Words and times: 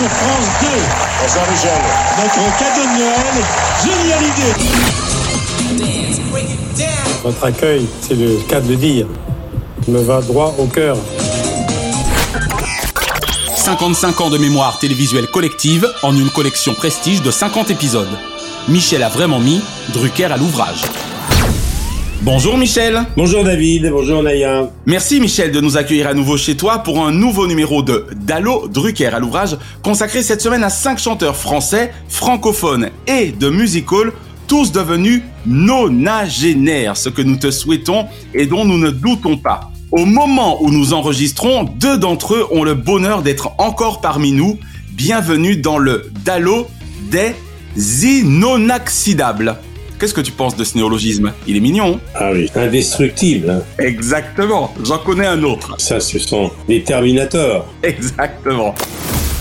Sur 0.00 0.08
France 0.08 0.46
2. 0.62 0.66
Bonsoir 1.20 1.44
Michel. 1.50 1.82
Notre 2.16 2.42
cadeau 2.58 2.84
de 2.86 2.94
Noël, 3.00 3.36
génial 3.84 4.22
idée. 4.22 4.54
Votre 7.22 7.44
accueil, 7.44 7.86
c'est 8.00 8.14
le 8.14 8.38
cas 8.48 8.60
de 8.62 8.68
le 8.70 8.76
dire, 8.76 9.06
me 9.88 10.00
va 10.00 10.22
droit 10.22 10.54
au 10.58 10.64
cœur. 10.64 10.96
55 13.54 14.22
ans 14.22 14.30
de 14.30 14.38
mémoire 14.38 14.78
télévisuelle 14.78 15.26
collective 15.26 15.86
en 16.02 16.16
une 16.16 16.30
collection 16.30 16.72
prestige 16.72 17.20
de 17.20 17.30
50 17.30 17.70
épisodes. 17.70 18.08
Michel 18.68 19.02
a 19.02 19.10
vraiment 19.10 19.38
mis 19.38 19.60
Drucker 19.92 20.32
à 20.32 20.38
l'ouvrage. 20.38 20.80
Bonjour 22.22 22.58
Michel. 22.58 23.00
Bonjour 23.16 23.44
David, 23.44 23.88
bonjour 23.90 24.22
Naya. 24.22 24.68
Merci 24.84 25.20
Michel 25.20 25.52
de 25.52 25.60
nous 25.62 25.78
accueillir 25.78 26.06
à 26.06 26.12
nouveau 26.12 26.36
chez 26.36 26.54
toi 26.54 26.80
pour 26.80 27.02
un 27.02 27.12
nouveau 27.12 27.46
numéro 27.46 27.82
de 27.82 28.04
Dallo 28.14 28.68
Drucker 28.68 29.06
à 29.06 29.18
l'ouvrage 29.18 29.56
consacré 29.82 30.22
cette 30.22 30.42
semaine 30.42 30.62
à 30.62 30.68
5 30.68 30.98
chanteurs 30.98 31.34
français, 31.34 31.94
francophones 32.08 32.90
et 33.06 33.32
de 33.32 33.48
music 33.48 33.90
hall, 33.90 34.12
tous 34.48 34.70
devenus 34.70 35.22
nonagénaires, 35.46 36.98
ce 36.98 37.08
que 37.08 37.22
nous 37.22 37.36
te 37.36 37.50
souhaitons 37.50 38.04
et 38.34 38.44
dont 38.44 38.66
nous 38.66 38.76
ne 38.76 38.90
doutons 38.90 39.38
pas. 39.38 39.70
Au 39.90 40.04
moment 40.04 40.62
où 40.62 40.70
nous 40.70 40.92
enregistrons, 40.92 41.70
deux 41.78 41.96
d'entre 41.96 42.34
eux 42.34 42.46
ont 42.50 42.64
le 42.64 42.74
bonheur 42.74 43.22
d'être 43.22 43.52
encore 43.56 44.02
parmi 44.02 44.32
nous. 44.32 44.58
Bienvenue 44.92 45.56
dans 45.56 45.78
le 45.78 46.10
Dallo 46.22 46.66
des 47.10 47.34
inoxydables. 48.04 49.56
Qu'est-ce 50.00 50.14
que 50.14 50.22
tu 50.22 50.32
penses 50.32 50.56
de 50.56 50.64
ce 50.64 50.78
néologisme? 50.78 51.30
Il 51.46 51.58
est 51.58 51.60
mignon. 51.60 52.00
Ah 52.14 52.30
oui, 52.32 52.50
indestructible. 52.54 53.50
Hein. 53.50 53.62
Exactement, 53.78 54.72
j'en 54.82 54.96
connais 54.96 55.26
un 55.26 55.42
autre. 55.42 55.74
Ça, 55.78 56.00
ce 56.00 56.18
sont 56.18 56.50
des 56.66 56.82
Terminators. 56.82 57.70
Exactement. 57.82 58.74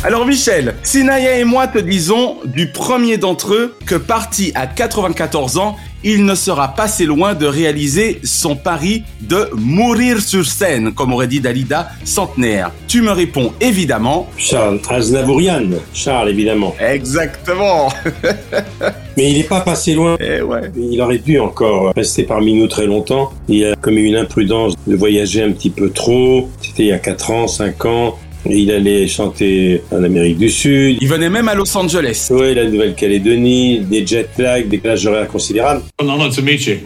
Alors 0.01 0.25
Michel, 0.25 0.75
Sinaya 0.81 1.39
et 1.39 1.43
moi 1.43 1.67
te 1.67 1.77
disons 1.77 2.37
du 2.45 2.67
premier 2.71 3.17
d'entre 3.17 3.53
eux 3.53 3.75
que 3.85 3.95
parti 3.95 4.53
à 4.55 4.65
94 4.65 5.57
ans, 5.57 5.75
il 6.05 6.23
ne 6.23 6.35
sera 6.35 6.69
pas 6.69 6.87
si 6.87 7.05
loin 7.05 7.33
de 7.33 7.45
réaliser 7.45 8.21
son 8.23 8.55
pari 8.55 9.03
de 9.19 9.49
mourir 9.57 10.21
sur 10.21 10.45
scène, 10.45 10.93
comme 10.93 11.11
aurait 11.11 11.27
dit 11.27 11.41
Dalida, 11.41 11.89
centenaire. 12.05 12.71
Tu 12.87 13.01
me 13.01 13.11
réponds 13.11 13.51
évidemment. 13.59 14.29
Charles 14.37 14.79
Aznavourian. 14.89 15.67
Charles, 15.93 16.29
évidemment. 16.29 16.73
Exactement. 16.79 17.91
Mais 19.17 19.31
il 19.31 19.37
n'est 19.39 19.43
pas 19.43 19.59
passé 19.59 19.95
loin. 19.95 20.15
Eh 20.21 20.41
ouais. 20.41 20.71
Il 20.77 21.01
aurait 21.01 21.17
pu 21.17 21.37
encore 21.41 21.91
rester 21.93 22.23
parmi 22.23 22.53
nous 22.53 22.67
très 22.67 22.85
longtemps. 22.85 23.33
Il 23.49 23.65
a 23.65 23.75
commis 23.75 24.03
une 24.03 24.15
imprudence 24.15 24.75
de 24.87 24.95
voyager 24.95 25.43
un 25.43 25.51
petit 25.51 25.69
peu 25.69 25.89
trop. 25.89 26.49
C'était 26.61 26.83
il 26.83 26.89
y 26.89 26.93
a 26.93 26.99
4 26.99 27.31
ans, 27.31 27.47
5 27.49 27.85
ans. 27.85 28.17
Il 28.45 28.71
allait 28.71 29.07
chanter 29.07 29.81
en 29.91 30.03
Amérique 30.03 30.37
du 30.37 30.49
Sud. 30.49 30.97
Il 31.01 31.07
venait 31.07 31.29
même 31.29 31.47
à 31.47 31.55
Los 31.55 31.75
Angeles. 31.77 32.29
Oui, 32.31 32.55
la 32.55 32.65
Nouvelle-Calédonie, 32.65 33.81
des 33.81 34.05
jet 34.05 34.29
lag, 34.37 34.67
des 34.67 34.77
plages 34.77 35.05
horaires 35.05 35.27
considérables. 35.27 35.81
Oh, 36.01 36.05
non, 36.05 36.17
non, 36.17 36.29
to 36.29 36.41
meet 36.41 36.65
you. 36.65 36.77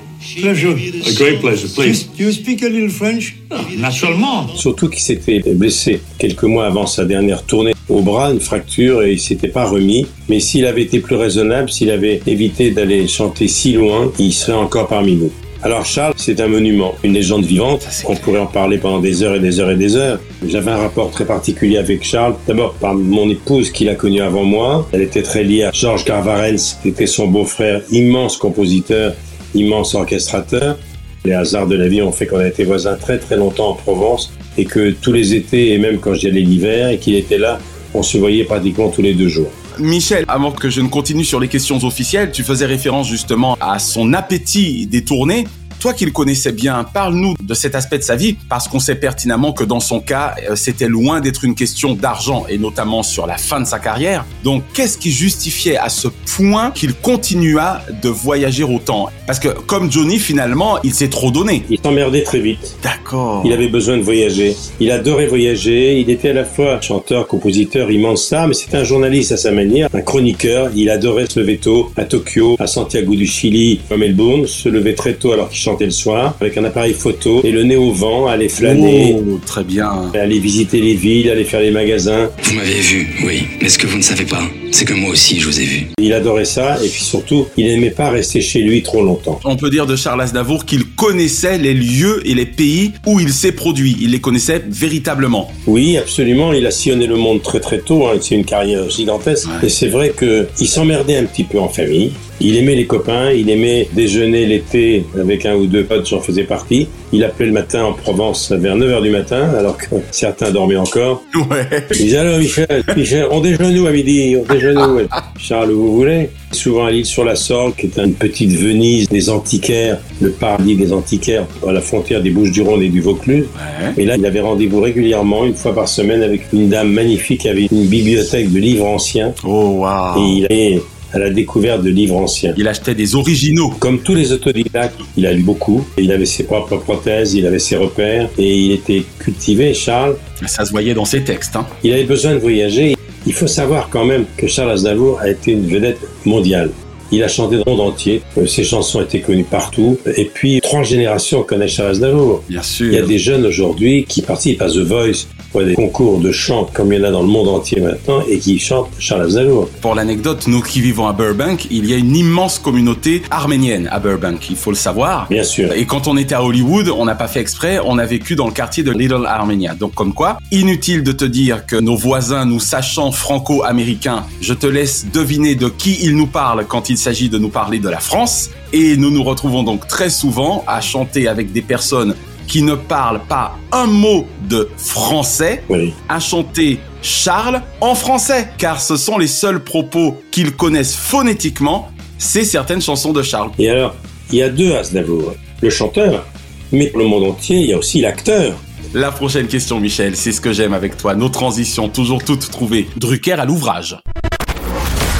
Pleasure. 0.41 0.71
A 0.71 1.11
great 1.15 1.41
pleasure, 1.41 1.67
please. 1.75 2.05
Do 2.17 2.23
you 2.23 2.31
speak 2.31 2.63
a 2.63 2.69
little 2.69 2.89
French? 2.89 3.35
Naturellement. 3.77 4.47
Surtout 4.55 4.87
qu'il 4.87 5.01
s'était 5.01 5.41
blessé 5.53 6.01
quelques 6.17 6.43
mois 6.43 6.65
avant 6.65 6.87
sa 6.87 7.03
dernière 7.03 7.43
tournée 7.43 7.73
au 7.89 8.01
bras, 8.01 8.31
une 8.31 8.39
fracture, 8.39 9.03
et 9.03 9.13
il 9.13 9.19
s'était 9.19 9.49
pas 9.49 9.65
remis. 9.65 10.07
Mais 10.29 10.39
s'il 10.39 10.65
avait 10.65 10.83
été 10.83 11.01
plus 11.01 11.17
raisonnable, 11.17 11.69
s'il 11.69 11.91
avait 11.91 12.21
évité 12.25 12.71
d'aller 12.71 13.07
chanter 13.07 13.49
si 13.49 13.73
loin, 13.73 14.11
il 14.17 14.31
serait 14.31 14.53
encore 14.53 14.87
parmi 14.87 15.15
nous. 15.15 15.31
Alors 15.65 15.85
Charles, 15.85 16.13
c'est 16.17 16.41
un 16.41 16.49
monument, 16.49 16.93
une 17.05 17.13
légende 17.13 17.45
vivante. 17.45 17.87
On 18.05 18.17
pourrait 18.17 18.41
en 18.41 18.47
parler 18.47 18.77
pendant 18.77 18.99
des 18.99 19.23
heures 19.23 19.35
et 19.35 19.39
des 19.39 19.61
heures 19.61 19.71
et 19.71 19.77
des 19.77 19.95
heures. 19.95 20.19
J'avais 20.45 20.71
un 20.71 20.77
rapport 20.77 21.09
très 21.09 21.23
particulier 21.23 21.77
avec 21.77 22.03
Charles. 22.03 22.35
D'abord 22.45 22.73
par 22.73 22.93
mon 22.93 23.29
épouse 23.29 23.71
qui 23.71 23.85
l'a 23.85 23.95
connu 23.95 24.19
avant 24.19 24.43
moi. 24.43 24.89
Elle 24.91 25.03
était 25.03 25.21
très 25.21 25.45
liée 25.45 25.63
à 25.63 25.71
Georges 25.71 26.03
Garvarens, 26.03 26.77
qui 26.81 26.89
était 26.89 27.05
son 27.05 27.27
beau-frère, 27.27 27.81
immense 27.91 28.35
compositeur, 28.35 29.13
immense 29.55 29.95
orchestrateur. 29.95 30.77
Les 31.23 31.31
hasards 31.31 31.67
de 31.67 31.77
la 31.77 31.87
vie 31.87 32.01
ont 32.01 32.11
fait 32.11 32.27
qu'on 32.27 32.39
a 32.39 32.47
été 32.49 32.65
voisins 32.65 32.95
très 32.95 33.17
très 33.17 33.37
longtemps 33.37 33.69
en 33.69 33.75
Provence 33.75 34.33
et 34.57 34.65
que 34.65 34.91
tous 34.91 35.13
les 35.13 35.33
étés 35.33 35.71
et 35.71 35.77
même 35.77 35.99
quand 35.99 36.13
j'y 36.13 36.27
allais 36.27 36.41
l'hiver 36.41 36.89
et 36.89 36.97
qu'il 36.97 37.15
était 37.15 37.37
là, 37.37 37.59
on 37.93 38.03
se 38.03 38.17
voyait 38.17 38.43
pratiquement 38.43 38.89
tous 38.89 39.01
les 39.01 39.13
deux 39.13 39.29
jours. 39.29 39.49
Michel, 39.79 40.25
avant 40.27 40.51
que 40.51 40.69
je 40.69 40.81
ne 40.81 40.87
continue 40.87 41.23
sur 41.23 41.39
les 41.39 41.47
questions 41.47 41.83
officielles, 41.83 42.31
tu 42.31 42.43
faisais 42.43 42.65
référence 42.65 43.07
justement 43.07 43.57
à 43.59 43.79
son 43.79 44.13
appétit 44.13 44.87
des 44.87 45.03
tournées. 45.03 45.45
Toi 45.83 45.93
qui 45.93 46.05
le 46.05 46.11
connaissais 46.11 46.53
bien, 46.53 46.85
parle-nous 46.85 47.33
de 47.43 47.53
cet 47.53 47.75
aspect 47.75 47.97
de 47.97 48.03
sa 48.03 48.15
vie, 48.15 48.37
parce 48.47 48.69
qu'on 48.69 48.79
sait 48.79 48.95
pertinemment 48.95 49.51
que 49.51 49.65
dans 49.65 49.81
son 49.81 49.99
cas, 49.99 50.33
euh, 50.49 50.55
c'était 50.55 50.87
loin 50.87 51.19
d'être 51.19 51.43
une 51.43 51.55
question 51.55 51.93
d'argent, 51.93 52.45
et 52.47 52.57
notamment 52.57 53.03
sur 53.03 53.27
la 53.27 53.37
fin 53.37 53.59
de 53.59 53.65
sa 53.65 53.79
carrière. 53.79 54.23
Donc, 54.45 54.63
qu'est-ce 54.73 54.97
qui 54.97 55.11
justifiait 55.11 55.75
à 55.75 55.89
ce 55.89 56.07
point 56.37 56.71
qu'il 56.71 56.93
continua 56.93 57.81
de 58.01 58.07
voyager 58.07 58.63
autant? 58.63 59.09
Parce 59.27 59.39
que, 59.39 59.49
comme 59.49 59.91
Johnny, 59.91 60.19
finalement, 60.19 60.77
il 60.85 60.93
s'est 60.93 61.09
trop 61.09 61.31
donné. 61.31 61.63
Il 61.69 61.79
s'emmerdait 61.83 62.23
très 62.23 62.39
vite. 62.39 62.77
D'accord. 62.81 63.41
Il 63.43 63.51
avait 63.51 63.67
besoin 63.67 63.97
de 63.97 64.03
voyager. 64.03 64.55
Il 64.79 64.89
adorait 64.89 65.27
voyager. 65.27 65.99
Il 65.99 66.09
était 66.09 66.29
à 66.29 66.33
la 66.33 66.45
fois 66.45 66.79
chanteur, 66.79 67.27
compositeur, 67.27 67.91
immense 67.91 68.27
star, 68.27 68.47
mais 68.47 68.53
c'était 68.53 68.77
un 68.77 68.85
journaliste 68.85 69.33
à 69.33 69.37
sa 69.37 69.51
manière, 69.51 69.89
un 69.93 70.01
chroniqueur. 70.01 70.71
Il 70.77 70.89
adorait 70.89 71.25
se 71.29 71.41
lever 71.41 71.57
tôt 71.57 71.91
à 71.97 72.05
Tokyo, 72.05 72.55
à 72.57 72.67
Santiago 72.67 73.15
du 73.15 73.27
Chili, 73.27 73.81
à 73.91 73.97
Melbourne, 73.97 74.47
se 74.47 74.69
lever 74.69 74.95
très 74.95 75.15
tôt 75.15 75.33
alors 75.33 75.49
qu'il 75.49 75.59
chantait 75.59 75.72
le 75.81 75.91
soir 75.91 76.35
avec 76.39 76.57
un 76.57 76.63
appareil 76.63 76.93
photo 76.93 77.41
et 77.43 77.51
le 77.51 77.63
nez 77.63 77.75
au 77.75 77.91
vent, 77.91 78.27
aller 78.27 78.49
flâner. 78.49 79.15
Oh, 79.17 79.39
très 79.45 79.63
bien. 79.63 80.11
Aller 80.13 80.39
visiter 80.39 80.81
les 80.81 80.95
villes, 80.95 81.29
aller 81.29 81.43
faire 81.43 81.61
les 81.61 81.71
magasins. 81.71 82.29
Vous 82.43 82.53
m'avez 82.53 82.79
vu, 82.79 83.09
oui. 83.25 83.43
Mais 83.61 83.69
ce 83.69 83.77
que 83.77 83.87
vous 83.87 83.97
ne 83.97 84.03
savez 84.03 84.25
pas, 84.25 84.43
c'est 84.71 84.85
que 84.85 84.93
moi 84.93 85.11
aussi 85.11 85.39
je 85.39 85.47
vous 85.47 85.59
ai 85.59 85.65
vu. 85.65 85.87
Il 85.99 86.13
adorait 86.13 86.45
ça 86.45 86.77
et 86.83 86.87
puis 86.87 87.03
surtout, 87.03 87.47
il 87.57 87.67
n'aimait 87.67 87.91
pas 87.91 88.09
rester 88.09 88.41
chez 88.41 88.61
lui 88.61 88.83
trop 88.83 89.03
longtemps. 89.03 89.39
On 89.45 89.55
peut 89.55 89.69
dire 89.69 89.85
de 89.85 89.95
Charles 89.95 90.21
Aznavour 90.21 90.65
qu'il 90.65 90.85
connaissait 90.95 91.57
les 91.57 91.73
lieux 91.73 92.21
et 92.25 92.33
les 92.33 92.45
pays 92.45 92.91
où 93.05 93.19
il 93.19 93.31
s'est 93.33 93.51
produit. 93.51 93.97
Il 94.01 94.11
les 94.11 94.21
connaissait 94.21 94.63
véritablement. 94.67 95.51
Oui, 95.67 95.97
absolument. 95.97 96.53
Il 96.53 96.65
a 96.65 96.71
sillonné 96.71 97.07
le 97.07 97.15
monde 97.15 97.41
très 97.41 97.59
très 97.59 97.79
tôt. 97.79 98.07
Hein. 98.07 98.17
C'est 98.21 98.35
une 98.35 98.45
carrière 98.45 98.89
gigantesque. 98.89 99.47
Ouais. 99.47 99.67
Et 99.67 99.69
c'est 99.69 99.87
vrai 99.87 100.09
que 100.09 100.47
il 100.59 100.67
s'emmerdait 100.67 101.17
un 101.17 101.25
petit 101.25 101.43
peu 101.43 101.59
en 101.59 101.69
famille. 101.69 102.11
Il 102.41 102.57
aimait 102.57 102.75
les 102.75 102.85
copains, 102.85 103.31
il 103.31 103.49
aimait 103.49 103.87
déjeuner 103.93 104.45
l'été 104.45 105.05
avec 105.19 105.45
un 105.45 105.55
ou 105.55 105.65
deux 105.65 105.83
potes, 105.83 106.07
j'en 106.09 106.19
faisais 106.19 106.43
partie. 106.43 106.87
Il 107.13 107.23
appelait 107.23 107.45
le 107.45 107.51
matin 107.51 107.83
en 107.83 107.93
Provence 107.93 108.51
vers 108.51 108.75
9h 108.75 109.01
du 109.03 109.11
matin, 109.11 109.49
alors 109.57 109.77
que 109.77 109.85
certains 110.11 110.51
dormaient 110.51 110.75
encore. 110.75 111.23
Ouais. 111.35 111.67
Il 111.91 111.97
disait 111.97 112.17
alors 112.17 112.39
Michel, 112.39 112.83
Michel, 112.97 113.27
on 113.31 113.39
déjeune 113.39 113.77
où 113.79 113.85
à 113.85 113.91
midi? 113.91 114.35
On 114.35 114.51
déjeune 114.51 114.77
où? 114.77 114.99
Charles, 115.37 115.71
vous 115.71 115.95
voulez? 115.95 116.29
Souvent 116.51 116.85
à 116.85 116.91
l'île 116.91 117.05
sur 117.05 117.23
la 117.23 117.35
Sorgue, 117.35 117.75
qui 117.75 117.85
est 117.85 117.97
une 117.97 118.13
petite 118.13 118.51
Venise 118.51 119.09
des 119.09 119.29
antiquaires, 119.29 119.99
le 120.21 120.31
paradis 120.31 120.75
des 120.75 120.91
antiquaires, 120.91 121.45
à 121.67 121.71
la 121.71 121.81
frontière 121.81 122.21
des 122.21 122.31
Bouches-du-Rhône 122.31 122.81
et 122.81 122.89
du 122.89 123.01
Vaucluse. 123.01 123.45
Ouais. 123.55 124.03
Et 124.03 124.05
là, 124.05 124.17
il 124.17 124.25
avait 124.25 124.41
rendez-vous 124.41 124.81
régulièrement, 124.81 125.45
une 125.45 125.55
fois 125.55 125.73
par 125.73 125.87
semaine, 125.87 126.23
avec 126.23 126.41
une 126.51 126.69
dame 126.69 126.91
magnifique 126.91 127.41
qui 127.41 127.49
avait 127.49 127.67
une 127.71 127.85
bibliothèque 127.85 128.51
de 128.51 128.59
livres 128.59 128.85
anciens. 128.85 129.33
Oh, 129.43 129.77
waouh. 129.79 130.19
Et 130.19 130.37
il 130.37 130.81
à 131.13 131.19
la 131.19 131.29
découverte 131.29 131.83
de 131.83 131.89
livres 131.89 132.17
anciens. 132.17 132.53
Il 132.57 132.67
achetait 132.67 132.95
des 132.95 133.15
originaux. 133.15 133.69
Comme 133.79 133.99
tous 133.99 134.15
les 134.15 134.31
autodidactes, 134.31 134.99
il 135.15 135.25
a 135.25 135.31
lu 135.31 135.43
beaucoup. 135.43 135.85
Il 135.97 136.11
avait 136.11 136.25
ses 136.25 136.43
propres 136.43 136.77
prothèses, 136.77 137.33
il 137.35 137.45
avait 137.45 137.59
ses 137.59 137.75
repères 137.75 138.29
et 138.37 138.57
il 138.57 138.71
était 138.71 139.03
cultivé, 139.19 139.73
Charles. 139.73 140.15
Ça 140.47 140.65
se 140.65 140.71
voyait 140.71 140.93
dans 140.93 141.05
ses 141.05 141.23
textes. 141.23 141.55
Hein. 141.55 141.65
Il 141.83 141.93
avait 141.93 142.03
besoin 142.03 142.33
de 142.33 142.39
voyager. 142.39 142.95
Il 143.25 143.33
faut 143.33 143.47
savoir 143.47 143.89
quand 143.89 144.05
même 144.05 144.25
que 144.35 144.47
Charles 144.47 144.71
Aznavour 144.71 145.19
a 145.21 145.29
été 145.29 145.51
une 145.51 145.67
vedette 145.67 145.99
mondiale. 146.25 146.71
Il 147.11 147.23
a 147.23 147.27
chanté 147.27 147.57
dans 147.57 147.63
le 147.67 147.71
monde 147.71 147.91
entier. 147.91 148.21
Euh, 148.37 148.47
Ses 148.47 148.63
chansons 148.63 149.01
étaient 149.01 149.19
connues 149.19 149.43
partout. 149.43 149.99
Et 150.17 150.25
puis, 150.25 150.59
trois 150.61 150.81
générations 150.81 151.43
connaissent 151.43 151.73
Charles 151.73 151.91
Aznavour. 151.91 152.43
Bien 152.49 152.63
sûr. 152.63 152.87
Il 152.87 152.93
y 152.93 152.97
a 152.97 153.05
des 153.05 153.19
jeunes 153.19 153.45
aujourd'hui 153.45 154.05
qui 154.05 154.23
participent 154.23 154.61
à 154.63 154.67
The 154.67 154.77
Voice 154.77 155.27
des 155.61 155.75
concours 155.75 156.19
de 156.19 156.31
chant 156.31 156.67
comme 156.73 156.91
il 156.91 156.99
y 156.99 157.01
en 157.01 157.07
a 157.07 157.11
dans 157.11 157.21
le 157.21 157.27
monde 157.27 157.47
entier 157.47 157.81
maintenant 157.81 158.21
et 158.27 158.39
qui 158.39 158.57
chantent 158.59 158.89
Charles 158.97 159.23
Aznavour. 159.23 159.69
Pour 159.81 159.95
l'anecdote, 159.95 160.47
nous 160.47 160.61
qui 160.61 160.81
vivons 160.81 161.07
à 161.07 161.13
Burbank, 161.13 161.67
il 161.69 161.85
y 161.85 161.93
a 161.93 161.97
une 161.97 162.15
immense 162.15 162.59
communauté 162.59 163.21
arménienne 163.29 163.87
à 163.91 163.99
Burbank, 163.99 164.49
il 164.49 164.55
faut 164.55 164.71
le 164.71 164.75
savoir. 164.75 165.27
Bien 165.29 165.43
sûr. 165.43 165.71
Et 165.73 165.85
quand 165.85 166.07
on 166.07 166.17
était 166.17 166.35
à 166.35 166.43
Hollywood, 166.43 166.89
on 166.89 167.05
n'a 167.05 167.15
pas 167.15 167.27
fait 167.27 167.39
exprès, 167.39 167.79
on 167.83 167.97
a 167.97 168.05
vécu 168.05 168.35
dans 168.35 168.47
le 168.47 168.53
quartier 168.53 168.83
de 168.83 168.91
Little 168.91 169.25
Armenia. 169.25 169.75
Donc 169.75 169.93
comme 169.93 170.13
quoi, 170.13 170.37
inutile 170.51 171.03
de 171.03 171.11
te 171.11 171.25
dire 171.25 171.65
que 171.65 171.75
nos 171.75 171.95
voisins, 171.95 172.45
nous 172.45 172.59
sachant 172.59 173.11
franco-américains, 173.11 174.25
je 174.41 174.53
te 174.53 174.67
laisse 174.67 175.05
deviner 175.13 175.55
de 175.55 175.69
qui 175.69 175.97
ils 176.01 176.15
nous 176.15 176.27
parlent 176.27 176.65
quand 176.67 176.89
il 176.89 176.97
s'agit 176.97 177.29
de 177.29 177.37
nous 177.37 177.49
parler 177.49 177.79
de 177.79 177.89
la 177.89 177.99
France. 177.99 178.49
Et 178.71 178.97
nous 178.97 179.11
nous 179.11 179.23
retrouvons 179.23 179.61
donc 179.63 179.87
très 179.87 180.09
souvent 180.09 180.63
à 180.67 180.81
chanter 180.81 181.27
avec 181.27 181.51
des 181.51 181.61
personnes 181.61 182.15
qui 182.47 182.61
ne 182.63 182.75
parlent 182.75 183.21
pas 183.27 183.57
un 183.71 183.85
mot 183.87 184.27
de 184.47 184.69
français, 184.77 185.63
Oui. 185.69 185.93
à 186.09 186.19
chanter 186.19 186.79
Charles 187.01 187.61
en 187.81 187.95
français, 187.95 188.49
car 188.57 188.79
ce 188.81 188.95
sont 188.95 189.17
les 189.17 189.27
seuls 189.27 189.63
propos 189.63 190.21
qu'ils 190.31 190.51
connaissent 190.55 190.95
phonétiquement, 190.95 191.89
c'est 192.17 192.45
certaines 192.45 192.81
chansons 192.81 193.11
de 193.13 193.21
Charles. 193.21 193.51
Et 193.59 193.69
alors, 193.69 193.95
il 194.31 194.37
y 194.37 194.43
a 194.43 194.49
deux 194.49 194.75
Aznavour. 194.75 195.33
Le 195.61 195.69
chanteur, 195.69 196.25
mais 196.71 196.87
pour 196.87 196.99
le 196.99 197.05
monde 197.07 197.23
entier, 197.25 197.57
il 197.59 197.67
y 197.69 197.73
a 197.73 197.77
aussi 197.77 198.01
l'acteur. 198.01 198.53
La 198.93 199.11
prochaine 199.11 199.47
question, 199.47 199.79
Michel, 199.79 200.15
c'est 200.15 200.31
ce 200.31 200.39
que 200.41 200.53
j'aime 200.53 200.73
avec 200.73 200.97
toi, 200.97 201.15
nos 201.15 201.29
transitions 201.29 201.89
toujours 201.89 202.23
toutes 202.23 202.49
trouvées. 202.51 202.87
Drucker 202.97 203.33
à 203.33 203.45
l'ouvrage. 203.45 203.97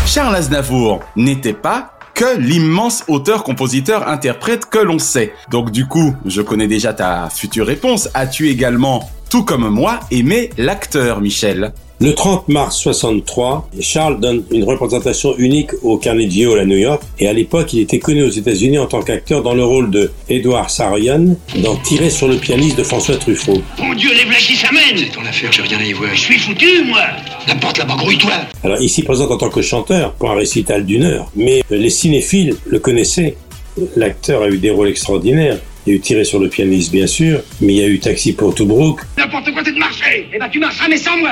Charles 0.06 0.36
Aznavour 0.36 1.00
n'était 1.16 1.54
pas 1.54 1.93
que 2.14 2.38
l'immense 2.38 3.04
auteur-compositeur-interprète 3.08 4.66
que 4.66 4.80
l'on 4.80 5.00
sait. 5.00 5.34
Donc 5.50 5.72
du 5.72 5.88
coup, 5.88 6.16
je 6.26 6.42
connais 6.42 6.68
déjà 6.68 6.94
ta 6.94 7.30
future 7.30 7.66
réponse. 7.66 8.10
As-tu 8.14 8.50
également, 8.50 9.10
tout 9.30 9.44
comme 9.44 9.68
moi, 9.70 10.00
aimé 10.12 10.50
l'acteur, 10.58 11.22
Michel? 11.22 11.74
Le 12.04 12.14
30 12.14 12.50
mars 12.50 12.80
63, 12.80 13.70
Charles 13.80 14.20
donne 14.20 14.44
une 14.52 14.66
représentation 14.66 15.38
unique 15.38 15.70
au 15.84 15.98
Carnegie 15.98 16.46
Hall 16.46 16.60
à 16.60 16.66
New 16.66 16.76
York. 16.76 17.02
Et 17.18 17.30
à 17.30 17.32
l'époque, 17.32 17.72
il 17.72 17.80
était 17.80 18.00
connu 18.00 18.24
aux 18.24 18.30
États-Unis 18.30 18.78
en 18.78 18.88
tant 18.88 19.02
qu'acteur 19.02 19.42
dans 19.42 19.54
le 19.54 19.64
rôle 19.64 19.90
de 19.90 20.12
Edward 20.28 20.70
Saroyan 20.70 21.38
dans 21.64 21.78
Tirer 21.78 22.10
sur 22.10 22.28
le 22.28 22.36
pianiste 22.36 22.78
de 22.78 22.84
François 22.84 23.16
Truffaut. 23.16 23.64
Mon 23.82 23.94
Dieu, 23.94 24.10
les 24.14 24.26
blagues 24.26 24.38
qui 24.42 24.58
s'amènent 24.58 24.98
C'est 24.98 25.14
ton 25.14 25.22
affaire, 25.22 25.50
j'ai 25.54 25.62
rien 25.62 25.80
à 25.80 25.84
y 25.86 25.94
voir. 25.94 26.10
Je 26.14 26.20
suis 26.20 26.40
foutu, 26.40 26.84
moi 26.84 27.04
N'importe 27.48 27.78
là-bas, 27.78 27.96
grouille-toi 27.96 28.34
Alors, 28.66 28.82
il 28.82 28.90
s'y 28.90 29.04
présente 29.04 29.32
en 29.32 29.38
tant 29.38 29.50
que 29.50 29.62
chanteur 29.62 30.12
pour 30.16 30.30
un 30.30 30.36
récital 30.36 30.86
d'une 30.86 31.04
heure. 31.04 31.32
Mais 31.38 31.64
les 31.70 31.90
cinéphiles 31.90 32.58
le 32.66 32.80
connaissaient. 32.80 33.38
L'acteur 33.96 34.42
a 34.42 34.50
eu 34.50 34.58
des 34.58 34.72
rôles 34.72 34.90
extraordinaires. 34.90 35.58
Il 35.88 35.92
y 35.92 35.94
a 35.94 35.96
eu 35.96 36.02
Tirer 36.02 36.26
sur 36.26 36.40
le 36.40 36.50
pianiste, 36.50 36.92
bien 36.92 37.08
sûr, 37.08 37.40
mais 37.62 37.76
il 37.76 37.80
y 37.80 37.84
a 37.84 37.88
eu 37.88 38.00
Taxi 38.00 38.34
pour 38.34 38.54
Tobruk. 38.54 39.00
N'importe 39.18 39.54
quoi, 39.54 39.62
c'est 39.64 39.72
de 39.72 39.80
marcher 39.80 40.28
Eh 40.34 40.38
ben, 40.38 40.50
tu 40.50 40.60
marcheras, 40.60 40.90
mais 40.90 40.98
sans 40.98 41.16
moi 41.18 41.32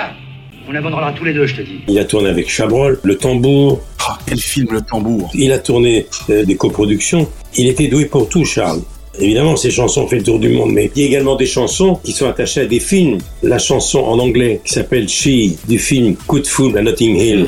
On 0.69 0.75
abandonnera 0.75 1.11
tous 1.13 1.25
les 1.25 1.33
deux, 1.33 1.45
je 1.47 1.55
te 1.55 1.61
dis. 1.61 1.81
Il 1.87 1.97
a 1.99 2.05
tourné 2.05 2.29
avec 2.29 2.49
Chabrol, 2.49 2.99
Le 3.03 3.15
Tambour. 3.17 3.81
Oh, 4.09 4.13
quel 4.25 4.39
film, 4.39 4.67
le 4.71 4.81
tambour 4.81 5.29
Il 5.35 5.51
a 5.51 5.59
tourné 5.59 6.07
euh, 6.29 6.43
des 6.43 6.55
coproductions. 6.55 7.27
Il 7.55 7.67
était 7.67 7.87
doué 7.87 8.05
pour 8.05 8.27
tout, 8.29 8.45
Charles. 8.45 8.81
Évidemment, 9.19 9.55
ses 9.55 9.69
chansons 9.71 10.03
ont 10.03 10.07
fait 10.07 10.17
le 10.17 10.23
tour 10.23 10.39
du 10.39 10.49
monde, 10.49 10.71
mais 10.71 10.89
il 10.95 11.01
y 11.01 11.05
a 11.05 11.07
également 11.07 11.35
des 11.35 11.45
chansons 11.45 11.99
qui 12.03 12.11
sont 12.13 12.27
attachées 12.27 12.61
à 12.61 12.65
des 12.65 12.79
films. 12.79 13.17
La 13.43 13.59
chanson 13.59 13.99
en 13.99 14.17
anglais 14.19 14.61
qui 14.63 14.73
s'appelle 14.73 15.07
She 15.09 15.55
du 15.67 15.77
film 15.77 16.15
Good 16.27 16.47
Food 16.47 16.77
à 16.77 16.81
Notting 16.81 17.15
Hill. 17.17 17.47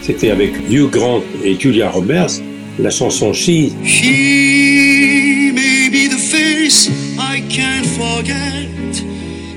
C'était 0.00 0.30
avec 0.30 0.52
Hugh 0.70 0.90
Grant 0.90 1.20
et 1.44 1.58
Julia 1.58 1.90
Roberts. 1.90 2.40
La 2.78 2.90
chanson 2.90 3.32
She. 3.32 3.70
She 3.84 5.52
may 5.52 5.90
be 5.90 6.08
the 6.08 6.18
face 6.18 6.88
I 7.18 7.42
can't 7.48 7.86
forget, 7.86 9.04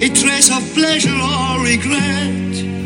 a 0.01 0.09
trace 0.13 0.51
of 0.51 0.61
pleasure 0.75 1.09
or 1.09 1.63
regret. 1.63 2.44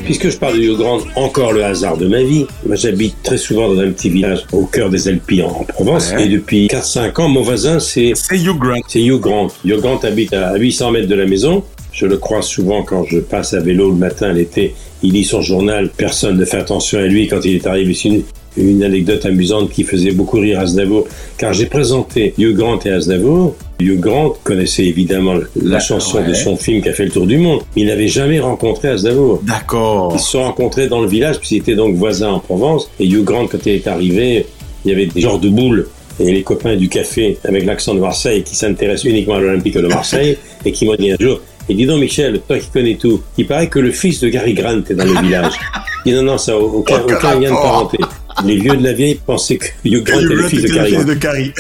Puisque 0.10 0.32
je 0.32 0.38
parle 0.38 0.58
de 0.58 0.64
Hugh 0.64 0.76
Grant, 0.76 1.02
encore 1.16 1.54
le 1.54 1.64
hasard 1.64 1.96
de 1.96 2.08
ma 2.08 2.24
vie. 2.24 2.48
Moi, 2.66 2.76
j'habite 2.76 3.22
très 3.22 3.38
souvent 3.38 3.72
dans 3.72 3.80
un 3.80 3.92
petit 3.92 4.10
village 4.10 4.40
au 4.52 4.66
cœur 4.66 4.90
des 4.90 5.08
Alpes 5.08 5.34
en, 5.44 5.62
en 5.62 5.64
Provence. 5.66 6.12
Ouais. 6.12 6.26
Et 6.26 6.30
depuis 6.30 6.66
4-5 6.66 7.22
ans, 7.22 7.30
mon 7.30 7.44
voisin, 7.44 7.78
c'est 7.78 8.14
C'est 8.16 8.40
Hugh 8.40 8.58
Grant. 8.58 8.82
C'est 8.88 9.04
Hugh 9.04 9.20
Grant. 9.20 9.50
Hugh 9.64 9.80
Grant 9.80 10.00
habite 10.00 10.34
à 10.34 10.56
800 10.56 10.94
mètres 10.94 11.08
de 11.08 11.14
la 11.14 11.28
maison. 11.28 11.64
Je 11.94 12.08
le 12.08 12.18
croise 12.18 12.48
souvent 12.48 12.82
quand 12.82 13.06
je 13.06 13.20
passe 13.20 13.54
à 13.54 13.60
vélo 13.60 13.92
le 13.92 13.98
matin, 13.98 14.34
l'été. 14.34 14.74
Il 15.04 15.14
lit 15.14 15.26
son 15.26 15.44
journal. 15.44 15.92
Personne 15.96 16.38
ne 16.38 16.46
fait 16.46 16.58
attention 16.58 16.98
à 16.98 17.04
lui 17.04 17.28
quand 17.28 17.46
il 17.46 17.58
est 17.58 17.68
arrivé. 17.68 17.94
C'est 17.94 18.10
une, 18.10 18.24
une 18.58 18.82
anecdote 18.82 19.24
amusante 19.28 19.70
qui 19.70 19.84
faisait 19.84 20.14
beaucoup 20.14 20.40
rire 20.40 20.60
Aznavour. 20.60 21.08
Car 21.38 21.54
j'ai 21.54 21.68
présenté 21.68 22.34
Hugh 22.40 22.56
Grant 22.56 22.80
et 22.84 22.90
Aznavour. 22.90 23.56
Hugh 23.80 24.00
Grant 24.00 24.36
connaissait 24.44 24.86
évidemment 24.86 25.36
la 25.56 25.80
chanson 25.80 26.22
de 26.22 26.34
son 26.34 26.58
film 26.58 26.82
qui 26.82 26.90
a 26.90 26.94
fait 26.94 27.06
le 27.06 27.12
tour 27.12 27.26
du 27.26 27.38
monde. 27.38 27.62
Il 27.78 27.88
n'avait 27.88 28.10
jamais 28.10 28.40
rencontré 28.40 28.90
Aznavour. 28.90 29.42
D'accord. 29.44 30.12
Ils 30.14 30.20
se 30.20 30.32
sont 30.32 30.44
rencontrés 30.44 30.88
dans 30.88 31.02
le 31.02 31.08
village, 31.08 31.38
puisqu'ils 31.38 31.60
étaient 31.60 31.76
donc 31.76 31.96
voisins 31.96 32.32
en 32.32 32.40
Provence. 32.40 32.90
Et 33.00 33.08
Hugh 33.08 33.24
Grant, 33.24 33.48
quand 33.48 33.66
il 33.66 33.74
est 33.74 33.88
arrivé, 33.88 34.46
il 34.84 34.92
y 34.92 34.94
avait 34.94 35.06
des 35.06 35.22
genres 35.22 35.40
de 35.40 35.50
boules. 35.50 35.88
Et 36.20 36.30
les 36.30 36.44
copains 36.44 36.76
du 36.76 36.90
café, 36.90 37.38
avec 37.46 37.66
l'accent 37.66 37.96
de 37.96 38.02
Marseille, 38.02 38.44
qui 38.44 38.54
s'intéressent 38.54 39.06
uniquement 39.06 39.36
à 39.36 39.40
l'Olympique 39.40 39.76
de 39.76 39.88
Marseille, 39.88 40.38
et 40.66 40.74
qui 40.74 40.86
m'ont 40.86 40.96
dit 40.96 41.12
un 41.12 41.18
jour, 41.18 41.40
et 41.70 41.76
dis 41.76 41.86
donc 41.86 42.02
Michel, 42.02 42.42
toi 42.48 42.58
qui 42.58 42.68
connais 42.70 42.96
tout, 42.96 43.22
il 43.38 43.46
paraît 43.46 43.68
que 43.68 43.80
le 43.80 43.92
fils 43.92 44.20
de 44.20 44.30
Gary 44.30 44.54
Grant 44.54 44.82
est 44.90 44.94
dans 44.94 45.06
le 45.06 45.22
village. 45.22 45.54
Il 46.06 46.14
dit 46.14 46.18
non, 46.18 46.24
non, 46.24 46.38
ça 46.38 46.58
aucun, 46.58 46.98
lien 46.98 47.50
de 47.50 47.62
parenté. 47.62 47.98
Les 48.46 48.56
vieux 48.56 48.78
de 48.78 48.84
la 48.84 48.94
vieille 48.94 49.20
pensaient 49.26 49.58
que 49.58 49.66
Hugh 49.84 50.02
Grant 50.02 50.22
était 50.22 50.34
le 50.34 50.48
fils 50.48 50.62
de. 50.64 51.14
Carrie. 51.16 51.52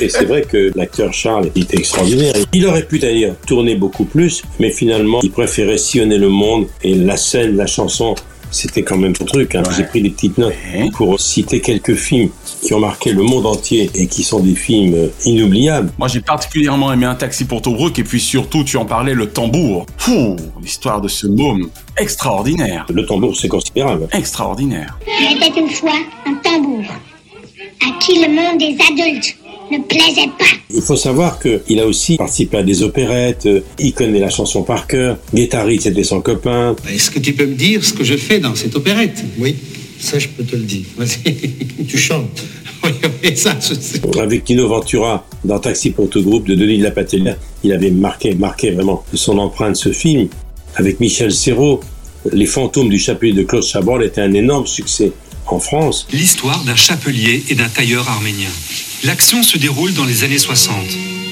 Et 0.00 0.08
c'est 0.08 0.24
vrai 0.24 0.42
que 0.42 0.70
l'acteur 0.76 1.12
Charles 1.12 1.50
était 1.56 1.78
extraordinaire. 1.78 2.32
Il 2.52 2.64
aurait 2.66 2.84
pu 2.84 3.00
d'ailleurs 3.00 3.34
tourner 3.44 3.74
beaucoup 3.74 4.04
plus, 4.04 4.42
mais 4.60 4.70
finalement, 4.70 5.18
il 5.22 5.32
préférait 5.32 5.78
sillonner 5.78 6.18
le 6.18 6.28
monde 6.28 6.68
et 6.84 6.94
la 6.94 7.16
scène, 7.16 7.56
la 7.56 7.66
chanson, 7.66 8.14
c'était 8.52 8.82
quand 8.82 8.96
même 8.96 9.16
son 9.16 9.24
truc. 9.24 9.54
hein. 9.56 9.62
Ouais. 9.66 9.72
J'ai 9.76 9.84
pris 9.84 10.00
des 10.02 10.10
petites 10.10 10.38
notes 10.38 10.54
Ouais. 10.74 10.88
pour 10.94 11.18
citer 11.18 11.60
quelques 11.60 11.94
films 11.94 12.28
qui 12.62 12.72
ont 12.74 12.78
marqué 12.80 13.12
le 13.12 13.22
monde 13.22 13.46
entier 13.46 13.90
et 13.94 14.06
qui 14.06 14.22
sont 14.22 14.38
des 14.40 14.54
films 14.54 14.94
euh, 14.94 15.08
inoubliables. 15.24 15.90
Moi, 15.98 16.06
j'ai 16.08 16.20
particulièrement 16.20 16.92
aimé 16.92 17.06
un 17.06 17.14
taxi 17.16 17.44
pour 17.44 17.60
Tobruk 17.62 17.98
et 17.98 18.04
puis 18.04 18.20
surtout, 18.20 18.62
tu 18.62 18.76
en 18.76 18.84
parlais, 18.84 19.14
le 19.14 19.28
tambour. 19.30 19.86
Fou, 19.96 20.36
l'histoire 20.62 21.00
de 21.00 21.08
ce 21.08 21.26
môme. 21.26 21.68
Extraordinaire. 21.98 22.86
Le 22.92 23.04
tambour, 23.06 23.36
c'est 23.36 23.48
considérable. 23.48 24.06
Extraordinaire. 24.12 24.98
Il 25.06 25.36
était 25.36 25.58
une 25.60 25.70
fois 25.70 25.92
un 26.26 26.34
tambour 26.34 26.84
à 27.84 27.98
qui 28.00 28.14
le 28.24 28.28
monde 28.28 28.58
des 28.58 28.76
adultes 28.80 29.36
ne 29.72 29.82
plaisait 29.82 30.30
pas. 30.38 30.44
Il 30.74 30.82
faut 30.82 30.96
savoir 30.96 31.38
qu'il 31.38 31.80
a 31.80 31.86
aussi 31.86 32.16
participé 32.16 32.58
à 32.58 32.62
des 32.62 32.82
opérettes, 32.82 33.46
euh, 33.46 33.60
il 33.78 33.92
connaît 33.92 34.20
la 34.20 34.30
chanson 34.30 34.62
par 34.62 34.86
cœur. 34.86 35.18
Guettari, 35.34 35.80
c'était 35.80 36.04
son 36.04 36.20
copain. 36.20 36.76
Est-ce 36.92 37.10
que 37.10 37.18
tu 37.18 37.32
peux 37.32 37.46
me 37.46 37.54
dire 37.54 37.84
ce 37.84 37.92
que 37.92 38.04
je 38.04 38.16
fais 38.16 38.38
dans 38.38 38.54
cette 38.54 38.74
opérette? 38.76 39.22
Oui, 39.38 39.56
ça 39.98 40.18
je 40.18 40.28
peux 40.28 40.44
te 40.44 40.56
le 40.56 40.62
dire. 40.62 40.84
Vas-y. 40.96 41.32
Tu 41.88 41.98
chantes 41.98 42.42
Oui, 42.84 42.90
oui, 43.24 43.36
ça 43.36 43.56
je 43.60 43.74
sais. 43.74 44.00
Avec 44.18 44.44
Tino 44.44 44.68
Ventura 44.68 45.26
dans 45.44 45.58
Taxi 45.58 45.90
pour 45.90 46.08
tout 46.08 46.22
groupe 46.22 46.46
de 46.46 46.54
Denis 46.54 46.78
de 46.78 46.84
la 46.84 46.90
Patella, 46.90 47.36
il 47.64 47.72
avait 47.72 47.90
marqué, 47.90 48.34
marqué 48.34 48.70
vraiment 48.70 49.04
son 49.14 49.38
empreinte 49.38 49.76
ce 49.76 49.92
film. 49.92 50.28
Avec 50.76 51.00
Michel 51.00 51.32
Serrault, 51.32 51.80
Les 52.32 52.46
fantômes 52.46 52.88
du 52.88 52.98
chapelier 52.98 53.32
de 53.32 53.42
Claude 53.42 53.64
Chabrol 53.64 54.04
était 54.04 54.20
un 54.20 54.32
énorme 54.32 54.66
succès 54.66 55.10
en 55.52 55.60
France. 55.60 56.06
L'histoire 56.12 56.64
d'un 56.64 56.76
chapelier 56.76 57.44
et 57.48 57.54
d'un 57.54 57.68
tailleur 57.68 58.08
arménien. 58.08 58.48
L'action 59.04 59.42
se 59.42 59.58
déroule 59.58 59.92
dans 59.94 60.04
les 60.04 60.24
années 60.24 60.38
60. 60.38 60.74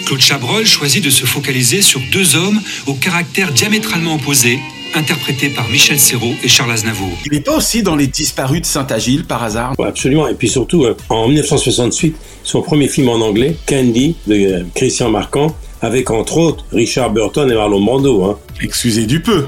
Claude 0.07 0.21
Chabrol 0.21 0.67
choisit 0.67 1.03
de 1.05 1.11
se 1.11 1.25
focaliser 1.25 1.83
sur 1.83 2.01
deux 2.13 2.37
hommes 2.37 2.61
au 2.87 2.95
caractère 2.95 3.53
diamétralement 3.53 4.15
opposé, 4.17 4.59
interprétés 4.95 5.51
par 5.51 5.69
Michel 5.69 6.01
Serrault 6.01 6.35
et 6.43 6.49
Charles 6.49 6.73
Aznavour. 6.73 7.13
Il 7.27 7.33
n'est 7.33 7.41
pas 7.41 7.57
aussi 7.57 7.83
dans 7.83 7.97
les 7.97 8.09
disparus 8.09 8.61
de 8.61 8.67
Saint-Agile 8.67 9.25
par 9.25 9.43
hasard 9.43 9.75
Ouais, 9.79 9.87
Absolument. 9.87 10.27
Et 10.29 10.35
puis 10.35 10.49
surtout, 10.49 10.85
euh, 10.85 10.97
en 11.09 11.29
1968, 11.29 12.17
son 12.43 12.63
premier 12.63 12.89
film 12.89 13.09
en 13.09 13.21
anglais, 13.21 13.57
Candy, 13.69 14.17
de 14.27 14.35
euh, 14.35 14.65
Christian 14.75 15.11
Marquand, 15.11 15.55
avec 15.81 16.11
entre 16.11 16.39
autres 16.39 16.65
Richard 16.73 17.11
Burton 17.11 17.51
et 17.51 17.55
Marlon 17.55 17.81
Brando. 17.83 18.25
Hein. 18.25 18.39
Excusez 18.61 19.07
du 19.07 19.21
peu. 19.21 19.47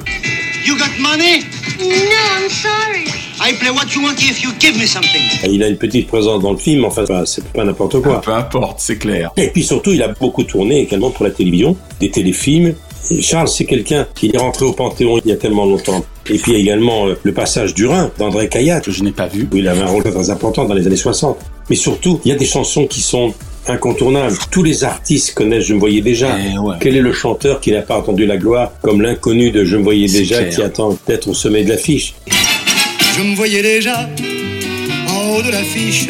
You 0.65 0.77
got 0.77 0.97
money? 1.01 1.43
No, 1.83 1.89
I'm 2.39 2.49
sorry. 2.51 3.07
I 3.41 3.55
play 3.59 3.71
what 3.71 3.93
you 3.95 4.03
want 4.03 4.15
if 4.23 4.43
you 4.43 4.51
give 4.61 4.79
me 4.79 4.87
something. 4.87 5.21
Et 5.45 5.49
Il 5.53 5.63
a 5.63 5.69
une 5.69 5.77
petite 5.77 6.07
présence 6.07 6.41
dans 6.43 6.53
le 6.53 6.59
film, 6.59 6.85
enfin, 6.85 7.05
bah, 7.09 7.25
c'est 7.27 7.45
pas 7.53 7.65
n'importe 7.65 8.01
quoi. 8.01 8.21
Peu 8.21 8.33
importe, 8.33 8.79
c'est 8.81 8.99
clair. 8.99 9.33
Et 9.37 9.49
puis 9.49 9.65
surtout, 9.65 9.91
il 9.93 10.03
a 10.03 10.09
beaucoup 10.09 10.45
tourné 10.45 10.81
également 10.83 11.11
pour 11.11 11.25
la 11.25 11.33
télévision, 11.33 11.77
des 12.01 12.11
téléfilms. 12.11 12.75
Et 13.11 13.21
Charles, 13.21 13.49
c'est 13.49 13.65
quelqu'un 13.65 14.07
qui 14.15 14.31
est 14.33 14.39
rentré 14.39 14.65
au 14.65 14.73
Panthéon 14.73 15.19
il 15.25 15.29
y 15.29 15.33
a 15.33 15.37
tellement 15.37 15.65
longtemps. 15.67 16.05
Et 16.31 16.39
puis 16.39 16.53
il 16.53 16.55
y 16.55 16.57
a 16.57 16.61
également 16.61 17.09
euh, 17.09 17.19
le 17.25 17.33
passage 17.35 17.75
du 17.75 17.87
Rhin 17.87 18.13
d'André 18.17 18.49
Caillat, 18.49 18.81
Que 18.81 18.93
je 18.93 19.03
n'ai 19.03 19.11
pas 19.11 19.27
vu. 19.27 19.49
où 19.53 19.57
il 19.57 19.67
avait 19.67 19.83
un 19.83 19.87
rôle 19.87 20.05
très 20.05 20.31
important 20.31 20.65
dans 20.65 20.75
les 20.75 20.87
années 20.87 20.95
60. 20.97 21.37
Mais 21.69 21.75
surtout, 21.77 22.21
il 22.25 22.29
y 22.29 22.33
a 22.33 22.37
des 22.37 22.47
chansons 22.47 22.87
qui 22.87 23.01
sont 23.01 23.35
incontournables. 23.69 24.37
Tous 24.51 24.63
les 24.63 24.85
artistes 24.85 25.35
connaissent 25.35 25.65
Je 25.67 25.75
me 25.75 25.79
voyais 25.79 26.01
déjà. 26.01 26.37
Eh 26.39 26.59
ouais. 26.59 26.77
Quel 26.81 26.97
est 26.97 27.01
le 27.01 27.13
chanteur 27.13 27.61
qui 27.61 27.73
n'a 27.73 27.83
pas 27.83 27.99
entendu 27.99 28.27
la 28.27 28.37
gloire 28.37 28.73
comme 28.83 29.01
l'inconnu 29.03 29.51
de 29.51 29.65
Je 29.65 29.77
me 29.77 29.83
voyais 29.83 30.09
déjà 30.09 30.39
clair. 30.39 30.55
qui 30.55 30.63
attend 30.63 30.99
d'être 31.07 31.29
au 31.29 31.35
sommet 31.35 31.65
de 31.65 31.69
l'affiche 31.71 32.15
Je 33.17 33.23
me 33.23 33.35
voyais 33.37 33.63
déjà 33.63 34.09
en 35.09 35.37
haut 35.37 35.43
de 35.43 35.51
l'affiche, 35.51 36.07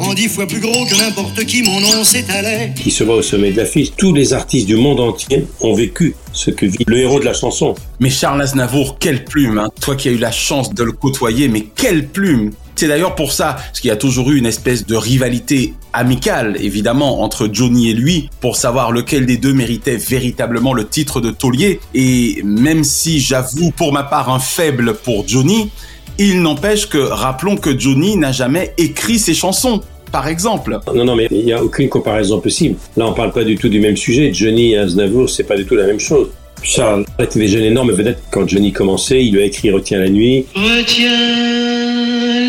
en 0.00 0.12
dix 0.14 0.28
fois 0.28 0.46
plus 0.46 0.60
gros 0.60 0.84
que 0.84 0.94
n'importe 0.98 1.44
qui, 1.46 1.62
mon 1.62 1.80
nom 1.80 2.04
s'étalait. 2.04 2.72
qui 2.80 2.90
se 2.90 3.04
voit 3.04 3.16
au 3.16 3.22
sommet 3.22 3.50
de 3.52 3.56
l'affiche. 3.56 3.92
Tous 3.96 4.12
les 4.12 4.32
artistes 4.32 4.66
du 4.66 4.76
monde 4.76 5.00
entier 5.00 5.46
ont 5.60 5.74
vécu 5.74 6.14
ce 6.32 6.50
que 6.50 6.66
vit 6.66 6.84
le 6.86 6.98
héros 6.98 7.20
de 7.20 7.24
la 7.24 7.32
chanson. 7.32 7.74
Mais 8.00 8.10
Charles 8.10 8.42
Aznavour, 8.42 8.98
quelle 8.98 9.24
plume, 9.24 9.58
hein 9.58 9.68
Toi 9.80 9.96
qui 9.96 10.08
as 10.08 10.12
eu 10.12 10.18
la 10.18 10.32
chance 10.32 10.74
de 10.74 10.82
le 10.84 10.92
côtoyer, 10.92 11.48
mais 11.48 11.64
quelle 11.74 12.06
plume 12.08 12.50
C'est 12.76 12.88
d'ailleurs 12.88 13.14
pour 13.14 13.32
ça, 13.32 13.56
qu'il 13.72 13.88
y 13.88 13.90
a 13.90 13.96
toujours 13.96 14.30
eu 14.30 14.36
une 14.36 14.44
espèce 14.44 14.84
de 14.86 14.96
rivalité 14.96 15.72
amicale, 15.94 16.58
évidemment, 16.60 17.22
entre 17.22 17.48
Johnny 17.50 17.90
et 17.90 17.94
lui, 17.94 18.28
pour 18.40 18.56
savoir 18.56 18.92
lequel 18.92 19.24
des 19.24 19.38
deux 19.38 19.54
méritait 19.54 19.96
véritablement 19.96 20.74
le 20.74 20.86
titre 20.86 21.22
de 21.22 21.30
taulier. 21.30 21.80
Et 21.94 22.42
même 22.44 22.84
si 22.84 23.18
j'avoue 23.18 23.70
pour 23.70 23.94
ma 23.94 24.02
part 24.02 24.28
un 24.28 24.40
faible 24.40 24.94
pour 24.94 25.26
Johnny, 25.26 25.70
il 26.18 26.42
n'empêche 26.42 26.86
que, 26.86 26.98
rappelons 26.98 27.56
que 27.56 27.78
Johnny 27.78 28.18
n'a 28.18 28.32
jamais 28.32 28.74
écrit 28.76 29.18
ses 29.18 29.34
chansons. 29.34 29.80
Par 30.12 30.28
exemple. 30.28 30.78
Non, 30.94 31.04
non, 31.04 31.16
mais 31.16 31.28
il 31.30 31.44
n'y 31.44 31.52
a 31.52 31.62
aucune 31.62 31.88
comparaison 31.88 32.40
possible. 32.40 32.76
Là, 32.96 33.06
on 33.06 33.12
parle 33.12 33.32
pas 33.32 33.42
du 33.42 33.56
tout 33.56 33.68
du 33.68 33.80
même 33.80 33.96
sujet. 33.96 34.32
Johnny 34.32 34.76
Aznavour, 34.76 35.28
c'est 35.28 35.44
pas 35.44 35.56
du 35.56 35.64
tout 35.64 35.74
la 35.74 35.84
même 35.84 35.98
chose. 35.98 36.28
Charles 36.66 37.04
était 37.20 37.38
déjà 37.38 37.58
une 37.58 37.66
énorme 37.66 37.92
vedette 37.92 38.24
quand 38.32 38.48
Johnny 38.48 38.72
commençait. 38.72 39.24
Il 39.24 39.34
lui 39.34 39.42
a 39.42 39.44
écrit 39.44 39.70
Retiens 39.70 40.00
la 40.00 40.08
nuit. 40.08 40.46
Retiens 40.52 41.10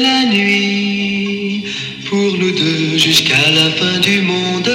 la 0.02 0.26
nuit 0.34 1.66
pour 2.10 2.18
nous 2.18 2.52
deux 2.52 2.98
jusqu'à 2.98 3.36
la 3.54 3.70
fin 3.70 4.00
du 4.00 4.22
monde. 4.22 4.72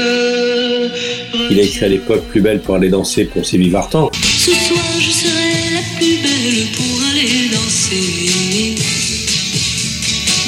Il 1.50 1.58
a 1.58 1.62
écrit 1.62 1.84
à 1.84 1.88
l'époque 1.88 2.22
Plus 2.30 2.40
belle 2.40 2.60
pour 2.60 2.76
aller 2.76 2.88
danser 2.88 3.24
pour 3.24 3.44
Sylvie 3.44 3.68
Vartan. 3.68 4.10
Ce 4.14 4.52
soir, 4.52 4.80
je 5.00 5.10
serai 5.10 5.74
la 5.74 5.82
plus 5.98 6.22
belle 6.22 6.66
pour 6.76 7.02
aller 7.10 7.48
danser. 7.52 8.76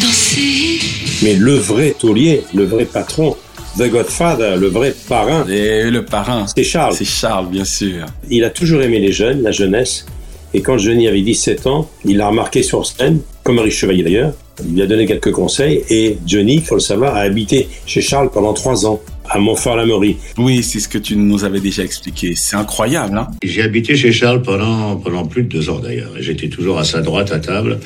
Danser. 0.01 0.79
Mais 1.23 1.35
le 1.35 1.55
vrai 1.55 1.97
taulier, 1.99 2.45
le 2.55 2.65
vrai 2.65 2.85
patron, 2.85 3.37
The 3.76 3.90
Godfather, 3.90 4.57
le 4.57 4.69
vrai 4.69 4.95
parrain. 5.09 5.45
Et 5.49 5.90
le 5.90 6.04
parrain. 6.04 6.47
C'est 6.54 6.62
Charles. 6.62 6.95
C'est 6.95 7.04
Charles, 7.04 7.49
bien 7.50 7.64
sûr. 7.64 8.07
Il 8.31 8.45
a 8.45 8.50
toujours 8.50 8.81
aimé 8.83 9.00
les 9.00 9.11
jeunes, 9.11 9.43
la 9.43 9.50
jeunesse. 9.50 10.07
Et 10.52 10.61
quand 10.61 10.78
Johnny 10.78 11.09
avait 11.09 11.23
17 11.23 11.66
ans, 11.66 11.90
il 12.04 12.19
l'a 12.19 12.28
remarqué 12.28 12.62
sur 12.62 12.87
scène, 12.87 13.19
comme 13.43 13.57
Maurice 13.57 13.75
Chevalier 13.75 14.04
d'ailleurs. 14.04 14.33
Il 14.64 14.75
lui 14.75 14.83
a 14.83 14.87
donné 14.87 15.07
quelques 15.07 15.33
conseils 15.33 15.83
et 15.90 16.16
Johnny, 16.25 16.54
il 16.54 16.62
faut 16.62 16.76
le 16.76 16.81
savoir, 16.81 17.16
a 17.16 17.21
habité 17.21 17.66
chez 17.87 18.00
Charles 18.00 18.31
pendant 18.31 18.52
trois 18.52 18.87
ans, 18.87 19.00
à 19.28 19.40
Montfort-la-Maurie. 19.40 20.19
Oui, 20.38 20.62
c'est 20.62 20.78
ce 20.78 20.88
que 20.88 20.99
tu 20.99 21.16
nous 21.16 21.43
avais 21.43 21.59
déjà 21.59 21.83
expliqué. 21.83 22.35
C'est 22.37 22.54
incroyable, 22.54 23.19
hein 23.19 23.26
J'ai 23.43 23.62
habité 23.62 23.97
chez 23.97 24.12
Charles 24.12 24.43
pendant, 24.43 24.95
pendant 24.99 25.26
plus 25.26 25.43
de 25.43 25.49
deux 25.49 25.69
ans 25.69 25.81
d'ailleurs. 25.81 26.12
J'étais 26.21 26.49
toujours 26.49 26.78
à 26.78 26.85
sa 26.85 27.00
droite 27.00 27.33
à 27.33 27.40
table. 27.40 27.81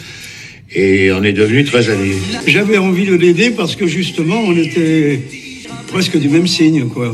Et 0.75 1.11
on 1.13 1.25
est 1.25 1.33
devenus 1.33 1.65
très 1.65 1.89
amis. 1.89 2.13
J'avais 2.47 2.77
envie 2.77 3.07
de 3.07 3.15
l'aider 3.15 3.51
parce 3.53 3.75
que 3.75 3.87
justement, 3.87 4.39
on 4.47 4.55
était 4.55 5.21
presque 5.89 6.19
du 6.19 6.29
même 6.29 6.47
signe, 6.47 6.87
quoi. 6.89 7.13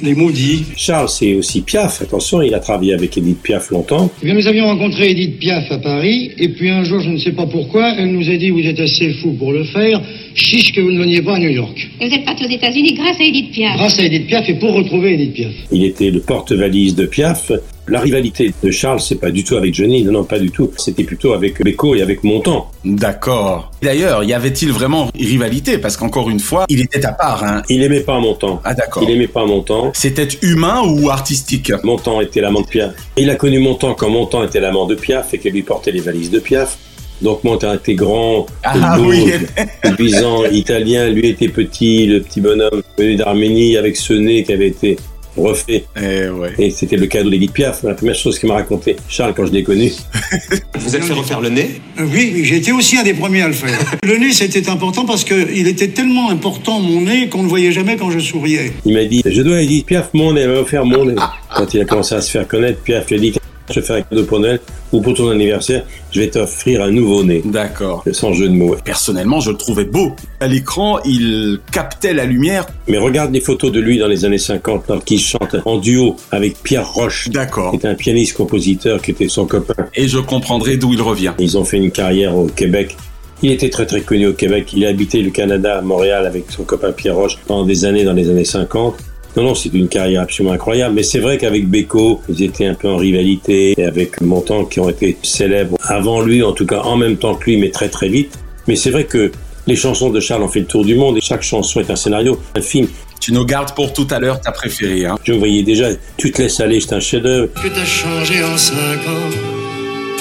Les 0.00 0.14
maudits. 0.14 0.64
Charles, 0.76 1.08
c'est 1.08 1.34
aussi 1.34 1.62
Piaf. 1.62 2.02
Attention, 2.02 2.40
il 2.40 2.54
a 2.54 2.60
travaillé 2.60 2.94
avec 2.94 3.18
Edith 3.18 3.42
Piaf 3.42 3.70
longtemps. 3.70 4.08
Eh 4.22 4.26
bien, 4.26 4.34
nous 4.34 4.46
avions 4.46 4.66
rencontré 4.66 5.10
Edith 5.10 5.38
Piaf 5.40 5.72
à 5.72 5.78
Paris, 5.78 6.30
et 6.38 6.48
puis 6.50 6.70
un 6.70 6.84
jour, 6.84 7.00
je 7.00 7.10
ne 7.10 7.18
sais 7.18 7.32
pas 7.32 7.46
pourquoi, 7.46 7.94
elle 7.98 8.12
nous 8.12 8.30
a 8.30 8.36
dit 8.36 8.50
Vous 8.50 8.60
êtes 8.60 8.78
assez 8.78 9.12
fou 9.14 9.32
pour 9.32 9.52
le 9.52 9.64
faire, 9.64 10.00
chiche 10.34 10.72
que 10.72 10.80
vous 10.80 10.92
ne 10.92 11.00
veniez 11.00 11.20
pas 11.22 11.34
à 11.34 11.38
New 11.40 11.50
York. 11.50 11.90
Et 12.00 12.08
vous 12.08 12.14
êtes 12.14 12.24
parti 12.24 12.44
aux 12.44 12.50
États-Unis 12.50 12.94
grâce 12.94 13.18
à 13.18 13.24
Edith 13.24 13.50
Piaf. 13.50 13.76
Grâce 13.76 13.98
à 13.98 14.04
Edith 14.04 14.26
Piaf 14.28 14.48
et 14.48 14.54
pour 14.54 14.72
retrouver 14.74 15.14
Edith 15.14 15.32
Piaf. 15.32 15.52
Il 15.72 15.84
était 15.84 16.10
le 16.10 16.20
porte-valise 16.20 16.94
de 16.94 17.06
Piaf. 17.06 17.50
La 17.88 18.00
rivalité 18.00 18.52
de 18.62 18.70
Charles, 18.70 19.00
c'est 19.00 19.16
pas 19.20 19.30
du 19.30 19.44
tout 19.44 19.56
avec 19.56 19.74
Johnny, 19.74 20.04
non, 20.04 20.12
non, 20.12 20.24
pas 20.24 20.38
du 20.38 20.50
tout. 20.50 20.70
C'était 20.76 21.04
plutôt 21.04 21.32
avec 21.32 21.62
Beko 21.62 21.94
et 21.94 22.02
avec 22.02 22.22
Montand. 22.24 22.70
D'accord. 22.84 23.70
D'ailleurs, 23.82 24.24
y 24.24 24.32
avait-il 24.32 24.72
vraiment 24.72 25.10
rivalité? 25.14 25.78
Parce 25.78 25.96
qu'encore 25.96 26.30
une 26.30 26.40
fois, 26.40 26.66
il 26.68 26.80
était 26.80 27.04
à 27.04 27.12
part. 27.12 27.44
Hein. 27.44 27.62
Il 27.68 27.82
aimait 27.82 28.00
pas 28.00 28.18
Montand. 28.18 28.60
Ah 28.64 28.74
d'accord. 28.74 29.02
Il 29.02 29.10
aimait 29.10 29.28
pas 29.28 29.44
Montand. 29.46 29.92
C'était 29.94 30.28
humain 30.42 30.82
ou 30.84 31.10
artistique? 31.10 31.72
Montand 31.84 32.20
était 32.20 32.40
l'amant 32.40 32.60
de 32.62 32.66
Piaf. 32.66 32.92
Il 33.16 33.30
a 33.30 33.34
connu 33.34 33.58
Montand 33.58 33.94
quand 33.94 34.10
Montand 34.10 34.44
était 34.44 34.60
l'amant 34.60 34.86
de 34.86 34.94
Piaf 34.94 35.32
et 35.34 35.38
qu'elle 35.38 35.52
lui 35.52 35.62
portait 35.62 35.92
les 35.92 36.00
valises 36.00 36.30
de 36.30 36.40
Piaf. 36.40 36.76
Donc 37.22 37.42
Montand 37.42 37.74
était 37.74 37.94
grand, 37.94 38.46
Ah 38.62 38.96
lourd, 38.96 39.08
oui. 39.08 39.32
séduisant, 39.84 40.44
italien. 40.46 41.08
Lui 41.08 41.28
était 41.28 41.48
petit, 41.48 42.06
le 42.06 42.20
petit 42.20 42.40
bonhomme 42.40 42.82
venu 42.96 43.16
d'Arménie 43.16 43.76
avec 43.76 43.96
ce 43.96 44.12
nez 44.12 44.44
qui 44.44 44.52
avait 44.52 44.68
été 44.68 44.96
refait. 45.36 45.84
Eh 45.96 46.28
ouais. 46.28 46.52
Et 46.58 46.70
c'était 46.70 46.96
le 46.96 47.06
cadeau 47.06 47.30
d'Edith 47.30 47.52
Piaf. 47.52 47.82
La 47.82 47.94
première 47.94 48.14
chose 48.14 48.38
qu'il 48.38 48.48
m'a 48.48 48.54
raconté, 48.54 48.96
Charles, 49.08 49.34
quand 49.34 49.46
je 49.46 49.52
l'ai 49.52 49.62
connu. 49.62 49.92
Vous 50.78 50.96
êtes 50.96 51.04
fait 51.04 51.12
refaire 51.12 51.40
le 51.40 51.50
nez? 51.50 51.80
Euh, 51.98 52.04
Oui, 52.12 52.42
j'ai 52.44 52.56
été 52.56 52.72
aussi 52.72 52.96
un 52.96 53.02
des 53.02 53.14
premiers 53.14 53.42
à 53.42 53.48
le 53.48 53.52
faire. 53.54 53.78
le 54.02 54.16
nez, 54.16 54.32
c'était 54.32 54.68
important 54.68 55.04
parce 55.04 55.24
qu'il 55.24 55.66
était 55.68 55.88
tellement 55.88 56.30
important, 56.30 56.80
mon 56.80 57.02
nez, 57.02 57.28
qu'on 57.28 57.42
ne 57.42 57.48
voyait 57.48 57.72
jamais 57.72 57.96
quand 57.96 58.10
je 58.10 58.18
souriais. 58.18 58.72
Il 58.84 58.94
m'a 58.94 59.04
dit, 59.04 59.22
je 59.24 59.42
dois 59.42 59.56
à 59.56 59.60
Edith 59.60 59.86
Piaf 59.86 60.10
mon 60.14 60.32
nez, 60.32 60.42
elle 60.42 60.50
m'a 60.50 60.60
offert 60.60 60.84
mon 60.84 61.04
nez. 61.04 61.14
Quand 61.54 61.72
il 61.74 61.80
a 61.80 61.84
commencé 61.84 62.14
à 62.14 62.20
se 62.20 62.30
faire 62.30 62.46
connaître, 62.46 62.80
Piaf 62.82 63.08
lui 63.10 63.16
a 63.16 63.18
dit, 63.18 63.32
je 63.70 63.80
vais 63.80 63.86
faire 63.86 63.96
un 63.96 64.02
cadeau 64.02 64.24
pour 64.24 64.40
Noël 64.40 64.60
ou 64.92 65.00
pour 65.00 65.14
ton 65.14 65.28
anniversaire, 65.28 65.84
je 66.10 66.20
vais 66.20 66.28
t'offrir 66.28 66.82
un 66.82 66.90
nouveau 66.90 67.22
nez. 67.24 67.42
D'accord. 67.44 68.04
Sans 68.12 68.32
jeu 68.32 68.48
de 68.48 68.54
mots. 68.54 68.76
Personnellement, 68.84 69.40
je 69.40 69.50
le 69.50 69.56
trouvais 69.56 69.84
beau. 69.84 70.12
À 70.40 70.46
l'écran, 70.46 70.98
il 71.04 71.58
captait 71.72 72.14
la 72.14 72.24
lumière. 72.24 72.66
Mais 72.86 72.98
regarde 72.98 73.32
les 73.32 73.40
photos 73.40 73.70
de 73.70 73.80
lui 73.80 73.98
dans 73.98 74.08
les 74.08 74.24
années 74.24 74.38
50, 74.38 74.88
là, 74.88 74.98
qui 75.04 75.18
chante 75.18 75.56
en 75.64 75.78
duo 75.78 76.16
avec 76.30 76.62
Pierre 76.62 76.90
Roche. 76.90 77.28
D'accord. 77.28 77.70
Qui 77.70 77.76
était 77.76 77.88
un 77.88 77.94
pianiste-compositeur, 77.94 79.02
qui 79.02 79.10
était 79.10 79.28
son 79.28 79.46
copain. 79.46 79.86
Et 79.94 80.08
je 80.08 80.18
comprendrai 80.18 80.76
d'où 80.76 80.94
il 80.94 81.02
revient. 81.02 81.32
Ils 81.38 81.58
ont 81.58 81.64
fait 81.64 81.76
une 81.76 81.90
carrière 81.90 82.36
au 82.36 82.46
Québec. 82.46 82.96
Il 83.42 83.52
était 83.52 83.70
très 83.70 83.86
très 83.86 84.00
connu 84.00 84.26
au 84.26 84.32
Québec. 84.32 84.72
Il 84.74 84.84
a 84.84 84.88
habité 84.88 85.22
le 85.22 85.30
Canada, 85.30 85.78
à 85.78 85.82
Montréal, 85.82 86.26
avec 86.26 86.50
son 86.50 86.64
copain 86.64 86.90
Pierre 86.92 87.14
Roche 87.14 87.38
pendant 87.46 87.64
des 87.64 87.84
années 87.84 88.04
dans 88.04 88.12
les 88.12 88.28
années 88.30 88.44
50. 88.44 88.96
Non, 89.36 89.44
non, 89.44 89.54
c'est 89.54 89.72
une 89.72 89.88
carrière 89.88 90.22
absolument 90.22 90.54
incroyable. 90.54 90.94
Mais 90.94 91.02
c'est 91.02 91.20
vrai 91.20 91.38
qu'avec 91.38 91.68
Beko, 91.68 92.22
ils 92.28 92.42
étaient 92.42 92.66
un 92.66 92.74
peu 92.74 92.88
en 92.88 92.96
rivalité, 92.96 93.74
et 93.78 93.84
avec 93.84 94.20
Montand, 94.20 94.64
qui 94.64 94.80
ont 94.80 94.88
été 94.88 95.16
célèbres 95.22 95.76
avant 95.82 96.20
lui, 96.20 96.42
en 96.42 96.52
tout 96.52 96.66
cas 96.66 96.80
en 96.80 96.96
même 96.96 97.16
temps 97.16 97.34
que 97.34 97.44
lui, 97.44 97.56
mais 97.56 97.70
très 97.70 97.88
très 97.88 98.08
vite. 98.08 98.38
Mais 98.66 98.76
c'est 98.76 98.90
vrai 98.90 99.04
que 99.04 99.30
les 99.66 99.76
chansons 99.76 100.10
de 100.10 100.20
Charles 100.20 100.42
ont 100.42 100.48
fait 100.48 100.60
le 100.60 100.66
tour 100.66 100.84
du 100.84 100.94
monde, 100.94 101.16
et 101.16 101.20
chaque 101.20 101.42
chanson 101.42 101.80
est 101.80 101.90
un 101.90 101.96
scénario, 101.96 102.40
un 102.56 102.62
film. 102.62 102.88
Tu 103.20 103.32
nous 103.32 103.44
gardes 103.44 103.74
pour 103.74 103.92
tout 103.92 104.06
à 104.10 104.18
l'heure 104.18 104.40
ta 104.40 104.52
préférée, 104.52 105.04
hein 105.04 105.18
Je 105.24 105.32
me 105.32 105.38
voyais 105.38 105.62
déjà, 105.62 105.88
tu 106.16 106.30
te 106.30 106.40
laisses 106.40 106.60
aller, 106.60 106.80
c'est 106.80 106.94
un 106.94 107.00
chef-d'œuvre. 107.00 107.48
Que 107.54 107.68
t'as 107.68 107.84
changé 107.84 108.42
en 108.42 108.56
cinq 108.56 108.98
ans. 109.06 109.30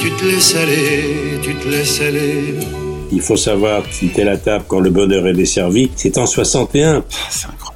Tu 0.02 0.12
te 0.12 0.26
laisses 0.26 0.56
aller, 0.56 1.40
tu 1.42 1.56
te 1.56 1.68
laisses 1.70 2.02
aller. 2.02 2.56
Il 3.12 3.22
faut 3.22 3.38
savoir 3.38 3.84
quitter 3.88 4.24
la 4.24 4.38
table 4.38 4.66
quand 4.68 4.80
le 4.80 4.90
bonheur 4.90 5.28
est 5.28 5.34
desservi. 5.34 5.90
C'est 5.96 6.18
en 6.18 6.26
61. 6.26 7.04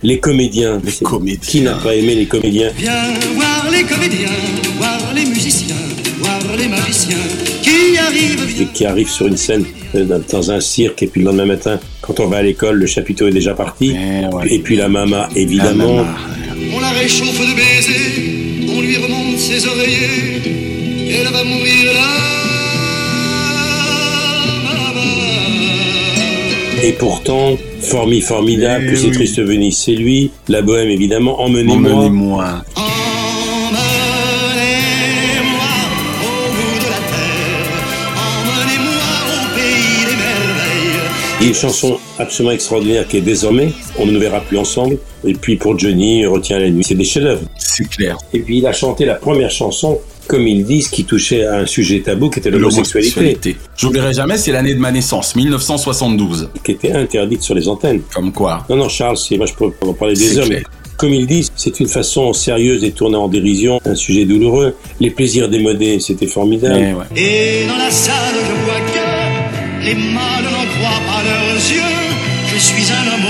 Les 0.03 0.20
comédiens. 0.20 0.81
Les 0.84 0.91
comédiens. 1.03 1.39
Qui 1.48 1.62
n'a 1.62 1.74
pas 1.75 1.96
aimé 1.96 2.15
les 2.15 2.25
comédiens 2.25 2.72
Viens 2.77 3.13
voir 3.36 3.70
les 3.72 3.84
comédiens, 3.84 4.29
voir 4.77 5.13
les 5.15 5.25
musiciens, 5.25 5.75
voir 6.20 6.39
les 6.58 6.67
magiciens 6.67 7.17
qui 7.62 7.98
arrivent. 7.98 8.62
et 8.62 8.65
qui 8.74 8.86
arrivent 8.86 9.10
sur 9.10 9.27
une 9.27 9.38
scène 9.38 9.63
euh, 9.96 10.20
dans- 10.31 10.51
un 10.51 10.60
cirque 10.60 11.03
et 11.03 11.08
puis 11.08 11.22
le 11.22 11.27
lendemain 11.27 11.46
matin, 11.46 11.79
quand 12.01 12.20
on 12.20 12.27
va 12.27 12.38
à 12.38 12.41
l'école, 12.41 12.77
le 12.77 12.88
chapiteau 12.88 13.27
est 13.27 13.31
déjà 13.31 13.53
parti. 13.53 13.96
Et 14.50 14.60
puis 14.60 14.75
la 14.75 14.88
mama, 14.89 15.29
évidemment. 15.36 15.98
La 15.98 16.03
mama. 16.03 16.17
On 16.74 16.79
la 16.79 16.89
réchauffe 16.91 17.39
de 17.39 17.53
baisers, 17.55 18.70
on 18.75 18.81
lui 18.81 18.98
remonte 18.98 19.38
ses 19.38 19.67
oreillers, 19.67 20.41
et 21.10 21.13
elle 21.13 21.27
va 21.31 21.43
mourir 21.43 21.93
là. 21.93 22.31
Et 26.84 26.94
pourtant, 26.94 27.58
formi 27.82 28.22
formidable, 28.22 28.86
Eh 28.88 28.92
que 28.92 28.98
c'est 28.98 29.08
oui. 29.08 29.14
triste 29.14 29.40
Venise, 29.40 29.78
c'est 29.78 29.92
lui. 29.94 30.32
La 30.48 30.62
bohème, 30.64 30.90
évidemment, 30.90 31.40
emmenez-moi. 31.42 31.92
Emmenez-moi. 31.94 32.64
Emmenez-moi 32.76 32.90
au 36.24 36.52
bout 36.52 36.80
de 36.80 36.86
la 36.90 36.98
terre, 37.12 37.66
emmenez-moi 38.18 39.10
au 39.28 39.56
pays 39.56 40.06
des 40.06 40.16
merveilles. 40.16 41.44
Et 41.44 41.48
une 41.50 41.54
chanson 41.54 42.00
absolument 42.18 42.54
extraordinaire 42.54 43.08
qui 43.08 43.18
est 43.18 43.22
désormais, 43.22 43.72
on 44.00 44.06
ne 44.08 44.12
nous 44.12 44.20
verra 44.20 44.42
plus 44.42 44.58
ensemble. 44.58 44.98
Et 45.24 45.34
puis 45.34 45.58
pour 45.58 45.78
Johnny, 45.78 46.26
Retiens 46.26 46.58
la 46.58 46.70
nuit, 46.72 46.84
c'est 46.84 46.96
des 46.96 47.04
chefs-d'œuvre. 47.04 47.42
C'est 47.58 47.88
clair. 47.90 48.18
Et 48.34 48.40
puis 48.40 48.58
il 48.58 48.66
a 48.66 48.74
chanté 48.74 49.06
la 49.06 49.16
première 49.16 49.52
chanson, 49.52 50.00
comme 50.32 50.48
ils 50.48 50.64
disent, 50.64 50.88
qui 50.88 51.04
touchait 51.04 51.44
à 51.46 51.58
un 51.58 51.66
sujet 51.66 52.00
tabou 52.00 52.30
qui 52.30 52.40
était 52.40 52.50
l'homosexualité. 52.50 53.58
J'oublierai 53.76 54.14
jamais, 54.14 54.38
c'est 54.38 54.54
l'année 54.54 54.74
de 54.74 54.80
ma 54.80 54.90
naissance, 54.90 55.36
1972. 55.36 56.48
qui 56.64 56.72
était 56.72 56.94
interdite 56.94 57.42
sur 57.42 57.54
les 57.54 57.68
antennes. 57.68 58.02
Comme 58.16 58.32
quoi 58.32 58.66
Non, 58.70 58.78
non, 58.78 58.88
Charles, 58.88 59.18
c'est, 59.18 59.36
moi 59.36 59.46
je 59.46 59.54
peux 59.54 59.66
en 59.86 59.92
parler 59.94 60.14
des 60.14 60.38
hommes. 60.38 60.48
clair. 60.48 60.64
Comme 60.96 61.14
ils 61.14 61.28
disent, 61.28 61.52
c'est 61.58 61.78
une 61.82 61.90
façon 61.90 62.32
sérieuse 62.32 62.86
et 62.86 62.92
tournée 62.92 63.18
en 63.18 63.28
dérision, 63.28 63.82
un 63.84 63.96
sujet 63.96 64.24
douloureux. 64.24 64.74
Les 65.02 65.10
plaisirs 65.10 65.50
démodés, 65.50 66.00
c'était 66.00 66.28
formidable. 66.28 66.80
Eh 66.80 66.94
ouais. 66.94 67.06
Et 67.22 67.68
dans 67.68 67.76
la 67.76 67.92
salle, 67.92 68.36
je 68.36 68.54
vois 68.64 68.80
que 68.94 69.86
les 69.86 69.96
mâles 69.96 70.46
n'en 70.46 70.66
croient 70.76 71.04
pas 71.12 71.24
leurs 71.24 71.56
yeux. 71.56 71.98
Je 72.54 72.58
suis 72.58 72.90
un 72.94 73.06
homme, 73.14 73.28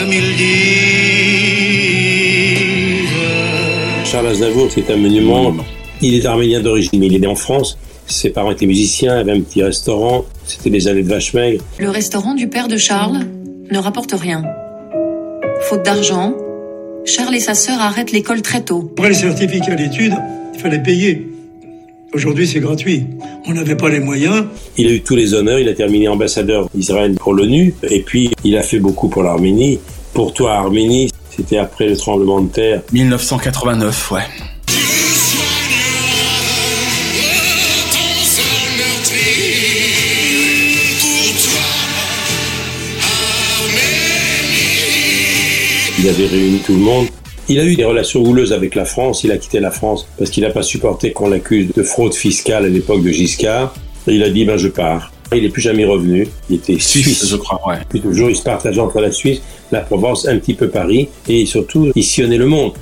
comme 0.00 0.12
ils 0.12 0.36
disent. 0.36 0.96
Charles 4.10 4.26
Aznavour, 4.28 4.68
c'est 4.74 4.90
un 4.90 4.96
monument. 4.96 5.44
Monument. 5.44 5.64
Il 6.02 6.14
est 6.14 6.26
arménien 6.26 6.60
d'origine, 6.60 7.00
mais 7.00 7.06
il 7.06 7.14
est 7.14 7.20
né 7.20 7.26
en 7.26 7.34
France. 7.34 7.78
Ses 8.06 8.30
parents 8.30 8.50
étaient 8.50 8.66
musiciens, 8.66 9.16
avaient 9.16 9.32
un 9.32 9.40
petit 9.40 9.62
restaurant. 9.62 10.24
C'était 10.44 10.70
les 10.70 10.88
années 10.88 11.02
de 11.02 11.08
vache 11.08 11.34
maigre. 11.34 11.62
Le 11.78 11.90
restaurant 11.90 12.34
du 12.34 12.48
père 12.48 12.68
de 12.68 12.76
Charles 12.76 13.20
ne 13.70 13.78
rapporte 13.78 14.12
rien. 14.12 14.44
Faute 15.62 15.84
d'argent, 15.84 16.34
Charles 17.04 17.34
et 17.34 17.40
sa 17.40 17.54
sœur 17.54 17.80
arrêtent 17.80 18.12
l'école 18.12 18.42
très 18.42 18.62
tôt. 18.62 18.90
Après 18.96 19.08
le 19.08 19.14
certificat 19.14 19.74
d'études, 19.74 20.14
il 20.54 20.60
fallait 20.60 20.82
payer. 20.82 21.28
Aujourd'hui, 22.12 22.46
c'est 22.46 22.60
gratuit. 22.60 23.04
On 23.46 23.54
n'avait 23.54 23.76
pas 23.76 23.88
les 23.88 24.00
moyens. 24.00 24.44
Il 24.76 24.86
a 24.86 24.90
eu 24.90 25.00
tous 25.00 25.16
les 25.16 25.34
honneurs. 25.34 25.58
Il 25.58 25.68
a 25.68 25.74
terminé 25.74 26.08
ambassadeur 26.08 26.68
d'Israël 26.74 27.14
pour 27.14 27.34
l'ONU. 27.34 27.74
Et 27.90 28.00
puis, 28.00 28.30
il 28.44 28.56
a 28.56 28.62
fait 28.62 28.78
beaucoup 28.78 29.08
pour 29.08 29.22
l'Arménie. 29.22 29.80
Pour 30.14 30.32
toi, 30.32 30.54
Arménie, 30.54 31.10
c'était 31.36 31.58
après 31.58 31.88
le 31.88 31.96
tremblement 31.96 32.40
de 32.40 32.48
terre. 32.48 32.82
1989, 32.92 34.12
ouais. 34.12 34.22
Il 45.98 46.08
avait 46.08 46.26
réuni 46.26 46.58
tout 46.58 46.74
le 46.74 46.80
monde. 46.80 47.06
Il 47.48 47.58
a 47.58 47.64
eu 47.64 47.74
des 47.74 47.84
relations 47.84 48.22
houleuses 48.22 48.52
avec 48.52 48.74
la 48.74 48.84
France. 48.84 49.24
Il 49.24 49.32
a 49.32 49.38
quitté 49.38 49.60
la 49.60 49.70
France 49.70 50.06
parce 50.18 50.30
qu'il 50.30 50.42
n'a 50.42 50.50
pas 50.50 50.62
supporté 50.62 51.12
qu'on 51.12 51.28
l'accuse 51.28 51.68
de 51.74 51.82
fraude 51.82 52.12
fiscale 52.12 52.66
à 52.66 52.68
l'époque 52.68 53.02
de 53.02 53.10
Giscard. 53.10 53.74
Et 54.06 54.14
il 54.14 54.22
a 54.22 54.28
dit, 54.28 54.44
ben, 54.44 54.58
je 54.58 54.68
pars. 54.68 55.10
Il 55.32 55.42
n'est 55.42 55.48
plus 55.48 55.62
jamais 55.62 55.84
revenu. 55.84 56.28
Il 56.50 56.56
était 56.56 56.78
suisse, 56.78 57.26
je 57.26 57.36
crois, 57.36 57.60
ouais. 57.66 57.78
Puis 57.88 58.00
toujours, 58.00 58.28
il 58.28 58.36
se 58.36 58.42
partageait 58.42 58.80
entre 58.80 59.00
la 59.00 59.10
Suisse, 59.10 59.40
la 59.72 59.80
Provence, 59.80 60.28
un 60.28 60.38
petit 60.38 60.54
peu 60.54 60.68
Paris. 60.68 61.08
Et 61.28 61.46
surtout, 61.46 61.90
il 61.94 62.04
sillonnait 62.04 62.36
le 62.36 62.46
monde. 62.46 62.72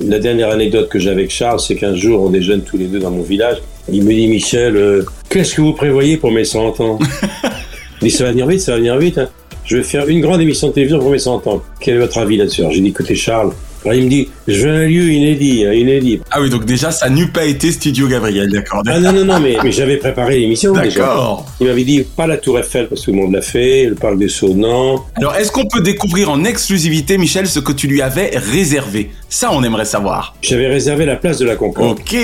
La 0.00 0.18
dernière 0.18 0.50
anecdote 0.50 0.88
que 0.88 0.98
j'ai 0.98 1.10
avec 1.10 1.30
Charles, 1.30 1.60
c'est 1.60 1.76
qu'un 1.76 1.94
jour, 1.94 2.22
on 2.22 2.30
déjeune 2.30 2.62
tous 2.62 2.78
les 2.78 2.86
deux 2.86 2.98
dans 2.98 3.10
mon 3.10 3.22
village. 3.22 3.58
Il 3.92 4.02
me 4.04 4.12
dit, 4.12 4.26
Michel, 4.28 4.76
euh, 4.76 5.04
qu'est-ce 5.28 5.54
que 5.56 5.60
vous 5.60 5.74
prévoyez 5.74 6.16
pour 6.16 6.32
mes 6.32 6.44
100 6.44 6.80
ans? 6.80 6.98
Il 8.00 8.06
dit, 8.06 8.10
ça 8.10 8.24
va 8.24 8.30
venir 8.30 8.46
vite, 8.46 8.60
ça 8.60 8.72
va 8.72 8.78
venir 8.78 8.96
vite. 8.96 9.18
Hein. 9.18 9.28
Je 9.64 9.76
vais 9.76 9.82
faire 9.82 10.08
une 10.08 10.20
grande 10.20 10.40
émission 10.40 10.68
de 10.68 10.72
télévision 10.72 10.98
pour 10.98 11.10
mes 11.10 11.18
100 11.18 11.46
ans. 11.46 11.62
Quel 11.80 11.96
est 11.96 12.00
votre 12.00 12.18
avis 12.18 12.36
là-dessus 12.36 12.62
J'ai 12.70 12.80
dit, 12.80 12.88
écoutez 12.88 13.14
Charles, 13.14 13.52
alors 13.84 13.96
il 13.96 14.04
me 14.04 14.08
dit, 14.08 14.28
je 14.46 14.66
veux 14.66 14.70
un 14.72 14.86
lieu 14.86 15.12
inédit, 15.12 15.64
hein, 15.66 15.72
inédit. 15.72 16.20
Ah 16.30 16.40
oui, 16.40 16.50
donc 16.50 16.64
déjà, 16.64 16.90
ça 16.92 17.08
n'eût 17.08 17.28
pas 17.28 17.44
été 17.44 17.72
Studio 17.72 18.06
Gabriel, 18.06 18.48
d'accord. 18.50 18.82
Ah 18.86 19.00
non, 19.00 19.12
non, 19.12 19.24
non, 19.24 19.40
mais, 19.40 19.56
mais 19.64 19.72
j'avais 19.72 19.96
préparé 19.96 20.38
l'émission 20.38 20.72
D'accord. 20.72 21.46
Il 21.60 21.66
m'avait 21.66 21.82
dit, 21.84 22.02
pas 22.02 22.26
la 22.28 22.36
Tour 22.36 22.58
Eiffel, 22.58 22.88
parce 22.88 23.00
que 23.00 23.06
tout 23.06 23.16
le 23.16 23.22
monde 23.22 23.32
l'a 23.32 23.42
fait, 23.42 23.86
le 23.86 23.94
Parc 23.96 24.18
des 24.18 24.28
Sceaux, 24.28 24.54
non. 24.54 25.00
Alors, 25.16 25.34
est-ce 25.34 25.50
qu'on 25.50 25.66
peut 25.66 25.80
découvrir 25.80 26.30
en 26.30 26.44
exclusivité, 26.44 27.18
Michel, 27.18 27.48
ce 27.48 27.58
que 27.58 27.72
tu 27.72 27.88
lui 27.88 28.02
avais 28.02 28.30
réservé? 28.34 29.10
Ça, 29.28 29.50
on 29.52 29.62
aimerait 29.64 29.84
savoir. 29.84 30.36
J'avais 30.42 30.68
réservé 30.68 31.04
la 31.04 31.16
place 31.16 31.38
de 31.38 31.46
la 31.46 31.56
Concorde. 31.56 31.98
Ok, 31.98 32.16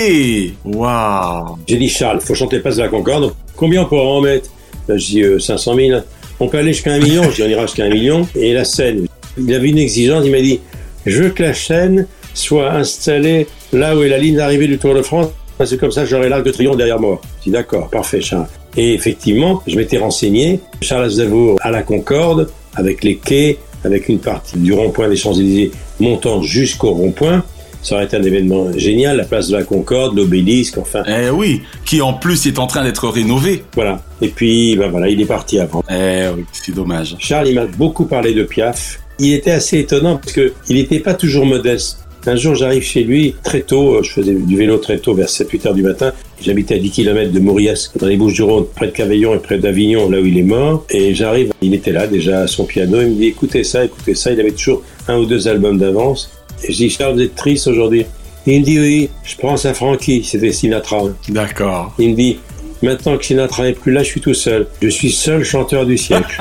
waouh. 0.65 1.57
J'ai 1.67 1.77
dit, 1.77 1.89
Charles, 1.89 2.21
faut 2.21 2.35
chanter 2.35 2.61
place 2.61 2.77
de 2.77 2.83
la 2.83 2.89
Concorde, 2.89 3.33
combien 3.57 3.83
on 3.83 3.87
pourra 3.87 4.03
en 4.03 4.21
mettre? 4.21 4.51
Je 4.89 4.95
dis, 4.95 5.23
euh, 5.23 5.39
500 5.41 5.75
000. 5.75 6.01
On 6.41 6.49
peut 6.49 6.59
aller 6.59 6.73
jusqu'à 6.73 6.93
un 6.93 7.01
million, 7.01 7.25
je 7.31 7.37
dis, 7.37 7.43
on 7.43 7.49
ira 7.49 7.63
jusqu'à 7.63 7.85
un 7.85 7.91
million. 7.91 8.29
Et 8.37 8.53
la 8.53 8.65
scène, 8.65 9.07
il 9.37 9.53
avait 9.55 9.69
une 9.69 9.79
exigence, 9.79 10.25
il 10.25 10.31
m'a 10.31 10.41
dit, 10.41 10.61
je 11.05 11.23
veux 11.23 11.31
que 11.31 11.43
la 11.43 11.53
chaîne 11.53 12.07
soit 12.35 12.73
installée 12.73 13.47
là 13.73 13.97
où 13.97 14.03
est 14.03 14.09
la 14.09 14.19
ligne 14.19 14.37
d'arrivée 14.37 14.67
du 14.67 14.79
Tour 14.79 14.95
de 14.95 15.03
France, 15.03 15.29
parce 15.57 15.71
que 15.71 15.77
comme 15.77 15.91
ça 15.91 16.05
j'aurai 16.05 16.29
l'arc 16.29 16.45
de 16.45 16.51
triomphe 16.51 16.77
derrière 16.77 17.01
moi. 17.01 17.21
Je 17.41 17.45
dis 17.45 17.51
d'accord, 17.51 17.91
parfait 17.91 18.21
Charles. 18.21 18.47
Et 18.77 18.95
effectivement, 18.95 19.63
je 19.67 19.77
m'étais 19.77 19.99
renseigné, 19.99 20.61
Charles 20.81 21.05
Aznavour 21.05 21.57
à 21.61 21.71
la 21.71 21.83
Concorde, 21.83 22.49
avec 22.77 23.03
les 23.03 23.17
quais, 23.17 23.59
avec 23.85 24.09
une 24.09 24.21
partie 24.21 24.59
du 24.59 24.73
rond-point 24.73 25.09
des 25.09 25.17
Champs-Élysées 25.17 25.73
montant 25.99 26.43
jusqu'au 26.43 26.93
rond-point. 26.93 27.45
Ça 27.83 27.95
aurait 27.95 28.05
été 28.05 28.17
un 28.17 28.23
événement 28.23 28.73
génial, 28.77 29.17
la 29.17 29.25
place 29.25 29.49
de 29.49 29.57
la 29.57 29.63
Concorde, 29.63 30.17
l'obélisque, 30.17 30.79
enfin. 30.79 31.03
Eh 31.07 31.31
oui, 31.31 31.63
qui 31.85 32.01
en 32.01 32.13
plus 32.13 32.47
est 32.47 32.59
en 32.59 32.67
train 32.67 32.85
d'être 32.85 33.09
rénové. 33.09 33.63
Voilà. 33.75 34.03
Et 34.21 34.29
puis, 34.29 34.77
ben 34.77 34.89
voilà, 34.91 35.09
il 35.09 35.21
est 35.21 35.27
parti 35.27 35.59
avant. 35.59 35.83
Eh 35.91 36.27
oui, 36.37 36.45
c'est 36.53 36.75
dommage. 36.75 37.17
Charles, 37.19 37.49
il 37.49 37.55
m'a 37.55 37.67
beaucoup 37.67 38.07
parlé 38.07 38.35
de 38.35 38.43
Piaf. 38.43 39.01
Il 39.21 39.33
était 39.33 39.51
assez 39.51 39.79
étonnant 39.79 40.17
parce 40.17 40.33
que 40.33 40.53
il 40.69 40.77
n'était 40.77 41.01
pas 41.01 41.15
toujours 41.15 41.47
modeste. 41.47 41.99
Un 42.27 42.37
jour, 42.37 42.55
j'arrive 42.55 42.83
chez 42.83 43.05
lui 43.05 43.37
très 43.43 43.61
tôt, 43.61 44.03
je 44.03 44.11
faisais 44.11 44.35
du 44.35 44.57
vélo 44.57 44.77
très 44.79 44.99
tôt, 44.99 45.15
vers 45.15 45.29
7-8 45.29 45.69
heures 45.69 45.75
du 45.75 45.83
matin. 45.83 46.13
J'habitais 46.43 46.75
à 46.75 46.79
10 46.79 46.91
km 46.91 47.33
de 47.33 47.41
Mauriès, 47.41 47.91
dans 47.99 48.07
les 48.07 48.17
Bouches-du-Rhône, 48.17 48.67
près 48.75 48.89
de 48.89 48.93
Cavaillon 48.93 49.35
et 49.35 49.39
près 49.39 49.59
d'Avignon, 49.59 50.11
là 50.11 50.21
où 50.21 50.27
il 50.27 50.37
est 50.37 50.43
mort. 50.43 50.85
Et 50.91 51.15
j'arrive, 51.15 51.53
il 51.63 51.75
était 51.75 51.93
là 51.93 52.07
déjà 52.07 52.41
à 52.41 52.47
son 52.47 52.65
piano, 52.65 53.01
il 53.01 53.09
me 53.09 53.15
dit 53.15 53.27
écoutez 53.29 53.65
ça, 53.65 53.85
écoutez 53.85 54.15
ça. 54.15 54.33
Il 54.33 54.41
avait 54.41 54.51
toujours 54.51 54.83
un 55.07 55.17
ou 55.19 55.25
deux 55.25 55.49
albums 55.49 55.79
d'avance. 55.79 56.31
Et 56.65 56.73
je 56.73 56.77
dis 56.77 56.91
Charles, 56.91 57.15
vous 57.15 57.23
êtes 57.23 57.35
triste 57.35 57.67
aujourd'hui 57.67 58.07
Il 58.47 58.61
me 58.61 58.65
dit 58.65 58.79
oui, 58.79 59.11
je 59.25 59.37
pense 59.37 59.65
à 59.65 59.75
Frankie, 59.75 60.25
c'était 60.25 60.53
Sinatra. 60.53 61.03
D'accord. 61.29 61.95
Il 61.99 62.11
me 62.11 62.15
dit 62.15 62.39
Maintenant 62.83 63.17
que 63.17 63.25
Sinatra 63.25 63.65
n'est 63.65 63.73
plus 63.73 63.93
là, 63.93 64.03
je 64.03 64.09
suis 64.09 64.21
tout 64.21 64.35
seul. 64.35 64.69
Je 64.81 64.89
suis 64.89 65.11
seul 65.11 65.43
chanteur 65.43 65.85
du 65.85 65.99
siècle. 65.99 66.41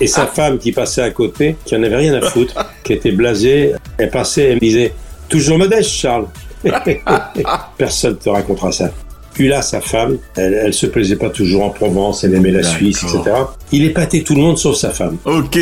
et 0.00 0.06
sa 0.06 0.26
femme 0.26 0.58
qui 0.58 0.72
passait 0.72 1.02
à 1.02 1.10
côté, 1.10 1.56
qui 1.64 1.76
en 1.76 1.82
avait 1.82 1.96
rien 1.96 2.14
à 2.14 2.20
foutre, 2.20 2.54
qui 2.82 2.94
était 2.94 3.12
blasée, 3.12 3.72
elle 3.98 4.10
passait 4.10 4.50
et 4.50 4.54
me 4.54 4.60
disait 4.60 4.92
Toujours 5.28 5.58
modeste, 5.58 5.90
Charles. 5.90 6.26
Personne 7.78 8.14
ne 8.14 8.16
te 8.16 8.28
racontera 8.28 8.72
ça. 8.72 8.90
Puis 9.34 9.48
là, 9.48 9.62
sa 9.62 9.80
femme, 9.80 10.18
elle, 10.36 10.54
elle 10.54 10.74
se 10.74 10.86
plaisait 10.86 11.16
pas 11.16 11.30
toujours 11.30 11.64
en 11.64 11.70
Provence, 11.70 12.24
elle 12.24 12.34
aimait 12.34 12.52
la 12.52 12.62
Suisse, 12.62 13.02
etc. 13.02 13.36
Il 13.72 13.84
épatait 13.84 14.22
tout 14.22 14.34
le 14.34 14.40
monde 14.40 14.58
sauf 14.58 14.76
sa 14.76 14.90
femme. 14.90 15.18
Ok. 15.24 15.58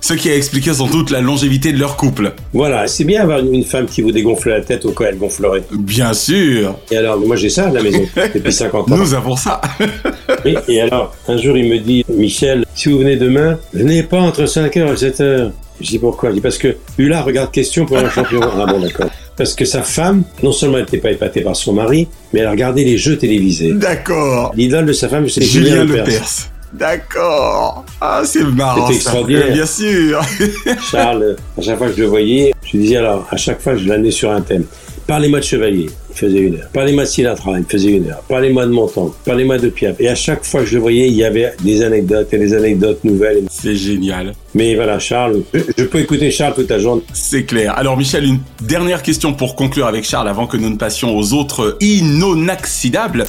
Ce 0.00 0.14
qui 0.14 0.30
a 0.30 0.34
expliqué 0.36 0.72
sans 0.72 0.86
doute 0.88 1.10
la 1.10 1.20
longévité 1.20 1.72
de 1.72 1.78
leur 1.78 1.96
couple. 1.96 2.32
Voilà, 2.52 2.86
c'est 2.86 3.04
bien 3.04 3.22
avoir 3.22 3.38
une 3.40 3.64
femme 3.64 3.86
qui 3.86 4.00
vous 4.02 4.12
dégonfle 4.12 4.48
la 4.50 4.60
tête 4.62 4.84
au 4.86 4.92
cas 4.92 5.04
où 5.04 5.06
elle 5.08 5.18
gonflerait. 5.18 5.62
Bien 5.72 6.12
sûr. 6.14 6.74
Et 6.90 6.96
alors, 6.96 7.18
moi 7.20 7.36
j'ai 7.36 7.50
ça 7.50 7.66
à 7.68 7.70
la 7.70 7.82
maison 7.82 8.00
depuis 8.34 8.52
50 8.52 8.90
ans. 8.90 8.96
Nous 8.96 9.14
avons 9.14 9.36
ça. 9.36 9.60
et, 10.44 10.54
et 10.68 10.80
alors, 10.80 11.14
un 11.28 11.36
jour 11.36 11.56
il 11.56 11.68
me 11.70 11.78
dit, 11.78 12.04
Michel, 12.08 12.64
si 12.74 12.88
vous 12.88 12.98
venez 12.98 13.16
demain, 13.16 13.58
venez 13.74 14.02
pas 14.02 14.20
entre 14.20 14.44
5h 14.44 14.74
et 14.78 15.10
7h. 15.10 15.50
Je 15.80 15.88
dis 15.88 15.98
pourquoi? 15.98 16.30
Je 16.30 16.34
dis 16.36 16.40
parce 16.40 16.58
que 16.58 16.76
Hula 16.98 17.22
regarde 17.22 17.50
question 17.50 17.86
pour 17.86 17.96
un 17.98 18.10
champion. 18.10 18.40
ah 18.42 18.66
bon, 18.66 18.80
d'accord. 18.80 19.08
Parce 19.36 19.54
que 19.54 19.64
sa 19.64 19.82
femme, 19.82 20.24
non 20.42 20.52
seulement 20.52 20.76
elle 20.76 20.84
n'était 20.84 20.98
pas 20.98 21.10
épatée 21.10 21.40
par 21.40 21.56
son 21.56 21.72
mari, 21.72 22.08
mais 22.34 22.40
elle 22.40 22.48
regardait 22.48 22.84
les 22.84 22.98
jeux 22.98 23.16
télévisés. 23.16 23.72
D'accord. 23.72 24.52
L'idole 24.54 24.84
de 24.86 24.92
sa 24.92 25.08
femme, 25.08 25.28
c'est 25.28 25.40
Julien 25.42 25.84
Lepers. 25.84 26.49
D'accord. 26.72 27.84
Ah, 28.00 28.22
c'est 28.24 28.44
marrant. 28.44 28.86
C'était 28.86 28.96
extraordinaire. 28.96 29.52
Bien 29.52 29.66
sûr. 29.66 30.20
Charles, 30.90 31.36
à 31.58 31.60
chaque 31.60 31.78
fois 31.78 31.88
que 31.88 31.96
je 31.96 32.02
le 32.02 32.08
voyais, 32.08 32.52
je 32.64 32.72
lui 32.72 32.84
disais 32.84 32.96
alors, 32.96 33.26
à 33.30 33.36
chaque 33.36 33.60
fois, 33.60 33.76
je 33.76 33.88
l'amenais 33.88 34.10
sur 34.10 34.30
un 34.30 34.40
thème. 34.40 34.64
Parlez-moi 35.06 35.40
de 35.40 35.44
Chevalier, 35.44 35.90
il 36.10 36.16
faisait 36.16 36.38
une 36.38 36.54
heure. 36.54 36.68
Parlez-moi 36.72 37.02
de 37.02 37.08
Sinatra, 37.08 37.58
il 37.58 37.64
faisait 37.64 37.90
une 37.90 38.10
heure. 38.10 38.22
Parlez-moi 38.28 38.64
de 38.66 38.70
Montand, 38.70 39.12
parlez-moi 39.24 39.58
de 39.58 39.68
Piaf. 39.68 39.96
Et 39.98 40.08
à 40.08 40.14
chaque 40.14 40.44
fois 40.44 40.60
que 40.60 40.66
je 40.66 40.74
le 40.74 40.80
voyais, 40.80 41.08
il 41.08 41.14
y 41.14 41.24
avait 41.24 41.52
des 41.64 41.82
anecdotes 41.82 42.32
et 42.32 42.38
des 42.38 42.54
anecdotes 42.54 43.02
nouvelles. 43.02 43.42
C'est 43.50 43.74
génial. 43.74 44.34
Mais 44.54 44.74
voilà, 44.74 44.98
Charles, 44.98 45.42
je, 45.54 45.84
peux 45.84 46.00
écouter 46.00 46.30
Charles 46.30 46.54
toute 46.54 46.70
la 46.70 46.78
journée. 46.78 47.02
C'est 47.12 47.44
clair. 47.44 47.76
Alors 47.76 47.96
Michel, 47.96 48.24
une 48.24 48.40
dernière 48.60 49.02
question 49.02 49.32
pour 49.32 49.54
conclure 49.54 49.86
avec 49.86 50.04
Charles 50.04 50.28
avant 50.28 50.46
que 50.46 50.56
nous 50.56 50.70
ne 50.70 50.76
passions 50.76 51.16
aux 51.16 51.32
autres 51.32 51.76
inoxydables. 51.80 53.26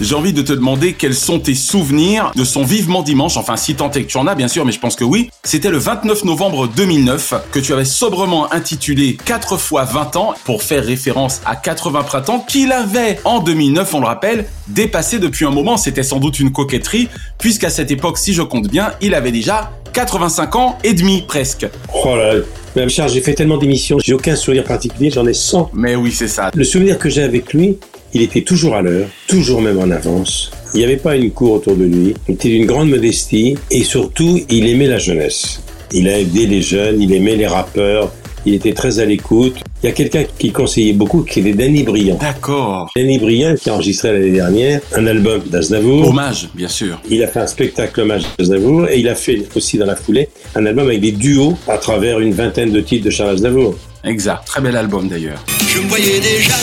J'ai 0.00 0.14
envie 0.14 0.34
de 0.34 0.42
te 0.42 0.52
demander 0.52 0.92
quels 0.92 1.14
sont 1.14 1.40
tes 1.40 1.54
souvenirs 1.54 2.30
de 2.36 2.44
son 2.44 2.64
Vivement 2.64 3.02
Dimanche, 3.02 3.38
enfin 3.38 3.56
si 3.56 3.74
tant 3.74 3.90
est 3.92 4.02
que 4.02 4.08
tu 4.08 4.18
en 4.18 4.26
as 4.26 4.34
bien 4.34 4.48
sûr, 4.48 4.66
mais 4.66 4.72
je 4.72 4.78
pense 4.78 4.94
que 4.94 5.04
oui. 5.04 5.30
C'était 5.42 5.70
le 5.70 5.78
29 5.78 6.24
novembre 6.24 6.68
2009 6.68 7.34
que 7.50 7.58
tu 7.58 7.72
avais 7.72 7.86
sobrement 7.86 8.52
intitulé 8.52 9.16
4 9.24 9.56
fois 9.56 9.84
20 9.84 10.16
ans 10.16 10.34
pour 10.44 10.62
faire 10.62 10.84
référence 10.84 11.40
à 11.46 11.56
80 11.56 12.02
printemps 12.02 12.40
qu'il 12.40 12.72
avait 12.72 13.20
en 13.24 13.40
2009, 13.40 13.94
on 13.94 14.00
le 14.00 14.06
rappelle, 14.06 14.46
dépassé 14.68 15.18
depuis 15.18 15.46
un 15.46 15.50
moment. 15.50 15.78
C'était 15.78 16.02
sans 16.02 16.18
doute 16.18 16.40
une 16.40 16.52
coquetterie 16.52 17.08
puisqu'à 17.38 17.70
cette 17.70 17.90
époque, 17.90 18.18
si 18.18 18.34
je 18.34 18.42
compte 18.42 18.68
bien, 18.68 18.92
il 19.00 19.14
avait 19.14 19.32
déjà 19.32 19.70
85 19.96 20.56
ans 20.56 20.78
et 20.84 20.92
demi 20.92 21.24
presque. 21.26 21.66
Oh 22.04 22.16
là 22.16 22.34
là. 22.34 22.42
Même 22.76 22.90
Charles, 22.90 23.08
j'ai 23.08 23.22
fait 23.22 23.32
tellement 23.32 23.56
d'émissions, 23.56 23.96
j'ai 23.98 24.12
aucun 24.12 24.36
souvenir 24.36 24.62
particulier, 24.62 25.10
j'en 25.10 25.26
ai 25.26 25.32
100. 25.32 25.70
Mais 25.72 25.96
oui, 25.96 26.12
c'est 26.12 26.28
ça. 26.28 26.50
Le 26.54 26.64
souvenir 26.64 26.98
que 26.98 27.08
j'ai 27.08 27.22
avec 27.22 27.54
lui, 27.54 27.78
il 28.12 28.20
était 28.20 28.42
toujours 28.42 28.74
à 28.74 28.82
l'heure, 28.82 29.08
toujours 29.26 29.62
même 29.62 29.78
en 29.78 29.90
avance. 29.90 30.50
Il 30.74 30.80
n'y 30.80 30.84
avait 30.84 30.98
pas 30.98 31.16
une 31.16 31.30
cour 31.30 31.52
autour 31.52 31.76
de 31.76 31.84
lui. 31.84 32.14
Il 32.28 32.34
était 32.34 32.50
d'une 32.50 32.66
grande 32.66 32.90
modestie 32.90 33.56
et 33.70 33.84
surtout, 33.84 34.38
il 34.50 34.68
aimait 34.68 34.86
la 34.86 34.98
jeunesse. 34.98 35.62
Il 35.92 36.10
a 36.10 36.18
aidé 36.18 36.44
les 36.44 36.60
jeunes, 36.60 37.00
il 37.00 37.14
aimait 37.14 37.36
les 37.36 37.46
rappeurs, 37.46 38.12
il 38.46 38.54
était 38.54 38.72
très 38.72 39.00
à 39.00 39.04
l'écoute. 39.04 39.56
Il 39.82 39.86
y 39.86 39.88
a 39.90 39.92
quelqu'un 39.92 40.24
qui 40.38 40.52
conseillait 40.52 40.92
beaucoup, 40.92 41.22
qui 41.22 41.40
était 41.40 41.52
Danny 41.52 41.82
Briand. 41.82 42.16
D'accord. 42.20 42.90
Danny 42.96 43.18
Briand 43.18 43.56
qui 43.56 43.68
a 43.68 43.74
enregistré 43.74 44.12
l'année 44.12 44.30
dernière 44.30 44.80
un 44.94 45.06
album 45.06 45.42
d'Aznavour. 45.46 46.08
Hommage, 46.08 46.48
bien 46.54 46.68
sûr. 46.68 47.00
Il 47.10 47.22
a 47.22 47.26
fait 47.26 47.40
un 47.40 47.46
spectacle 47.46 48.00
hommage 48.00 48.22
d'Aznavour 48.38 48.88
et 48.88 49.00
il 49.00 49.08
a 49.08 49.14
fait 49.14 49.46
aussi 49.54 49.76
dans 49.76 49.86
la 49.86 49.96
foulée 49.96 50.28
un 50.54 50.64
album 50.64 50.86
avec 50.86 51.00
des 51.00 51.12
duos 51.12 51.56
à 51.68 51.76
travers 51.76 52.20
une 52.20 52.32
vingtaine 52.32 52.70
de 52.70 52.80
titres 52.80 53.04
de 53.04 53.10
Charles 53.10 53.30
Aznavour. 53.30 53.76
Exact. 54.04 54.46
Très 54.46 54.60
bel 54.60 54.76
album 54.76 55.08
d'ailleurs. 55.08 55.42
Je 55.68 55.80
me 55.80 55.88
voyais 55.88 56.20
déjà 56.20 56.54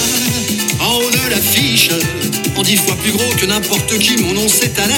en 0.82 0.98
haut 0.98 1.12
de 1.12 1.30
l'affiche, 1.30 1.90
en 2.58 2.62
dix 2.62 2.78
fois 2.78 2.96
plus 3.04 3.12
gros 3.12 3.32
que 3.40 3.46
n'importe 3.46 3.98
qui, 4.00 4.22
mon 4.24 4.34
nom 4.34 4.48
s'étalait. 4.48 4.94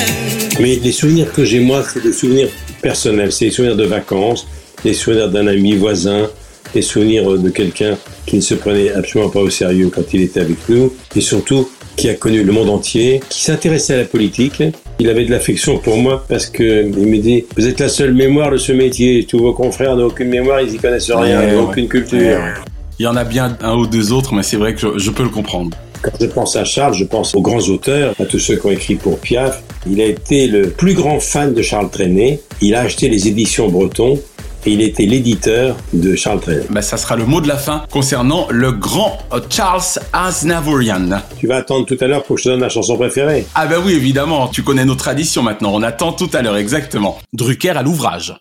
Mais 0.59 0.75
les 0.75 0.91
souvenirs 0.91 1.33
que 1.33 1.43
j'ai 1.43 1.59
moi, 1.59 1.83
c'est 1.91 2.03
des 2.03 2.13
souvenirs 2.13 2.49
personnels, 2.81 3.31
c'est 3.31 3.45
des 3.45 3.51
souvenirs 3.51 3.75
de 3.75 3.85
vacances, 3.85 4.47
des 4.83 4.93
souvenirs 4.93 5.29
d'un 5.29 5.47
ami 5.47 5.73
voisin, 5.73 6.29
des 6.75 6.81
souvenirs 6.81 7.37
de 7.39 7.49
quelqu'un 7.49 7.97
qui 8.25 8.35
ne 8.35 8.41
se 8.41 8.53
prenait 8.53 8.91
absolument 8.91 9.29
pas 9.31 9.39
au 9.39 9.49
sérieux 9.49 9.89
quand 9.93 10.03
il 10.13 10.21
était 10.21 10.41
avec 10.41 10.57
nous, 10.69 10.93
et 11.15 11.21
surtout 11.21 11.67
qui 11.95 12.09
a 12.09 12.13
connu 12.13 12.43
le 12.43 12.51
monde 12.51 12.69
entier, 12.69 13.21
qui 13.29 13.41
s'intéressait 13.41 13.93
à 13.93 13.97
la 13.97 14.03
politique. 14.03 14.61
Il 14.99 15.09
avait 15.09 15.23
de 15.25 15.31
l'affection 15.31 15.77
pour 15.77 15.95
moi 15.97 16.25
parce 16.27 16.47
que 16.47 16.83
il 16.85 17.07
me 17.07 17.17
dit 17.17 17.45
Vous 17.55 17.65
êtes 17.67 17.79
la 17.79 17.87
seule 17.89 18.13
mémoire 18.13 18.51
de 18.51 18.57
ce 18.57 18.73
métier. 18.73 19.25
Tous 19.25 19.39
vos 19.39 19.53
confrères 19.53 19.95
n'ont 19.95 20.05
aucune 20.07 20.27
mémoire, 20.29 20.59
ils 20.61 20.73
y 20.73 20.77
connaissent 20.77 21.09
rien, 21.11 21.39
Ouais, 21.39 21.47
ils 21.49 21.55
n'ont 21.55 21.63
ouais. 21.63 21.69
aucune 21.69 21.87
culture. 21.87 22.19
Ouais. 22.19 22.53
Il 22.99 23.03
y 23.03 23.07
en 23.07 23.15
a 23.15 23.23
bien 23.23 23.57
un 23.61 23.75
ou 23.75 23.87
deux 23.87 24.11
autres, 24.11 24.33
mais 24.33 24.43
c'est 24.43 24.57
vrai 24.57 24.73
que 24.73 24.79
je, 24.81 24.87
je 24.97 25.09
peux 25.11 25.23
le 25.23 25.29
comprendre. 25.29 25.75
Quand 26.01 26.11
je 26.19 26.25
pense 26.27 26.55
à 26.57 26.65
Charles, 26.65 26.93
je 26.93 27.03
pense 27.05 27.33
aux 27.33 27.41
grands 27.41 27.67
auteurs, 27.69 28.13
à 28.21 28.25
tous 28.25 28.39
ceux 28.39 28.57
qui 28.57 28.65
ont 28.67 28.71
écrit 28.71 28.95
pour 28.95 29.17
Piaf. 29.19 29.63
Il 29.89 29.99
a 30.01 30.05
été 30.05 30.47
le 30.47 30.69
plus 30.69 30.93
grand 30.93 31.19
fan 31.19 31.53
de 31.53 31.61
Charles 31.61 31.89
Trenet. 31.89 32.41
Il 32.61 32.75
a 32.75 32.81
acheté 32.81 33.07
les 33.09 33.27
éditions 33.27 33.69
Breton 33.69 34.19
et 34.65 34.71
il 34.71 34.81
était 34.81 35.05
l'éditeur 35.05 35.75
de 35.93 36.15
Charles 36.15 36.39
Trenet. 36.39 36.65
Bah, 36.69 36.81
ça 36.81 36.97
sera 36.97 37.15
le 37.15 37.25
mot 37.25 37.41
de 37.41 37.47
la 37.47 37.57
fin 37.57 37.83
concernant 37.91 38.47
le 38.49 38.71
grand 38.71 39.19
Charles 39.49 39.81
Aznavourian. 40.13 41.21
Tu 41.39 41.47
vas 41.47 41.57
attendre 41.57 41.85
tout 41.85 41.97
à 41.99 42.07
l'heure 42.07 42.23
pour 42.23 42.35
que 42.35 42.41
je 42.41 42.45
te 42.45 42.49
donne 42.49 42.61
la 42.61 42.69
chanson 42.69 42.97
préférée. 42.97 43.45
Ah 43.55 43.67
bah 43.67 43.75
oui, 43.83 43.93
évidemment, 43.93 44.47
tu 44.47 44.63
connais 44.63 44.85
nos 44.85 44.95
traditions 44.95 45.43
maintenant, 45.43 45.71
on 45.73 45.83
attend 45.83 46.13
tout 46.13 46.29
à 46.33 46.41
l'heure, 46.41 46.57
exactement. 46.57 47.17
Drucker 47.33 47.69
à 47.69 47.83
l'ouvrage. 47.83 48.35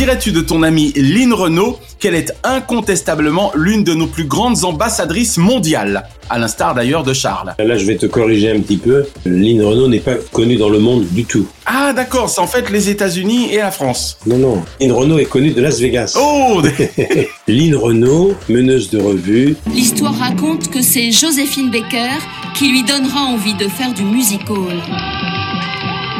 Dirais-tu 0.00 0.32
de 0.32 0.40
ton 0.40 0.62
amie 0.62 0.94
Lynn 0.96 1.34
Renault 1.34 1.78
qu'elle 1.98 2.14
est 2.14 2.32
incontestablement 2.42 3.52
l'une 3.54 3.84
de 3.84 3.92
nos 3.92 4.06
plus 4.06 4.24
grandes 4.24 4.64
ambassadrices 4.64 5.36
mondiales, 5.36 6.08
à 6.30 6.38
l'instar 6.38 6.74
d'ailleurs 6.74 7.02
de 7.02 7.12
Charles 7.12 7.54
Là, 7.58 7.76
je 7.76 7.84
vais 7.84 7.96
te 7.96 8.06
corriger 8.06 8.50
un 8.50 8.60
petit 8.60 8.78
peu. 8.78 9.04
Lynn 9.26 9.62
Renault 9.62 9.88
n'est 9.88 10.00
pas 10.00 10.14
connue 10.32 10.56
dans 10.56 10.70
le 10.70 10.78
monde 10.78 11.04
du 11.10 11.26
tout. 11.26 11.46
Ah 11.66 11.92
d'accord, 11.92 12.30
c'est 12.30 12.40
en 12.40 12.46
fait 12.46 12.70
les 12.70 12.88
États-Unis 12.88 13.52
et 13.52 13.58
la 13.58 13.70
France. 13.70 14.16
Non, 14.24 14.38
non. 14.38 14.62
Lynn 14.80 14.92
Renault 14.92 15.18
est 15.18 15.26
connue 15.26 15.50
de 15.50 15.60
Las 15.60 15.80
Vegas. 15.80 16.16
Oh 16.18 16.62
Lynn 17.46 17.74
Renault, 17.74 18.32
meneuse 18.48 18.88
de 18.88 19.02
revue. 19.02 19.54
L'histoire 19.70 20.18
raconte 20.18 20.70
que 20.70 20.80
c'est 20.80 21.12
Joséphine 21.12 21.70
Baker 21.70 22.16
qui 22.54 22.70
lui 22.70 22.84
donnera 22.84 23.20
envie 23.20 23.52
de 23.52 23.68
faire 23.68 23.92
du 23.92 24.04
music 24.04 24.48
hall. 24.48 24.80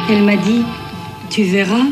Elle 0.07 0.21
m'a 0.21 0.35
dit, 0.35 0.61
tu 1.31 1.45
verras, 1.45 1.87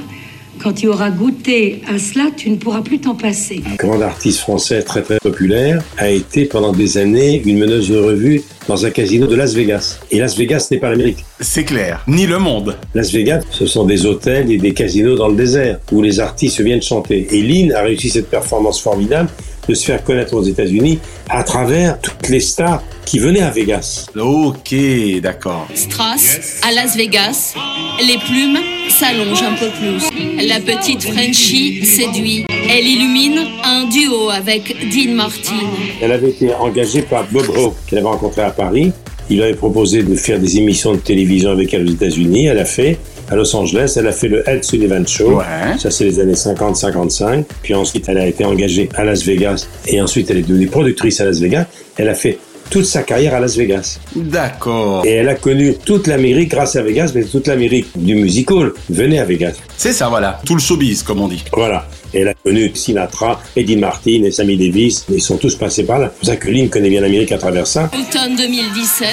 quand 0.61 0.73
tu 0.73 0.87
auras 0.87 1.09
goûté 1.09 1.81
à 1.87 1.97
cela, 1.97 2.25
tu 2.35 2.49
ne 2.49 2.57
pourras 2.57 2.81
plus 2.81 2.99
t'en 2.99 3.15
passer. 3.15 3.61
grande 3.77 4.01
artiste 4.01 4.39
française 4.39 4.83
très 4.85 5.01
très 5.01 5.17
populaire, 5.17 5.81
a 5.97 6.09
été 6.09 6.45
pendant 6.45 6.71
des 6.71 6.97
années 6.97 7.41
une 7.45 7.57
meneuse 7.57 7.89
de 7.89 7.97
revue 7.97 8.43
dans 8.67 8.85
un 8.85 8.91
casino 8.91 9.25
de 9.25 9.35
Las 9.35 9.53
Vegas. 9.53 9.99
Et 10.11 10.19
Las 10.19 10.37
Vegas 10.37 10.67
n'est 10.71 10.77
pas 10.77 10.89
l'Amérique. 10.89 11.25
C'est 11.39 11.63
clair, 11.63 12.03
ni 12.07 12.27
le 12.27 12.37
monde. 12.37 12.75
Las 12.93 13.11
Vegas, 13.11 13.41
ce 13.49 13.65
sont 13.65 13.85
des 13.85 14.05
hôtels 14.05 14.51
et 14.51 14.57
des 14.57 14.73
casinos 14.73 15.15
dans 15.15 15.29
le 15.29 15.35
désert 15.35 15.79
où 15.91 16.01
les 16.01 16.19
artistes 16.19 16.61
viennent 16.61 16.81
chanter. 16.81 17.27
Et 17.31 17.41
Lynn 17.41 17.73
a 17.73 17.81
réussi 17.81 18.09
cette 18.09 18.29
performance 18.29 18.81
formidable 18.81 19.29
de 19.69 19.75
se 19.75 19.85
faire 19.85 20.03
connaître 20.03 20.33
aux 20.33 20.41
États-Unis 20.41 20.99
à 21.29 21.43
travers 21.43 22.01
toutes 22.01 22.27
les 22.27 22.39
stars 22.39 22.81
qui 23.05 23.19
venaient 23.19 23.41
à 23.41 23.51
Vegas. 23.51 24.07
Ok, 24.19 24.73
d'accord. 25.21 25.67
Strass, 25.75 26.59
à 26.67 26.71
Las 26.73 26.97
Vegas, 26.97 27.53
les 28.01 28.17
plumes 28.17 28.57
s'allongent 28.89 29.43
un 29.43 29.53
peu 29.53 29.69
plus. 29.79 30.47
La 30.47 30.59
petite 30.59 31.03
Frenchie 31.03 31.85
séduit. 31.85 32.45
Elle 32.67 32.87
illumine 32.87 33.45
un 33.63 33.87
duo 33.87 34.29
avec 34.31 34.75
Dean 34.89 35.13
Martin. 35.13 35.59
Elle 36.01 36.11
avait 36.11 36.29
été 36.29 36.53
engagée 36.53 37.03
par 37.03 37.25
Bob 37.31 37.49
Hope, 37.55 37.75
qu'elle 37.87 37.99
avait 37.99 38.07
rencontré 38.07 38.41
à 38.41 38.51
Paris. 38.51 38.91
Il 39.29 39.37
lui 39.37 39.43
avait 39.43 39.53
proposé 39.53 40.01
de 40.01 40.15
faire 40.15 40.39
des 40.39 40.57
émissions 40.57 40.93
de 40.93 40.97
télévision 40.99 41.51
avec 41.51 41.71
elle 41.75 41.85
aux 41.85 41.91
États-Unis. 41.91 42.47
Elle 42.47 42.57
a 42.57 42.65
fait 42.65 42.97
à 43.29 43.35
Los 43.35 43.55
Angeles. 43.55 43.93
Elle 43.97 44.07
a 44.07 44.11
fait 44.11 44.27
le 44.27 44.47
Ed 44.49 44.63
Sullivan 44.63 45.05
Show. 45.05 45.41
Ça, 45.77 45.91
c'est 45.91 46.05
les 46.05 46.19
années 46.19 46.33
50-55. 46.33 47.45
Puis 47.61 47.73
ensuite, 47.73 48.09
elle 48.09 48.17
a 48.17 48.27
été 48.27 48.45
engagée 48.45 48.89
à 48.95 49.03
Las 49.03 49.23
Vegas. 49.23 49.67
Et 49.87 50.01
ensuite, 50.01 50.29
elle 50.29 50.37
est 50.37 50.47
devenue 50.47 50.67
productrice 50.67 51.21
à 51.21 51.25
Las 51.25 51.39
Vegas. 51.39 51.65
Elle 51.97 52.09
a 52.09 52.15
fait 52.15 52.37
toute 52.69 52.85
sa 52.85 53.03
carrière 53.03 53.33
à 53.33 53.39
Las 53.39 53.57
Vegas. 53.57 53.99
D'accord. 54.15 55.05
Et 55.05 55.11
elle 55.11 55.29
a 55.29 55.35
connu 55.35 55.75
toute 55.83 56.07
l'Amérique 56.07 56.51
grâce 56.51 56.75
à 56.75 56.83
Vegas, 56.83 57.11
mais 57.15 57.23
toute 57.23 57.47
l'Amérique 57.47 57.87
du 57.95 58.15
musical 58.15 58.73
venait 58.89 59.19
à 59.19 59.25
Vegas. 59.25 59.53
C'est 59.75 59.93
ça, 59.93 60.07
voilà. 60.07 60.39
Tout 60.45 60.53
le 60.53 60.61
showbiz, 60.61 61.03
comme 61.03 61.21
on 61.21 61.27
dit. 61.27 61.43
Voilà. 61.51 61.87
Et 62.13 62.19
elle 62.19 62.27
a 62.27 62.33
connu 62.33 62.71
Sinatra, 62.73 63.41
Eddie 63.55 63.77
Martin 63.77 64.23
et 64.23 64.31
Sammy 64.31 64.57
Davis. 64.57 65.05
Ils 65.11 65.21
sont 65.21 65.37
tous 65.37 65.55
passés 65.55 65.83
par 65.83 65.99
là. 65.99 66.11
C'est 66.13 66.19
pour 66.19 66.27
ça 66.27 66.35
que 66.35 66.49
Lynn 66.49 66.69
connaît 66.69 66.89
bien 66.89 67.01
l'Amérique 67.01 67.31
à 67.31 67.37
travers 67.37 67.65
ça. 67.65 67.89
Automne 67.93 68.35
2017, 68.35 69.07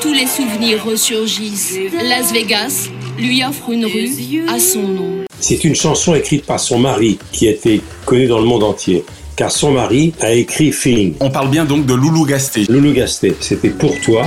tous 0.00 0.12
les 0.12 0.26
souvenirs 0.26 0.84
ressurgissent. 0.84 1.76
Las 2.08 2.32
Vegas 2.32 2.88
lui 3.18 3.42
offre 3.44 3.70
une 3.70 3.86
rue 3.86 4.08
à 4.48 4.58
son 4.58 4.82
nom. 4.82 5.24
C'est 5.40 5.64
une 5.64 5.74
chanson 5.74 6.14
écrite 6.14 6.44
par 6.44 6.60
son 6.60 6.78
mari 6.78 7.18
qui 7.32 7.48
a 7.48 7.50
été 7.50 7.80
connu 8.04 8.26
dans 8.26 8.38
le 8.38 8.46
monde 8.46 8.62
entier. 8.62 9.04
Car 9.36 9.50
son 9.50 9.72
mari 9.72 10.14
a 10.20 10.32
écrit 10.32 10.72
Feeling. 10.72 11.14
On 11.20 11.30
parle 11.30 11.50
bien 11.50 11.64
donc 11.66 11.84
de 11.84 11.94
Loulou 11.94 12.24
Gasté. 12.24 12.64
Loulou 12.68 12.92
Gasté, 12.92 13.34
c'était 13.40 13.68
pour 13.68 13.98
toi. 14.00 14.24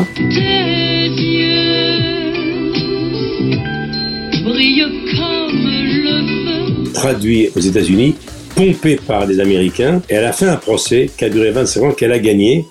Brille 4.43 4.86
comme 5.17 5.58
le 5.63 6.86
feu. 6.86 6.91
traduit 6.93 7.49
aux 7.56 7.60
États-Unis, 7.60 8.15
pompé 8.56 8.97
par 8.97 9.25
des 9.25 9.39
Américains. 9.39 10.02
Et 10.10 10.13
elle 10.13 10.25
a 10.25 10.34
fait 10.34 10.47
un 10.47 10.58
procès 10.58 11.10
qui 11.17 11.25
a 11.25 11.30
duré 11.30 11.49
25 11.52 11.84
ans, 11.84 11.91
qu'elle 11.91 12.12
a 12.12 12.19
gagné. 12.19 12.65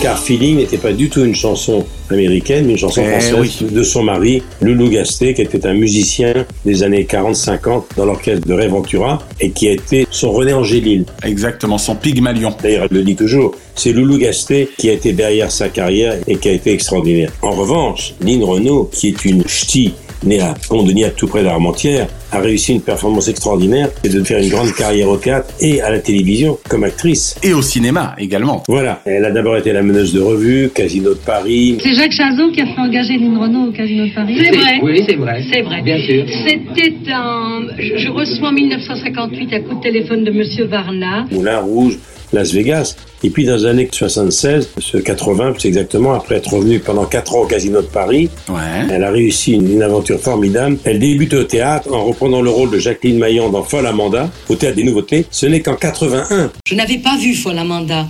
Car 0.00 0.18
Feeling 0.18 0.56
n'était 0.56 0.78
pas 0.78 0.94
du 0.94 1.10
tout 1.10 1.22
une 1.22 1.34
chanson 1.34 1.84
américaine, 2.10 2.64
mais 2.64 2.72
une 2.72 2.78
chanson 2.78 3.02
Eh 3.04 3.10
française 3.10 3.34
oui. 3.60 3.68
de 3.70 3.82
son 3.82 4.02
mari, 4.02 4.42
Loulou 4.62 4.88
Gasté, 4.88 5.34
qui 5.34 5.42
était 5.42 5.66
un 5.66 5.74
musicien 5.74 6.46
des 6.64 6.82
années 6.82 7.04
40-50 7.04 7.82
dans 7.98 8.06
l'orchestre 8.06 8.48
de 8.48 8.54
Ray 8.54 8.68
Ventura 8.68 9.18
et 9.40 9.50
qui 9.50 9.68
a 9.68 9.72
été 9.72 10.06
son 10.10 10.32
René 10.32 10.54
Angélil. 10.54 11.04
Exactement, 11.22 11.76
son 11.76 11.96
Pygmalion. 11.96 12.54
D'ailleurs, 12.62 12.86
elle 12.90 12.96
le 12.96 13.04
dit 13.04 13.14
toujours, 13.14 13.54
c'est 13.74 13.92
Loulou 13.92 14.16
Gasté 14.16 14.70
qui 14.78 14.88
a 14.88 14.94
été 14.94 15.12
derrière 15.12 15.52
sa 15.52 15.68
carrière 15.68 16.16
et 16.26 16.36
qui 16.36 16.48
a 16.48 16.52
été 16.52 16.72
extraordinaire. 16.72 17.30
En 17.42 17.50
revanche, 17.50 18.14
Lynn 18.22 18.42
Renault, 18.42 18.88
qui 18.90 19.08
est 19.08 19.24
une 19.26 19.44
ch'ti 19.46 19.92
née 20.24 20.40
à 20.40 20.54
Pont-de-Niat, 20.68 21.10
tout 21.10 21.26
près 21.26 21.42
d'Armentières, 21.42 22.06
a 22.32 22.38
réussi 22.40 22.74
une 22.74 22.80
performance 22.80 23.28
extraordinaire, 23.28 23.88
c'est 24.02 24.12
de 24.12 24.22
faire 24.22 24.38
une 24.38 24.48
grande 24.48 24.72
carrière 24.72 25.08
au 25.08 25.16
théâtre 25.16 25.48
et 25.60 25.80
à 25.80 25.90
la 25.90 25.98
télévision 25.98 26.58
comme 26.68 26.84
actrice. 26.84 27.36
Et 27.42 27.52
au 27.52 27.62
cinéma 27.62 28.14
également. 28.18 28.62
Voilà, 28.68 29.00
elle 29.04 29.24
a 29.24 29.30
d'abord 29.30 29.56
été 29.56 29.72
la 29.72 29.82
meneuse 29.82 30.12
de 30.12 30.20
revue, 30.20 30.70
Casino 30.74 31.10
de 31.10 31.18
Paris. 31.18 31.78
C'est 31.82 31.94
Jacques 31.94 32.12
Chazot 32.12 32.50
qui 32.52 32.60
a 32.60 32.66
fait 32.66 32.80
engager 32.80 33.18
Lynn 33.18 33.36
Renault 33.36 33.68
au 33.68 33.72
Casino 33.72 34.06
de 34.06 34.14
Paris. 34.14 34.36
C'est 34.38 34.56
vrai. 34.56 34.80
Oui, 34.82 35.02
c'est 35.08 35.16
vrai. 35.16 35.42
C'est 35.52 35.62
vrai. 35.62 35.82
Bien 35.82 36.00
sûr. 36.00 36.24
C'était 36.46 36.94
un. 37.12 37.62
Je, 37.78 37.96
je 37.96 38.08
reçois 38.10 38.48
en 38.48 38.52
1958 38.52 39.52
un 39.54 39.60
coup 39.62 39.74
de 39.76 39.80
téléphone 39.80 40.24
de 40.24 40.30
Monsieur 40.30 40.66
Varna. 40.66 41.26
Moulin 41.30 41.58
Rouge, 41.58 41.98
Las 42.32 42.52
Vegas. 42.52 42.96
Et 43.22 43.30
puis 43.30 43.44
dans 43.44 43.56
les 43.56 43.66
années 43.66 43.88
76, 43.90 44.70
ce 44.78 44.96
80, 44.96 45.54
c'est 45.58 45.68
exactement, 45.68 46.14
après 46.14 46.36
être 46.36 46.54
revenue 46.54 46.78
pendant 46.78 47.04
4 47.04 47.34
ans 47.34 47.42
au 47.42 47.46
Casino 47.46 47.82
de 47.82 47.86
Paris, 47.86 48.30
elle 48.90 49.04
a 49.04 49.10
réussi 49.10 49.52
une, 49.52 49.70
une 49.70 49.82
aventure 49.82 50.18
formidable. 50.18 50.78
Elle 50.84 50.98
débute 50.98 51.34
au 51.34 51.44
théâtre 51.44 51.92
en 51.92 52.04
reprenant 52.04 52.40
le 52.40 52.50
rôle 52.50 52.70
de 52.70 52.78
Jacqueline 52.78 53.18
Maillan 53.18 53.50
dans 53.50 53.62
Folle 53.62 53.86
Amanda, 53.86 54.30
au 54.48 54.54
Théâtre 54.54 54.76
des 54.76 54.84
Nouveautés. 54.84 55.26
Ce 55.30 55.46
n'est 55.46 55.60
qu'en 55.60 55.74
81 55.76 56.50
Je 56.66 56.74
n'avais 56.74 56.98
pas 56.98 57.16
vu 57.18 57.34
Folle 57.34 57.58
Amanda. 57.58 58.06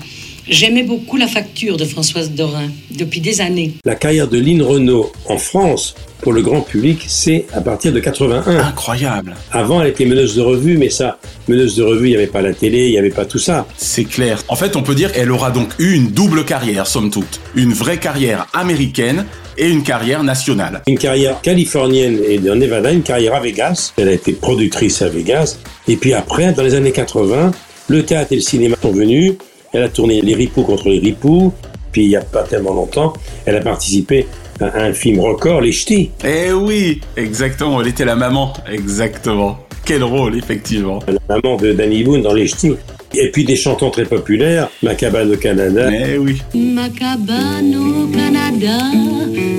J'aimais 0.48 0.83
beaucoup 0.83 1.16
la 1.16 1.26
facture 1.26 1.76
de 1.76 1.85
Françoise 1.85 2.31
Dorin 2.33 2.68
depuis 2.90 3.20
des 3.20 3.40
années. 3.40 3.74
La 3.85 3.94
carrière 3.94 4.29
de 4.29 4.38
Lynn 4.38 4.62
Renault 4.62 5.12
en 5.29 5.38
France, 5.38 5.94
pour 6.22 6.33
le 6.33 6.42
grand 6.42 6.61
public, 6.61 7.05
c'est 7.07 7.46
à 7.53 7.61
partir 7.61 7.92
de 7.92 8.00
81. 8.00 8.59
Incroyable. 8.59 9.35
Avant, 9.53 9.81
elle 9.81 9.88
était 9.88 10.05
meneuse 10.05 10.37
de 10.37 10.42
revue, 10.42 10.76
mais 10.76 10.90
ça, 10.90 11.18
meneuse 11.48 11.76
de 11.76 11.83
revue, 11.83 12.09
il 12.09 12.11
n'y 12.11 12.16
avait 12.16 12.26
pas 12.26 12.42
la 12.42 12.53
télé, 12.53 12.87
il 12.87 12.90
n'y 12.90 12.98
avait 12.98 13.11
pas 13.11 13.24
tout 13.24 13.38
ça. 13.38 13.66
C'est 13.76 14.05
clair. 14.05 14.42
En 14.48 14.57
fait, 14.57 14.76
on 14.76 14.83
peut 14.83 14.94
dire 14.94 15.12
qu'elle 15.12 15.31
aura 15.31 15.50
donc 15.50 15.70
eu 15.79 15.94
une 15.94 16.09
double 16.09 16.44
carrière, 16.44 16.87
somme 16.87 17.11
toute. 17.11 17.40
Une 17.55 17.72
vraie 17.72 17.98
carrière 17.98 18.46
américaine 18.53 19.26
et 19.57 19.68
une 19.68 19.83
carrière 19.83 20.22
nationale. 20.24 20.83
Une 20.87 20.98
carrière 20.98 21.40
californienne 21.42 22.18
et 22.26 22.38
dans 22.38 22.57
Nevada, 22.57 22.92
une 22.92 23.03
carrière 23.03 23.35
à 23.35 23.40
Vegas. 23.40 23.92
Elle 23.96 24.09
a 24.09 24.12
été 24.12 24.33
productrice 24.33 25.03
à 25.03 25.09
Vegas. 25.09 25.59
Et 25.87 25.96
puis 25.96 26.12
après, 26.12 26.53
dans 26.53 26.62
les 26.62 26.74
années 26.74 26.92
80, 26.92 27.53
le 27.88 28.05
théâtre 28.05 28.33
et 28.33 28.37
le 28.37 28.42
cinéma 28.42 28.76
sont 28.81 28.92
venus. 28.92 29.35
Elle 29.73 29.85
a 29.85 29.89
tourné 29.89 30.21
Les 30.21 30.35
Ripoux 30.35 30.63
contre 30.63 30.89
les 30.89 30.99
Ripoux. 30.99 31.53
Puis 31.93 32.05
il 32.05 32.09
n'y 32.09 32.17
a 32.17 32.21
pas 32.21 32.45
tellement 32.45 32.73
longtemps, 32.73 33.13
elle 33.47 33.57
a 33.57 33.61
participé 33.61 34.27
à 34.61 34.85
un 34.85 34.93
film 34.93 35.19
record, 35.21 35.61
Les 35.61 35.73
Ch'tis. 35.73 36.11
Eh 36.25 36.53
oui, 36.53 37.01
exactement, 37.17 37.81
elle 37.81 37.89
était 37.89 38.05
la 38.05 38.15
maman, 38.15 38.53
exactement. 38.71 39.59
Quel 39.85 40.05
rôle, 40.05 40.37
effectivement. 40.37 41.01
La 41.09 41.37
maman 41.37 41.57
de 41.57 41.73
Danny 41.73 42.05
Boone 42.05 42.23
dans 42.23 42.33
Les 42.33 42.47
Ch'tis. 42.47 42.75
Et 43.13 43.29
puis 43.33 43.45
des 43.45 43.57
chantants 43.57 43.91
très 43.91 44.05
populaires, 44.05 44.69
Ma 44.85 44.95
cabane 44.95 45.33
au 45.33 45.37
Canada. 45.37 45.91
Eh 45.93 46.17
oui. 46.17 46.41
Ma 46.55 46.89
cabane 46.91 47.75
au 47.75 48.07
Canada 48.07 48.79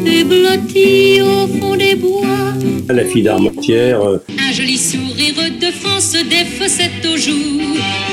est 0.05 0.23
blottie 0.23 1.21
au 1.21 1.47
fond 1.47 1.75
des 1.75 1.95
bois. 1.95 2.53
La 2.87 3.03
fille 3.03 3.23
d'Armentière, 3.23 4.01
euh, 4.01 4.23
Un 4.39 4.53
joli 4.53 4.77
sourire 4.77 5.33
de 5.59 5.71
France, 5.71 6.13
des 6.13 6.45
fossettes 6.45 7.05
aux 7.13 7.17
joues, 7.17 7.59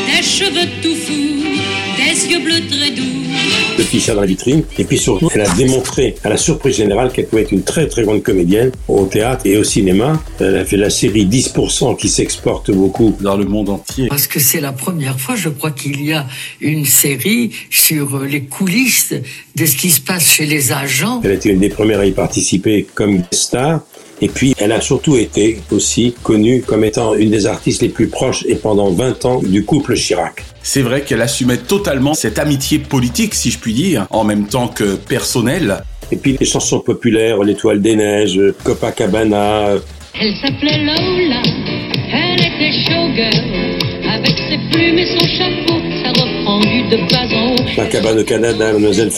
des 0.06 0.22
cheveux 0.24 0.68
tout 0.82 0.94
fous, 0.96 1.57
des 2.08 2.26
yeux 2.26 2.40
bleus 2.40 2.66
très 2.68 2.90
doux. 2.90 3.02
de 3.76 3.82
Fischer 3.82 4.14
dans 4.14 4.22
la 4.22 4.26
vitrine. 4.26 4.62
Et 4.78 4.84
puis 4.84 4.98
surtout, 4.98 5.28
elle 5.34 5.42
a 5.42 5.54
démontré 5.54 6.14
à 6.24 6.30
la 6.30 6.36
surprise 6.36 6.76
générale 6.76 7.12
qu'elle 7.12 7.26
pouvait 7.26 7.42
être 7.42 7.52
une 7.52 7.62
très 7.62 7.86
très 7.86 8.02
grande 8.02 8.22
comédienne 8.22 8.72
au 8.88 9.04
théâtre 9.06 9.42
et 9.46 9.56
au 9.58 9.64
cinéma. 9.64 10.20
Elle 10.40 10.56
a 10.56 10.64
fait 10.64 10.76
la 10.76 10.90
série 10.90 11.26
10% 11.26 11.96
qui 11.96 12.08
s'exporte 12.08 12.70
beaucoup 12.70 13.14
dans 13.20 13.36
le 13.36 13.44
monde 13.44 13.68
entier. 13.68 14.08
Parce 14.08 14.26
que 14.26 14.40
c'est 14.40 14.60
la 14.60 14.72
première 14.72 15.20
fois, 15.20 15.36
je 15.36 15.50
crois 15.50 15.70
qu'il 15.70 16.02
y 16.04 16.12
a 16.12 16.26
une 16.60 16.86
série 16.86 17.52
sur 17.70 18.20
les 18.20 18.44
coulisses 18.44 19.14
de 19.54 19.66
ce 19.66 19.76
qui 19.76 19.90
se 19.90 20.00
passe 20.00 20.26
chez 20.26 20.46
les 20.46 20.72
agents. 20.72 21.20
Elle 21.22 21.32
était 21.32 21.50
une 21.50 21.60
des 21.60 21.68
premières 21.68 22.00
à 22.00 22.06
y 22.06 22.12
participer 22.12 22.86
comme 22.94 23.22
star. 23.32 23.82
Et 24.20 24.28
puis, 24.28 24.54
elle 24.58 24.72
a 24.72 24.80
surtout 24.80 25.16
été 25.16 25.60
aussi 25.70 26.14
connue 26.22 26.62
comme 26.62 26.84
étant 26.84 27.14
une 27.14 27.30
des 27.30 27.46
artistes 27.46 27.82
les 27.82 27.88
plus 27.88 28.08
proches 28.08 28.44
et 28.46 28.56
pendant 28.56 28.90
20 28.90 29.24
ans 29.24 29.40
du 29.42 29.64
couple 29.64 29.94
Chirac. 29.94 30.44
C'est 30.62 30.82
vrai 30.82 31.02
qu'elle 31.02 31.22
assumait 31.22 31.58
totalement 31.58 32.14
cette 32.14 32.38
amitié 32.38 32.78
politique, 32.78 33.34
si 33.34 33.50
je 33.50 33.58
puis 33.58 33.72
dire, 33.72 34.06
en 34.10 34.24
même 34.24 34.46
temps 34.46 34.68
que 34.68 34.96
personnelle. 34.96 35.82
Et 36.10 36.16
puis 36.16 36.36
les 36.38 36.46
chansons 36.46 36.80
populaires, 36.80 37.42
L'étoile 37.42 37.80
des 37.80 37.96
neiges, 37.96 38.40
Copacabana. 38.64 39.76
Elle 40.20 40.34
s'appelait 40.36 40.78
Lola, 40.84 41.42
elle 42.12 42.40
était 42.40 42.72
showgirl, 42.72 44.08
avec 44.10 44.36
ses 44.36 44.58
plumes 44.72 44.98
et 44.98 45.06
son 45.06 45.26
chapeau, 45.26 45.77
de. 46.60 47.76
Ma 47.76 47.86
cabane 47.86 48.18
au 48.18 48.24
Canada, 48.24 48.72
Mademoiselle 48.72 49.10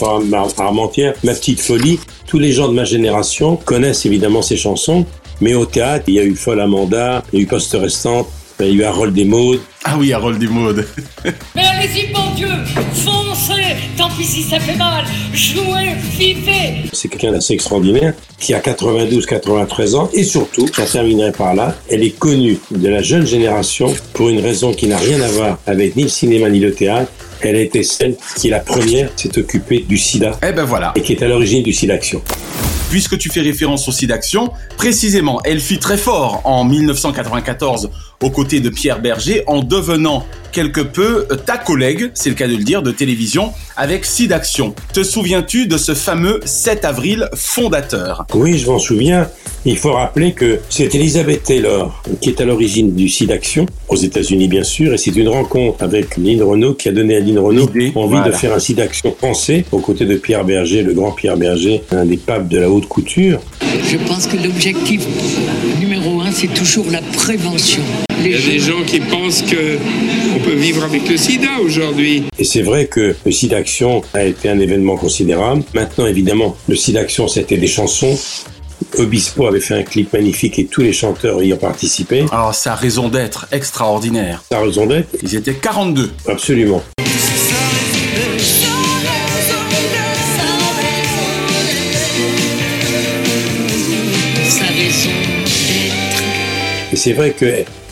Armentière, 0.57 1.13
Ma 1.23 1.33
petite 1.33 1.59
folie. 1.59 1.99
Tous 2.27 2.39
les 2.39 2.51
gens 2.51 2.67
de 2.67 2.73
ma 2.73 2.85
génération 2.85 3.55
connaissent 3.55 4.05
évidemment 4.05 4.41
ces 4.41 4.57
chansons, 4.57 5.05
mais 5.39 5.53
au 5.53 5.65
théâtre, 5.65 6.05
il 6.07 6.15
y 6.15 6.19
a 6.19 6.23
eu 6.23 6.35
Folle 6.35 6.61
Amanda, 6.61 7.23
il 7.33 7.39
y 7.39 7.41
a 7.41 7.43
eu 7.43 7.47
Poste 7.47 7.75
Restante, 7.79 8.27
il 8.59 8.67
y 8.67 8.69
a 8.69 8.73
eu 8.73 8.83
Harold 8.83 9.13
Desmaudes. 9.13 9.59
Ah 9.83 9.95
oui, 9.97 10.13
Harold 10.13 10.37
Desmaudes. 10.37 10.85
Mais 11.55 11.63
allez-y, 11.63 12.13
bon 12.13 12.31
Dieu, 12.35 12.47
foncez, 12.93 13.75
tant 13.97 14.09
pis 14.09 14.23
si 14.23 14.43
ça 14.43 14.59
fait 14.59 14.75
mal, 14.75 15.03
jouez, 15.33 15.95
vivez. 16.17 16.89
C'est 16.93 17.07
quelqu'un 17.07 17.31
d'assez 17.31 17.53
extraordinaire 17.53 18.13
qui 18.39 18.53
a 18.53 18.59
92-93 18.59 19.95
ans 19.95 20.09
et 20.13 20.23
surtout, 20.23 20.67
ça 20.67 20.85
terminerait 20.85 21.31
par 21.31 21.55
là, 21.55 21.75
elle 21.89 22.03
est 22.03 22.17
connue 22.17 22.59
de 22.69 22.87
la 22.87 23.01
jeune 23.01 23.25
génération 23.25 23.93
pour 24.13 24.29
une 24.29 24.39
raison 24.39 24.73
qui 24.73 24.87
n'a 24.87 24.97
rien 24.97 25.19
à 25.21 25.27
voir 25.27 25.57
avec 25.65 25.95
ni 25.95 26.03
le 26.03 26.09
cinéma 26.09 26.49
ni 26.49 26.59
le 26.59 26.73
théâtre. 26.73 27.11
Elle 27.43 27.55
a 27.55 27.61
été 27.61 27.83
celle 27.83 28.15
qui 28.35 28.47
est 28.47 28.51
la 28.51 28.59
première 28.59 29.09
s'est 29.15 29.37
occupée 29.37 29.85
du 29.87 29.97
sida. 29.97 30.37
Eh 30.47 30.51
ben 30.51 30.63
voilà. 30.63 30.93
Et 30.95 31.01
qui 31.01 31.13
est 31.13 31.23
à 31.23 31.27
l'origine 31.27 31.63
du 31.63 31.73
SIDAction. 31.73 32.21
Puisque 32.89 33.17
tu 33.17 33.29
fais 33.29 33.41
référence 33.41 33.87
au 33.87 33.91
SIDAction, 33.91 34.51
précisément, 34.77 35.39
elle 35.43 35.59
fit 35.59 35.79
très 35.79 35.97
fort 35.97 36.41
en 36.43 36.65
1994 36.65 37.89
aux 38.21 38.29
côtés 38.29 38.59
de 38.59 38.69
Pierre 38.69 39.01
Berger 39.01 39.43
en 39.47 39.61
devenant 39.61 40.25
quelque 40.51 40.81
peu 40.81 41.27
ta 41.45 41.57
collègue, 41.57 42.11
c'est 42.13 42.29
le 42.29 42.35
cas 42.35 42.47
de 42.47 42.55
le 42.55 42.63
dire, 42.63 42.81
de 42.81 42.91
télévision 42.91 43.51
avec 43.77 44.05
SIDAction. 44.05 44.75
Te 44.93 45.01
souviens-tu 45.01 45.67
de 45.67 45.77
ce 45.77 45.93
fameux 45.93 46.41
7 46.43 46.83
avril 46.85 47.29
fondateur? 47.33 48.25
Oui, 48.33 48.57
je 48.57 48.67
m'en 48.69 48.79
souviens. 48.79 49.29
Il 49.63 49.77
faut 49.77 49.93
rappeler 49.93 50.33
que 50.33 50.59
c'est 50.69 50.93
Elisabeth 50.95 51.43
Taylor 51.43 52.03
qui 52.19 52.29
est 52.29 52.41
à 52.41 52.45
l'origine 52.45 52.95
du 52.95 53.07
SIDAction, 53.07 53.65
aux 53.87 53.95
États-Unis 53.95 54.47
bien 54.47 54.63
sûr, 54.63 54.93
et 54.93 54.97
c'est 54.97 55.15
une 55.15 55.29
rencontre 55.29 55.83
avec 55.83 56.17
Lynn 56.17 56.41
Renault 56.41 56.73
qui 56.73 56.89
a 56.89 56.91
donné 56.91 57.15
à 57.15 57.19
Lynn 57.19 57.39
Renault 57.39 57.69
envie 57.95 58.21
de 58.25 58.31
faire 58.31 58.53
un 58.53 58.59
SIDAction 58.59 59.15
français 59.17 59.65
aux 59.71 59.79
côtés 59.79 60.05
de 60.05 60.15
Pierre 60.15 60.43
Berger, 60.43 60.81
le 60.83 60.93
grand 60.93 61.11
Pierre 61.11 61.37
Berger, 61.37 61.81
un 61.91 62.05
des 62.05 62.17
papes 62.17 62.49
de 62.49 62.59
la 62.59 62.69
haute 62.69 62.87
couture. 62.87 63.39
Je 63.61 63.97
pense 64.07 64.27
que 64.27 64.37
l'objectif 64.37 65.05
c'est 66.41 66.47
toujours 66.47 66.87
la 66.89 67.01
prévention. 67.15 67.83
Il 68.17 68.31
y 68.31 68.33
a 68.33 68.39
des 68.39 68.57
gens 68.57 68.81
qui 68.83 68.99
pensent 68.99 69.43
que 69.43 69.77
on 70.35 70.39
peut 70.39 70.55
vivre 70.55 70.83
avec 70.83 71.07
le 71.07 71.15
sida 71.15 71.59
aujourd'hui. 71.63 72.23
Et 72.39 72.43
c'est 72.43 72.63
vrai 72.63 72.87
que 72.87 73.15
le 73.23 73.31
SIDAction 73.31 74.01
a 74.15 74.23
été 74.23 74.49
un 74.49 74.59
événement 74.59 74.97
considérable. 74.97 75.61
Maintenant, 75.75 76.07
évidemment, 76.07 76.57
le 76.67 76.75
SIDAction, 76.75 77.27
c'était 77.27 77.57
des 77.57 77.67
chansons. 77.67 78.17
Obispo 78.97 79.45
avait 79.45 79.59
fait 79.59 79.75
un 79.75 79.83
clip 79.83 80.11
magnifique 80.13 80.57
et 80.57 80.65
tous 80.65 80.81
les 80.81 80.93
chanteurs 80.93 81.43
y 81.43 81.53
ont 81.53 81.57
participé. 81.57 82.25
Alors, 82.31 82.47
oh, 82.49 82.53
ça 82.53 82.71
a 82.71 82.75
raison 82.75 83.07
d'être 83.07 83.45
extraordinaire. 83.51 84.43
Ça 84.51 84.57
a 84.57 84.61
raison 84.61 84.87
d'être 84.87 85.09
Ils 85.21 85.35
étaient 85.35 85.53
42. 85.53 86.11
Absolument. 86.27 86.81
C'est 97.01 97.13
vrai 97.13 97.31
que 97.31 97.45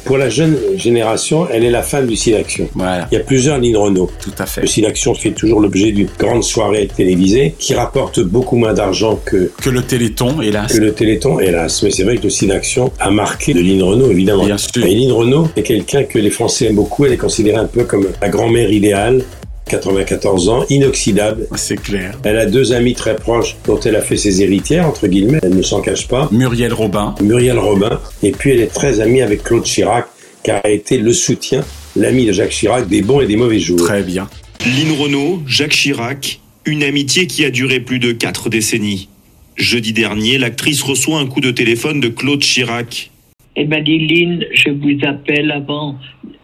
pour 0.06 0.20
la 0.20 0.30
jeune 0.30 0.56
génération, 0.76 1.48
elle 1.52 1.64
est 1.64 1.72
la 1.72 1.82
femme 1.82 2.06
du 2.06 2.16
Sidaction. 2.16 2.70
Voilà. 2.76 3.08
Il 3.12 3.18
y 3.18 3.18
a 3.18 3.24
plusieurs 3.24 3.58
lignes 3.58 3.76
Renault. 3.76 4.10
Tout 4.22 4.32
à 4.38 4.46
fait. 4.46 4.62
Le 4.62 4.68
Sidaction 4.68 5.16
fait 5.16 5.32
toujours 5.32 5.60
l'objet 5.60 5.92
d'une 5.92 6.08
grande 6.18 6.44
soirée 6.44 6.88
télévisée 6.96 7.56
qui 7.58 7.74
rapporte 7.74 8.20
beaucoup 8.20 8.56
moins 8.56 8.74
d'argent 8.74 9.20
que 9.26 9.52
que 9.62 9.70
le 9.72 9.82
Téléthon, 9.82 10.42
hélas. 10.42 10.74
Que 10.74 10.78
le 10.78 10.94
Téléthon, 10.94 11.40
hélas. 11.40 11.82
Mais 11.82 11.90
c'est 11.90 12.04
vrai 12.04 12.18
que 12.18 12.24
le 12.24 12.30
Sidaction 12.30 12.92
a 13.00 13.10
marqué 13.10 13.54
de 13.54 13.62
Lynn 13.62 13.82
Renault, 13.82 14.12
évidemment. 14.12 14.46
Bien 14.46 14.58
sûr. 14.58 14.86
Et 14.86 14.94
Lynn 14.94 15.12
Renault 15.12 15.48
est 15.58 15.64
quelqu'un 15.64 16.04
que 16.04 16.20
les 16.20 16.30
Français 16.30 16.66
aiment 16.66 16.76
beaucoup. 16.76 17.06
Elle 17.06 17.14
est 17.14 17.18
considérée 17.18 17.58
un 17.58 17.66
peu 17.66 17.84
comme 17.84 18.08
la 18.22 18.30
grand-mère 18.30 18.72
idéale. 18.72 19.24
94 19.70 20.50
ans, 20.50 20.66
inoxydable. 20.70 21.48
C'est 21.56 21.82
clair. 21.82 22.20
Elle 22.24 22.38
a 22.38 22.46
deux 22.46 22.74
amies 22.74 22.96
très 22.96 23.16
proches 23.16 23.56
dont 23.66 23.80
elle 23.80 23.96
a 23.96 24.02
fait 24.02 24.18
ses 24.18 24.42
héritières, 24.42 24.88
entre 24.88 25.08
guillemets. 25.08 25.40
Elle 25.42 25.56
ne 25.56 25.62
s'en 25.62 25.80
cache 25.80 26.08
pas. 26.08 26.28
Muriel 26.32 26.74
Robin. 26.74 27.16
Muriel 27.22 27.58
Robin. 27.58 28.02
Et 28.22 28.32
puis 28.32 28.52
elle 28.52 28.60
est 28.60 28.74
très 28.74 29.00
amie 29.00 29.22
avec 29.22 29.44
Claude 29.44 29.64
Chirac, 29.64 30.08
car 30.44 30.60
elle 30.64 30.72
a 30.72 30.74
été 30.74 30.98
le 30.98 31.14
soutien, 31.14 31.64
l'ami 31.96 32.26
de 32.26 32.34
Jacques 32.34 32.50
Chirac, 32.50 32.88
des 32.88 33.02
bons 33.02 33.22
et 33.22 33.28
des 33.28 33.38
mauvais 33.38 33.60
jours. 33.60 33.80
Très 33.80 34.04
bien. 34.04 34.28
Lynn 34.66 35.00
Renault, 35.00 35.42
Jacques 35.48 35.72
Chirac, 35.72 36.42
une 36.66 36.84
amitié 36.84 37.28
qui 37.28 37.46
a 37.46 37.50
duré 37.50 37.80
plus 37.80 38.00
de 38.00 38.12
quatre 38.12 38.50
décennies. 38.50 39.08
Jeudi 39.56 39.94
dernier, 39.94 40.38
l'actrice 40.38 40.82
reçoit 40.82 41.20
un 41.20 41.28
coup 41.28 41.42
de 41.42 41.52
téléphone 41.52 42.00
de 42.00 42.08
Claude 42.08 42.42
Chirac. 42.42 43.12
Elle 43.56 43.68
m'a 43.68 43.82
dit, 43.82 44.00
Lynn, 44.00 44.46
je 44.54 44.70
vous 44.70 45.06
appelle 45.06 45.52
avant 45.52 45.96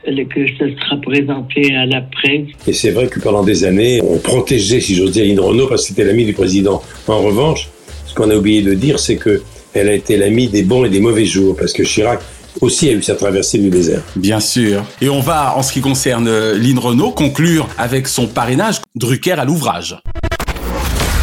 que 0.06 0.48
ça 0.58 0.65
sera 0.65 0.98
présenté 1.02 1.74
à 1.76 1.86
la 1.86 2.02
presse. 2.02 2.48
Et 2.68 2.74
c'est 2.74 2.91
vrai 2.91 3.08
que 3.08 3.20
pendant 3.20 3.44
des 3.44 3.63
années, 3.63 4.02
on 4.04 4.18
protégeait, 4.18 4.80
si 4.80 4.96
j'ose 4.96 5.12
dire, 5.12 5.26
Lynn 5.26 5.39
Renault 5.39 5.68
parce 5.68 5.84
que 5.84 5.88
c'était 5.89 6.04
l'ami 6.04 6.26
du 6.26 6.34
président. 6.34 6.82
En 7.08 7.22
revanche, 7.22 7.70
ce 8.06 8.13
qu'on 8.13 8.30
a 8.30 8.36
oublié 8.36 8.62
de 8.62 8.74
dire, 8.74 9.00
c'est 9.00 9.18
que 9.18 9.41
elle 9.74 9.89
a 9.89 9.94
été 9.94 10.15
l'ami 10.18 10.48
des 10.48 10.63
bons 10.63 10.86
et 10.86 10.89
des 10.89 11.02
mauvais 11.02 11.26
jours, 11.26 11.56
parce 11.56 11.74
que 11.74 11.84
Chirac 11.84 12.22
aussi 12.62 12.88
a 12.88 12.94
eu 12.94 13.02
sa 13.02 13.15
traversée 13.15 13.58
du 13.58 13.70
désert. 13.70 14.02
Bien 14.15 14.39
sûr. 14.39 14.84
Et 15.02 15.10
on 15.10 15.20
va, 15.20 15.58
en 15.58 15.63
ce 15.63 15.74
qui 15.74 15.82
concerne 15.82 16.30
Lynn 16.54 16.80
Renault, 16.80 17.12
conclure 17.12 17.68
avec 17.78 18.08
son 18.08 18.28
parrainage 18.28 18.76
Drucker 18.96 19.34
à 19.34 19.44
l'ouvrage. 19.44 19.98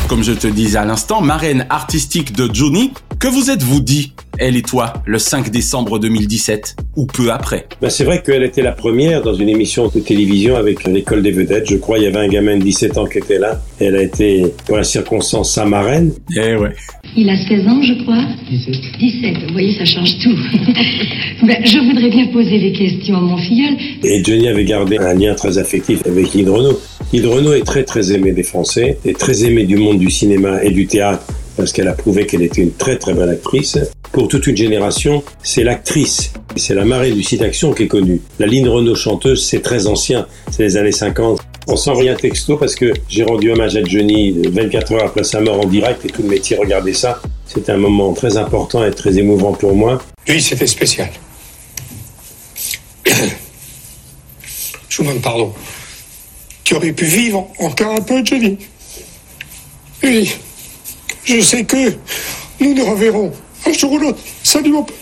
Comme 0.08 0.22
je 0.22 0.32
te 0.32 0.46
disais 0.46 0.76
à 0.76 0.84
l'instant, 0.84 1.22
marraine 1.22 1.66
artistique 1.70 2.34
de 2.34 2.50
Johnny, 2.52 2.92
que 3.18 3.28
vous 3.28 3.50
êtes-vous 3.50 3.80
dit, 3.80 4.12
elle 4.38 4.56
et 4.56 4.62
toi, 4.62 4.94
le 5.06 5.18
5 5.18 5.50
décembre 5.50 5.98
2017, 5.98 6.76
ou 6.96 7.06
peu 7.06 7.30
après 7.30 7.66
ben 7.80 7.90
C'est 7.90 8.04
vrai 8.04 8.22
qu'elle 8.22 8.42
était 8.42 8.62
la 8.62 8.72
première 8.72 9.22
dans 9.22 9.34
une 9.34 9.48
émission 9.48 9.88
de 9.88 10.00
télévision 10.00 10.56
avec 10.56 10.84
l'école 10.86 11.22
des 11.22 11.30
vedettes. 11.30 11.70
Je 11.70 11.76
crois 11.76 11.98
il 11.98 12.04
y 12.04 12.06
avait 12.06 12.18
un 12.18 12.28
gamin 12.28 12.56
de 12.56 12.62
17 12.62 12.98
ans 12.98 13.06
qui 13.06 13.18
était 13.18 13.38
là. 13.38 13.60
Elle 13.80 13.96
a 13.96 14.02
été, 14.02 14.44
pour 14.66 14.76
la 14.76 14.84
circonstance, 14.84 15.54
sa 15.54 15.64
marraine. 15.64 16.12
Eh 16.36 16.56
ouais. 16.56 16.72
Il 17.16 17.28
a 17.28 17.36
16 17.36 17.66
ans, 17.66 17.82
je 17.82 18.02
crois 18.02 18.24
17. 18.50 18.74
17, 18.98 19.36
vous 19.46 19.52
voyez, 19.52 19.74
ça 19.74 19.84
change 19.84 20.18
tout. 20.18 20.36
ben, 21.46 21.56
je 21.64 21.78
voudrais 21.78 22.10
bien 22.10 22.26
poser 22.28 22.58
des 22.58 22.72
questions 22.72 23.16
à 23.16 23.20
mon 23.20 23.36
filleul. 23.36 23.76
Et 24.02 24.22
Johnny 24.24 24.48
avait 24.48 24.64
gardé 24.64 24.98
un 24.98 25.14
lien 25.14 25.34
très 25.34 25.58
affectif 25.58 26.00
avec 26.06 26.34
Lynn 26.34 26.48
Renault. 26.48 26.78
Est 27.12 27.66
très 27.66 27.84
très 27.84 28.12
aimée 28.12 28.32
des 28.32 28.42
Français, 28.42 28.98
et 29.04 29.12
très 29.12 29.44
aimée 29.44 29.64
du 29.64 29.76
monde 29.76 29.98
du 29.98 30.10
cinéma 30.10 30.64
et 30.64 30.70
du 30.70 30.86
théâtre 30.86 31.22
parce 31.56 31.72
qu'elle 31.72 31.88
a 31.88 31.92
prouvé 31.92 32.26
qu'elle 32.26 32.42
était 32.42 32.62
une 32.62 32.72
très 32.72 32.96
très 32.98 33.14
bonne 33.14 33.28
actrice. 33.28 33.78
Pour 34.12 34.28
toute 34.28 34.46
une 34.46 34.56
génération, 34.56 35.22
c'est 35.42 35.64
l'actrice, 35.64 36.32
c'est 36.56 36.74
la 36.74 36.84
marée 36.84 37.12
du 37.12 37.22
site 37.22 37.42
action 37.42 37.72
qui 37.72 37.84
est 37.84 37.88
connue. 37.88 38.20
La 38.38 38.46
ligne 38.46 38.68
Renault 38.68 38.94
chanteuse, 38.94 39.44
c'est 39.44 39.60
très 39.60 39.86
ancien, 39.86 40.26
c'est 40.50 40.62
les 40.64 40.76
années 40.76 40.92
50. 40.92 41.40
On 41.68 41.76
sent 41.76 41.92
rien 41.94 42.14
texto 42.14 42.56
parce 42.56 42.74
que 42.74 42.92
j'ai 43.08 43.24
rendu 43.24 43.50
hommage 43.52 43.76
à 43.76 43.84
Johnny 43.84 44.36
24 44.48 44.92
heures 44.92 45.04
après 45.04 45.24
sa 45.24 45.40
mort 45.40 45.60
en 45.60 45.66
direct 45.66 46.04
et 46.04 46.08
tout 46.08 46.22
le 46.22 46.28
métier 46.28 46.56
regardait 46.56 46.92
ça. 46.92 47.22
C'était 47.46 47.72
un 47.72 47.78
moment 47.78 48.12
très 48.12 48.36
important 48.36 48.84
et 48.84 48.90
très 48.90 49.18
émouvant 49.18 49.52
pour 49.52 49.74
moi. 49.74 50.02
Oui, 50.28 50.42
c'était 50.42 50.66
spécial. 50.66 51.08
Je 54.88 54.96
vous 54.98 55.04
demande 55.04 55.22
pardon. 55.22 55.52
Tu 56.64 56.74
aurais 56.74 56.92
pu 56.92 57.04
vivre 57.04 57.48
encore 57.58 57.94
un 57.94 58.00
peu, 58.00 58.24
Johnny? 58.24 58.58
Oui. 60.02 60.32
Je 61.24 61.40
sais 61.40 61.64
que 61.64 61.90
nous 62.60 62.74
nous 62.74 62.84
reverrons 62.84 63.30
un 63.66 63.72
jour 63.72 63.92
ou 63.92 63.98
l'autre. 63.98 64.18
Salut 64.42 64.70
mon 64.70 64.82
pote. 64.82 64.96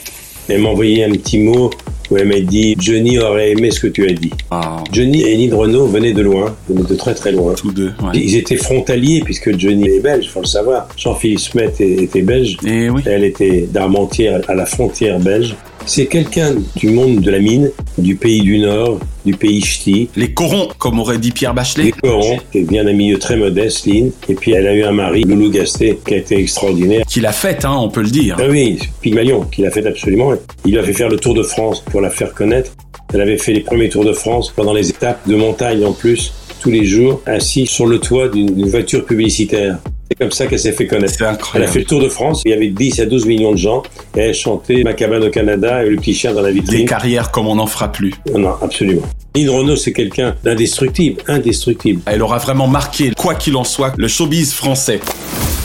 Elle 0.49 0.61
m'a 0.61 0.69
envoyé 0.69 1.05
un 1.05 1.13
petit 1.13 1.39
mot 1.39 1.71
où 2.11 2.17
elle 2.17 2.27
m'a 2.27 2.41
dit 2.41 2.77
Johnny 2.79 3.19
aurait 3.19 3.53
aimé 3.53 3.71
ce 3.71 3.81
que 3.81 3.87
tu 3.87 4.07
as 4.09 4.13
dit. 4.13 4.33
Ah. 4.51 4.83
Johnny 4.93 5.23
et 5.23 5.37
Lynn 5.37 5.55
Renault 5.55 5.87
venaient 5.87 6.13
de 6.13 6.21
loin, 6.21 6.55
venaient 6.69 6.87
de 6.87 6.95
très 6.95 7.15
très 7.15 7.33
loin. 7.33 7.55
Tous 7.55 7.73
deux. 7.73 7.93
Ouais. 8.03 8.11
Ils 8.15 8.37
étaient 8.37 8.57
frontaliers 8.57 9.23
puisque 9.25 9.57
Johnny 9.59 9.89
est 9.89 10.01
belge, 10.01 10.29
faut 10.29 10.41
le 10.41 10.47
savoir. 10.47 10.89
Jean-Philippe 10.97 11.41
Smet 11.41 11.73
était 11.79 12.23
belge. 12.23 12.59
Et 12.67 12.91
oui. 12.91 13.01
Elle 13.07 13.25
était 13.25 13.69
d'Armentières 13.71 14.43
à 14.49 14.55
la 14.55 14.67
frontière 14.67 15.19
belge. 15.21 15.55
C'est 15.87 16.07
quelqu'un 16.07 16.55
du 16.77 16.91
monde 16.91 17.21
de 17.21 17.31
la 17.31 17.41
mine, 17.41 17.71
du 17.99 18.15
pays 18.15 18.43
du 18.43 18.59
Nord, 18.59 19.01
du 19.25 19.35
pays 19.35 19.61
ch'ti. 19.61 20.09
Les 20.15 20.33
corons, 20.33 20.69
comme 20.79 21.01
aurait 21.01 21.19
dit 21.19 21.33
Pierre 21.33 21.55
Bachelet. 21.55 21.85
Les 21.85 21.93
corons, 21.93 22.39
qui 22.53 22.63
vient 22.63 22.85
d'un 22.85 22.93
milieu 22.93 23.19
très 23.19 23.37
modeste, 23.37 23.87
Lynn. 23.87 24.11
Et 24.29 24.35
puis 24.35 24.53
elle 24.53 24.67
a 24.67 24.75
eu 24.75 24.83
un 24.83 24.93
mari, 24.93 25.25
Loulou 25.25 25.51
Gasté, 25.51 25.99
qui 26.07 26.15
a 26.15 26.17
été 26.19 26.39
extraordinaire. 26.39 27.05
Qui 27.09 27.21
l'a 27.21 27.33
faite, 27.33 27.65
hein, 27.65 27.77
on 27.77 27.89
peut 27.89 28.03
le 28.03 28.11
dire. 28.11 28.37
Ah 28.39 28.45
oui, 28.49 28.79
Pygmalion, 29.01 29.43
qui 29.43 29.63
l'a 29.63 29.71
fait 29.71 29.87
absolument. 29.87 30.33
Il 30.65 30.73
lui 30.73 30.79
a 30.79 30.83
fait 30.83 30.93
faire 30.93 31.09
le 31.09 31.17
Tour 31.17 31.35
de 31.35 31.43
France 31.43 31.83
pour 31.91 32.01
la 32.01 32.11
faire 32.11 32.35
connaître. 32.35 32.73
Elle 33.13 33.23
avait 33.23 33.39
fait 33.39 33.53
les 33.53 33.61
premiers 33.61 33.89
Tours 33.89 34.05
de 34.05 34.13
France 34.13 34.53
pendant 34.55 34.73
les 34.73 34.91
étapes 34.91 35.27
de 35.29 35.35
montagne 35.35 35.85
en 35.85 35.93
plus, 35.93 36.33
tous 36.61 36.71
les 36.71 36.85
jours, 36.85 37.21
assis 37.27 37.67
sur 37.67 37.87
le 37.87 37.99
toit 37.99 38.29
d'une 38.29 38.69
voiture 38.69 39.05
publicitaire. 39.05 39.79
Comme 40.21 40.31
ça 40.33 40.47
qu'elle 40.47 40.59
s'est 40.59 40.73
fait 40.73 40.87
connaître. 40.87 41.15
C'est 41.15 41.23
Elle 41.25 41.29
a 41.29 41.33
incroyable. 41.33 41.73
fait 41.73 41.79
le 41.79 41.85
tour 41.87 42.01
de 42.03 42.09
France, 42.11 42.43
il 42.45 42.51
y 42.51 42.55
avait 42.55 42.69
10 42.69 43.01
à 43.01 43.07
12 43.07 43.25
millions 43.25 43.53
de 43.53 43.57
gens, 43.57 43.83
et 44.15 44.21
elle 44.21 44.35
chantait 44.35 44.83
Ma 44.85 44.93
cabane 44.93 45.25
au 45.25 45.31
Canada 45.31 45.83
et 45.83 45.89
Le 45.89 45.97
petit 45.97 46.13
chien 46.13 46.35
dans 46.35 46.43
la 46.43 46.49
Des 46.53 46.61
vitrine. 46.61 46.87
carrières 46.87 47.31
comme 47.31 47.47
on 47.47 47.55
n'en 47.55 47.67
fera 47.67 47.91
plus. 47.91 48.13
Non, 48.33 48.41
non, 48.41 48.55
absolument. 48.61 49.03
Lynn 49.35 49.77
c'est 49.77 49.93
quelqu'un 49.93 50.35
d'indestructible, 50.43 51.23
indestructible. 51.29 52.03
Elle 52.07 52.23
aura 52.23 52.39
vraiment 52.39 52.67
marqué, 52.67 53.13
quoi 53.17 53.35
qu'il 53.35 53.57
en 53.57 53.65
soit, 53.65 53.93
le 53.97 54.09
showbiz 54.09 54.53
français. 54.53 55.01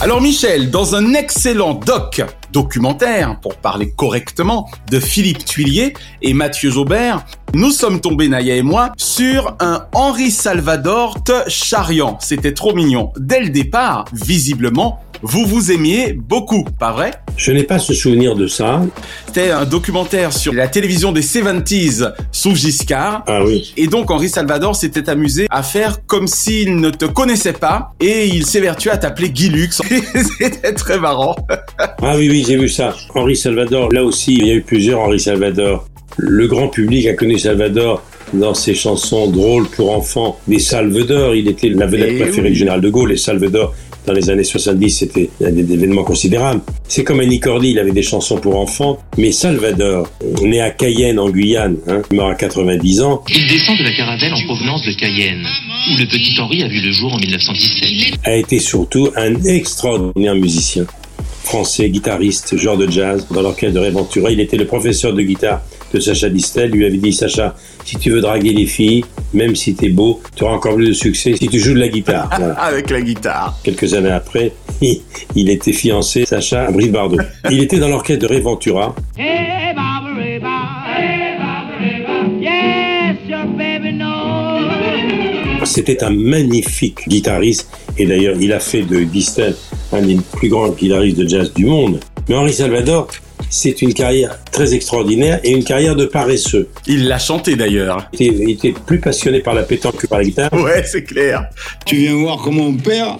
Alors 0.00 0.20
Michel, 0.20 0.70
dans 0.70 0.94
un 0.94 1.14
excellent 1.14 1.74
doc 1.74 2.22
documentaire, 2.52 3.40
pour 3.40 3.56
parler 3.56 3.90
correctement, 3.90 4.68
de 4.90 5.00
Philippe 5.00 5.44
Tuillier 5.44 5.94
et 6.22 6.32
Mathieu 6.32 6.70
Jaubert, 6.70 7.24
nous 7.54 7.70
sommes 7.70 8.00
tombés, 8.00 8.28
Naya 8.28 8.56
et 8.56 8.62
moi, 8.62 8.92
sur 8.98 9.56
un 9.58 9.86
Henri 9.92 10.30
Salvador 10.30 11.24
te 11.24 11.32
charriant. 11.48 12.18
C'était 12.20 12.52
trop 12.52 12.74
mignon. 12.74 13.12
Dès 13.18 13.40
le 13.40 13.48
départ, 13.48 14.04
visiblement, 14.12 15.00
vous 15.22 15.44
vous 15.46 15.72
aimiez 15.72 16.12
beaucoup, 16.12 16.64
pas 16.78 16.92
vrai? 16.92 17.12
Je 17.36 17.52
n'ai 17.52 17.62
pas 17.64 17.78
ce 17.78 17.92
souvenir 17.94 18.34
de 18.34 18.46
ça. 18.46 18.82
C'était 19.26 19.50
un 19.50 19.64
documentaire 19.64 20.32
sur 20.32 20.52
la 20.52 20.68
télévision 20.68 21.12
des 21.12 21.22
70s 21.22 22.12
sous 22.32 22.54
Giscard. 22.54 23.24
Ah 23.26 23.44
oui. 23.44 23.72
Et 23.76 23.86
donc 23.86 24.10
Henri 24.10 24.28
Salvador 24.28 24.74
s'était 24.76 25.08
amusé 25.10 25.46
à 25.50 25.62
faire 25.62 26.04
comme 26.06 26.26
s'il 26.26 26.76
ne 26.76 26.90
te 26.90 27.04
connaissait 27.04 27.52
pas 27.52 27.92
et 28.00 28.26
il 28.26 28.46
s'évertuait 28.46 28.92
à 28.92 28.96
t'appeler 28.98 29.30
Guy 29.30 29.48
Lux. 29.48 29.80
C'était 30.38 30.72
très 30.74 30.98
marrant. 30.98 31.36
Ah 32.02 32.14
oui, 32.16 32.28
oui, 32.30 32.44
j'ai 32.46 32.56
vu 32.56 32.68
ça. 32.68 32.94
Henri 33.14 33.36
Salvador, 33.36 33.90
là 33.92 34.02
aussi, 34.04 34.34
il 34.34 34.46
y 34.46 34.50
a 34.50 34.54
eu 34.54 34.62
plusieurs 34.62 35.00
Henri 35.00 35.20
Salvador. 35.20 35.86
Le 36.18 36.46
grand 36.46 36.68
public 36.68 37.06
a 37.08 37.14
connu 37.14 37.38
Salvador 37.38 38.02
dans 38.32 38.54
ses 38.54 38.74
chansons 38.74 39.28
drôles 39.30 39.68
pour 39.68 39.92
enfants. 39.92 40.38
Les 40.48 40.58
Salves 40.58 41.04
d'or, 41.06 41.34
il 41.34 41.46
était 41.48 41.68
la 41.68 41.86
vedette 41.86 42.08
Eh 42.12 42.18
préférée 42.22 42.46
oui. 42.48 42.52
du 42.54 42.58
général 42.58 42.80
de 42.80 42.88
Gaulle. 42.88 43.10
Les 43.10 43.16
Salves 43.18 43.50
d'or, 43.50 43.74
dans 44.06 44.12
les 44.12 44.30
années 44.30 44.44
70, 44.44 44.90
c'était 44.90 45.28
un 45.44 45.50
des 45.50 45.72
événements 45.72 46.04
considérables. 46.04 46.60
C'est 46.88 47.04
comme 47.04 47.20
Annie 47.20 47.40
Cordy, 47.40 47.70
il 47.70 47.78
avait 47.78 47.92
des 47.92 48.02
chansons 48.02 48.38
pour 48.38 48.56
enfants. 48.56 48.98
Mais 49.18 49.32
Salvador, 49.32 50.08
né 50.42 50.60
à 50.60 50.70
Cayenne, 50.70 51.18
en 51.18 51.28
Guyane, 51.28 51.76
hein, 51.88 52.02
mort 52.12 52.28
à 52.28 52.34
90 52.34 53.00
ans, 53.02 53.22
Il 53.34 53.46
descend 53.48 53.76
de 53.78 53.82
la 53.82 53.92
caravelle 53.92 54.32
en 54.32 54.40
provenance 54.42 54.84
de 54.84 54.92
Cayenne, 54.92 55.44
où 55.92 55.96
le 55.98 56.06
petit 56.06 56.40
Henri 56.40 56.62
a 56.62 56.68
vu 56.68 56.80
le 56.80 56.92
jour 56.92 57.12
en 57.12 57.18
1917. 57.18 58.20
a 58.24 58.36
été 58.36 58.58
surtout 58.60 59.10
un 59.16 59.34
extraordinaire 59.44 60.34
musicien. 60.34 60.86
Français, 61.42 61.88
guitariste, 61.90 62.56
genre 62.56 62.76
de 62.76 62.90
jazz, 62.90 63.26
dans 63.30 63.40
l'orchestre 63.40 63.74
de 63.74 63.78
Ray 63.80 63.92
Ventura. 63.92 64.30
Il 64.30 64.40
était 64.40 64.56
le 64.56 64.66
professeur 64.66 65.12
de 65.12 65.22
guitare 65.22 65.62
de 65.92 66.00
Sacha 66.00 66.28
Distel. 66.28 66.70
Lui 66.70 66.84
avait 66.86 66.96
dit, 66.96 67.12
Sacha, 67.12 67.54
si 67.84 67.96
tu 67.96 68.10
veux 68.10 68.20
draguer 68.20 68.52
les 68.52 68.66
filles, 68.66 69.04
même 69.34 69.54
si 69.54 69.74
t'es 69.74 69.88
beau, 69.88 70.20
tu 70.34 70.44
auras 70.44 70.54
encore 70.54 70.74
plus 70.76 70.88
de 70.88 70.92
succès 70.92 71.34
si 71.36 71.48
tu 71.48 71.58
joues 71.58 71.74
de 71.74 71.80
la 71.80 71.88
guitare. 71.88 72.30
Voilà. 72.38 72.54
Avec 72.54 72.90
la 72.90 73.00
guitare. 73.00 73.58
Quelques 73.62 73.94
années 73.94 74.10
après, 74.10 74.52
il, 74.82 75.00
il 75.34 75.50
était 75.50 75.72
fiancé, 75.72 76.24
Sacha, 76.26 76.66
à 76.66 76.70
Brice 76.70 76.90
Bardot. 76.90 77.18
Il 77.50 77.62
était 77.62 77.78
dans 77.78 77.88
l'orchestre 77.88 78.22
de 78.26 78.32
Ray 78.32 78.40
Ventura. 78.40 78.94
Hey, 79.16 79.74
Barbara, 79.74 80.20
hey, 80.22 80.38
Barbara, 80.38 81.00
hey, 81.00 81.38
Barbara, 81.38 81.82
hey, 81.82 82.02
Barbara. 82.06 82.40
Yes, 82.40 83.16
your 83.28 83.46
baby 83.56 83.92
knows. 83.96 85.64
C'était 85.64 86.04
un 86.04 86.10
magnifique 86.10 87.08
guitariste. 87.08 87.68
Et 87.98 88.06
d'ailleurs, 88.06 88.36
il 88.40 88.52
a 88.52 88.60
fait 88.60 88.82
de 88.82 89.00
Distel 89.04 89.54
un 89.92 90.02
des 90.02 90.16
plus 90.32 90.48
grands 90.48 90.68
guitaristes 90.68 91.18
de 91.18 91.28
jazz 91.28 91.52
du 91.54 91.64
monde. 91.66 91.98
Mais 92.28 92.34
Henri 92.34 92.52
Salvador, 92.52 93.08
c'est 93.50 93.82
une 93.82 93.94
carrière 93.94 94.38
très 94.50 94.74
extraordinaire 94.74 95.40
et 95.44 95.50
une 95.50 95.64
carrière 95.64 95.96
de 95.96 96.04
paresseux. 96.04 96.68
Il 96.86 97.08
l'a 97.08 97.18
chanté 97.18 97.56
d'ailleurs. 97.56 98.08
Il 98.12 98.26
était, 98.26 98.42
il 98.42 98.50
était 98.50 98.72
plus 98.72 99.00
passionné 99.00 99.40
par 99.40 99.54
la 99.54 99.62
pétanque 99.62 99.96
que 99.96 100.06
par 100.06 100.18
la 100.18 100.24
guitare. 100.24 100.52
Ouais, 100.52 100.84
c'est 100.84 101.04
clair. 101.04 101.46
Tu 101.84 101.96
viens 101.96 102.14
voir 102.14 102.38
comment 102.42 102.64
on 102.64 102.74
perd 102.74 103.18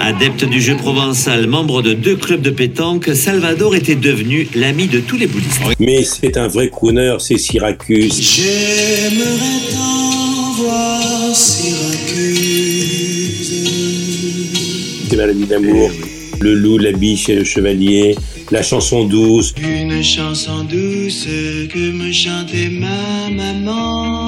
Adepte 0.00 0.44
du 0.44 0.60
jeu 0.60 0.76
provençal, 0.76 1.46
membre 1.46 1.82
de 1.82 1.92
deux 1.92 2.16
clubs 2.16 2.40
de 2.40 2.50
pétanque, 2.50 3.10
Salvador 3.14 3.74
était 3.74 3.94
devenu 3.94 4.48
l'ami 4.54 4.86
de 4.86 5.00
tous 5.00 5.16
les 5.16 5.26
bouddhistes. 5.26 5.62
Mais 5.80 6.04
c'est 6.04 6.36
un 6.36 6.48
vrai 6.48 6.68
crooner, 6.70 7.16
c'est 7.18 7.38
Syracuse. 7.38 8.20
J'aimerais 8.20 9.72
tant 9.72 10.52
voir 10.62 11.34
Syracuse. 11.34 12.66
C'est 15.10 15.16
Maladie 15.16 15.46
d'amour. 15.46 15.90
Le 16.40 16.54
loup, 16.54 16.78
la 16.78 16.92
biche 16.92 17.28
et 17.28 17.34
le 17.34 17.44
chevalier. 17.44 18.16
La 18.50 18.62
chanson 18.62 19.04
douce. 19.04 19.54
Une 19.62 20.02
chanson 20.02 20.64
douce 20.64 21.26
que 21.72 21.90
me 21.92 22.12
chantait 22.12 22.68
ma 22.70 23.30
maman. 23.30 24.26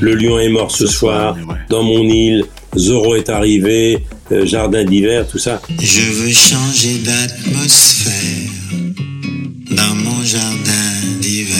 Le 0.00 0.14
lion 0.14 0.38
est 0.38 0.48
mort 0.48 0.70
ce 0.70 0.86
soir. 0.86 1.36
Dans 1.68 1.82
mon 1.82 2.02
île. 2.08 2.44
Zorro 2.76 3.16
est 3.16 3.28
arrivé. 3.28 3.98
euh, 4.32 4.46
jardin 4.46 4.82
d'hiver, 4.84 5.26
tout 5.28 5.38
ça. 5.38 5.60
Je 5.78 6.00
veux 6.00 6.32
changer 6.32 6.98
d'atmosphère 7.04 8.50
dans 9.70 9.94
mon 9.94 10.24
jardin 10.24 11.18
d'hiver. 11.20 11.58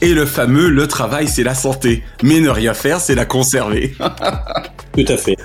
Et 0.00 0.14
le 0.14 0.24
fameux 0.26 0.68
le 0.70 0.86
travail 0.88 1.28
c'est 1.28 1.44
la 1.44 1.54
santé, 1.54 2.02
mais 2.22 2.40
ne 2.40 2.48
rien 2.48 2.72
faire 2.74 2.98
c'est 3.00 3.14
la 3.14 3.24
conserver. 3.26 3.94
Tout 4.92 5.04
à 5.08 5.16
fait. 5.16 5.36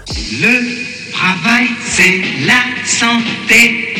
Le 0.41 1.11
travail, 1.11 1.67
c'est 1.85 2.21
la 2.45 2.61
santé. 2.85 3.95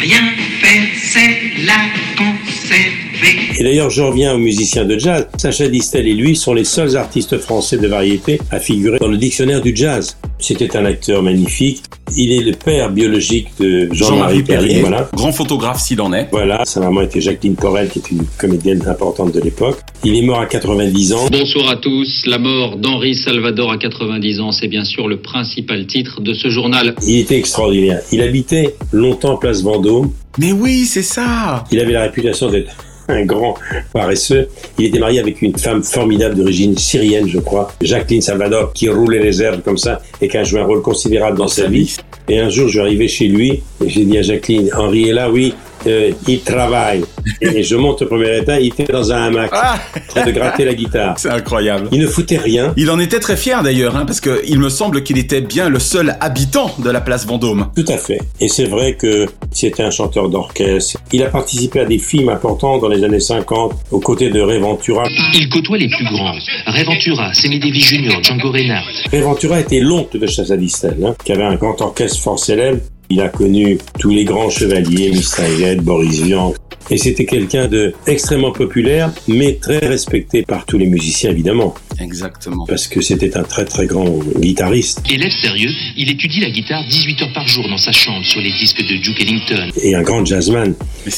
Rien 0.00 0.32
faire, 0.60 0.88
c'est 0.96 1.64
la 1.64 1.80
conserver. 2.16 3.09
Et 3.58 3.62
d'ailleurs, 3.62 3.90
je 3.90 4.02
reviens 4.02 4.34
aux 4.34 4.38
musiciens 4.38 4.84
de 4.84 4.98
jazz. 4.98 5.26
Sacha 5.36 5.68
Distel 5.68 6.08
et 6.08 6.14
lui 6.14 6.36
sont 6.36 6.54
les 6.54 6.64
seuls 6.64 6.96
artistes 6.96 7.38
français 7.38 7.76
de 7.76 7.86
variété 7.86 8.40
à 8.50 8.58
figurer 8.58 8.98
dans 8.98 9.08
le 9.08 9.16
dictionnaire 9.16 9.60
du 9.60 9.74
jazz. 9.74 10.16
C'était 10.38 10.76
un 10.76 10.84
acteur 10.86 11.22
magnifique. 11.22 11.82
Il 12.16 12.32
est 12.32 12.42
le 12.42 12.52
père 12.52 12.90
biologique 12.90 13.48
de 13.60 13.88
Jean-Marie 13.92 14.42
Perrier. 14.42 14.80
Voilà. 14.80 15.08
grand 15.12 15.32
photographe 15.32 15.80
s'il 15.80 16.00
en 16.00 16.12
est. 16.12 16.28
Voilà, 16.32 16.64
sa 16.64 16.80
maman 16.80 17.02
était 17.02 17.20
Jacqueline 17.20 17.54
Corel, 17.54 17.88
qui 17.88 17.98
était 17.98 18.12
une 18.12 18.24
comédienne 18.38 18.82
importante 18.88 19.32
de 19.32 19.40
l'époque. 19.40 19.78
Il 20.02 20.16
est 20.16 20.22
mort 20.22 20.40
à 20.40 20.46
90 20.46 21.12
ans. 21.12 21.26
Bonsoir 21.30 21.68
à 21.68 21.76
tous. 21.76 22.24
La 22.26 22.38
mort 22.38 22.78
d'Henri 22.78 23.14
Salvador 23.14 23.70
à 23.70 23.78
90 23.78 24.40
ans, 24.40 24.52
c'est 24.52 24.68
bien 24.68 24.84
sûr 24.84 25.06
le 25.06 25.20
principal 25.20 25.86
titre 25.86 26.20
de 26.20 26.32
ce 26.32 26.48
journal. 26.48 26.94
Il 27.06 27.18
était 27.18 27.36
extraordinaire. 27.36 28.00
Il 28.10 28.22
habitait 28.22 28.74
longtemps 28.92 29.36
place 29.36 29.62
Vendôme. 29.62 30.10
Mais 30.38 30.52
oui, 30.52 30.86
c'est 30.86 31.02
ça. 31.02 31.64
Il 31.70 31.80
avait 31.80 31.92
la 31.92 32.02
réputation 32.02 32.48
d'être 32.48 32.72
un 33.10 33.24
grand 33.24 33.56
paresseux. 33.92 34.48
Il 34.78 34.86
était 34.86 34.98
marié 34.98 35.20
avec 35.20 35.42
une 35.42 35.56
femme 35.56 35.82
formidable 35.82 36.36
d'origine 36.36 36.76
syrienne, 36.76 37.28
je 37.28 37.38
crois, 37.38 37.72
Jacqueline 37.80 38.22
Salvador, 38.22 38.72
qui 38.72 38.88
roulait 38.88 39.22
les 39.22 39.42
herbes 39.42 39.62
comme 39.62 39.78
ça 39.78 40.00
et 40.20 40.28
qui 40.28 40.36
a 40.36 40.44
joué 40.44 40.60
un 40.60 40.64
rôle 40.64 40.82
considérable 40.82 41.38
dans 41.38 41.48
sa 41.48 41.66
vie. 41.66 41.96
Et 42.28 42.38
un 42.38 42.48
jour, 42.48 42.66
je 42.66 42.72
suis 42.72 42.80
arrivé 42.80 43.08
chez 43.08 43.26
lui 43.26 43.62
et 43.84 43.88
j'ai 43.88 44.04
dit 44.04 44.18
à 44.18 44.22
Jacqueline, 44.22 44.70
Henri 44.76 45.08
est 45.08 45.12
là, 45.12 45.30
oui, 45.30 45.54
euh, 45.86 46.12
il 46.28 46.40
travaille. 46.40 47.04
Et 47.40 47.62
je 47.62 47.76
monte 47.76 48.02
au 48.02 48.06
premier 48.06 48.38
étage, 48.38 48.62
il 48.62 48.68
était 48.68 48.92
dans 48.92 49.12
un 49.12 49.22
hamac, 49.24 49.52
en 49.52 49.78
train 50.08 50.26
de 50.26 50.30
gratter 50.32 50.64
la 50.64 50.74
guitare. 50.74 51.14
C'est 51.18 51.30
incroyable. 51.30 51.88
Il 51.92 52.00
ne 52.00 52.06
foutait 52.06 52.38
rien. 52.38 52.72
Il 52.76 52.90
en 52.90 52.98
était 52.98 53.20
très 53.20 53.36
fier 53.36 53.62
d'ailleurs, 53.62 53.96
hein, 53.96 54.04
parce 54.06 54.20
que 54.20 54.42
il 54.46 54.58
me 54.58 54.68
semble 54.68 55.02
qu'il 55.02 55.18
était 55.18 55.40
bien 55.40 55.68
le 55.68 55.78
seul 55.78 56.16
habitant 56.20 56.74
de 56.78 56.90
la 56.90 57.00
place 57.00 57.26
Vendôme. 57.26 57.68
Tout 57.74 57.84
à 57.88 57.96
fait. 57.96 58.20
Et 58.40 58.48
c'est 58.48 58.64
vrai 58.64 58.94
que 58.94 59.26
c'était 59.52 59.82
un 59.82 59.90
chanteur 59.90 60.28
d'orchestre. 60.28 60.98
Il 61.12 61.22
a 61.22 61.26
participé 61.26 61.80
à 61.80 61.84
des 61.84 61.98
films 61.98 62.28
importants 62.28 62.78
dans 62.78 62.88
les 62.88 63.04
années 63.04 63.20
50 63.20 63.72
aux 63.90 64.00
côtés 64.00 64.30
de 64.30 64.40
Ray 64.40 64.58
Ventura. 64.58 65.04
Il 65.34 65.48
côtoie 65.48 65.78
les 65.78 65.88
plus 65.88 66.04
grands. 66.04 66.34
Ray 66.66 66.84
Ventura, 66.84 67.32
Sammy 67.34 67.58
Davis 67.58 67.88
Jr., 67.88 68.22
Django 68.22 68.50
Reinhardt. 68.50 68.86
Ray 69.10 69.22
Ventura 69.22 69.60
était 69.60 69.80
l'oncle 69.80 70.18
de 70.18 70.26
Chassa 70.26 70.56
Distel, 70.56 70.96
hein, 71.04 71.14
qui 71.24 71.32
avait 71.32 71.44
un 71.44 71.56
grand 71.56 71.80
orchestre 71.80 72.20
fort 72.20 72.38
célèbre. 72.38 72.80
Il 73.12 73.20
a 73.20 73.28
connu 73.28 73.76
tous 73.98 74.10
les 74.10 74.24
grands 74.24 74.50
chevaliers, 74.50 75.10
Mistaïlet, 75.10 75.76
Boris 75.76 76.20
Vian. 76.20 76.54
Et 76.90 76.96
c'était 76.98 77.24
quelqu'un 77.24 77.66
de 77.66 77.92
extrêmement 78.06 78.52
populaire, 78.52 79.12
mais 79.26 79.54
très 79.54 79.78
respecté 79.78 80.42
par 80.42 80.64
tous 80.64 80.78
les 80.78 80.86
musiciens, 80.86 81.30
évidemment. 81.30 81.74
Exactement. 82.00 82.64
Parce 82.66 82.86
que 82.88 83.00
c'était 83.00 83.36
un 83.36 83.42
très 83.42 83.64
très 83.64 83.86
grand 83.86 84.18
guitariste. 84.38 85.02
Élève 85.10 85.32
sérieux, 85.42 85.70
il 85.96 86.08
étudie 86.10 86.40
la 86.40 86.50
guitare 86.50 86.84
18 86.88 87.22
heures 87.22 87.32
par 87.32 87.46
jour 87.48 87.68
dans 87.68 87.78
sa 87.78 87.92
chambre 87.92 88.24
sur 88.24 88.40
les 88.40 88.52
disques 88.52 88.80
de 88.80 88.96
Duke 89.02 89.20
Ellington. 89.20 89.70
et 89.82 89.94
un 89.94 90.02
grand 90.02 90.24
jazzman. 90.24 90.74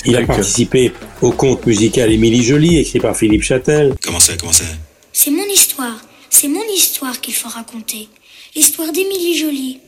Il 0.06 0.16
a 0.16 0.22
participé 0.26 0.92
au 1.20 1.30
conte 1.30 1.66
musical 1.66 2.10
Émilie 2.10 2.42
Jolie, 2.42 2.78
écrit 2.78 3.00
par 3.00 3.16
Philippe 3.16 3.42
Châtel. 3.42 3.94
Comment 4.02 4.20
ça, 4.20 4.32
comment 4.38 4.52
ça? 4.52 4.64
C'est 5.12 5.30
mon 5.30 5.46
histoire. 5.54 6.00
C'est 6.30 6.48
mon 6.48 6.64
histoire 6.74 7.20
qu'il 7.20 7.34
faut 7.34 7.48
raconter. 7.50 8.08
L'histoire 8.56 8.92
d'Émilie 8.92 9.38
Jolie. 9.38 9.78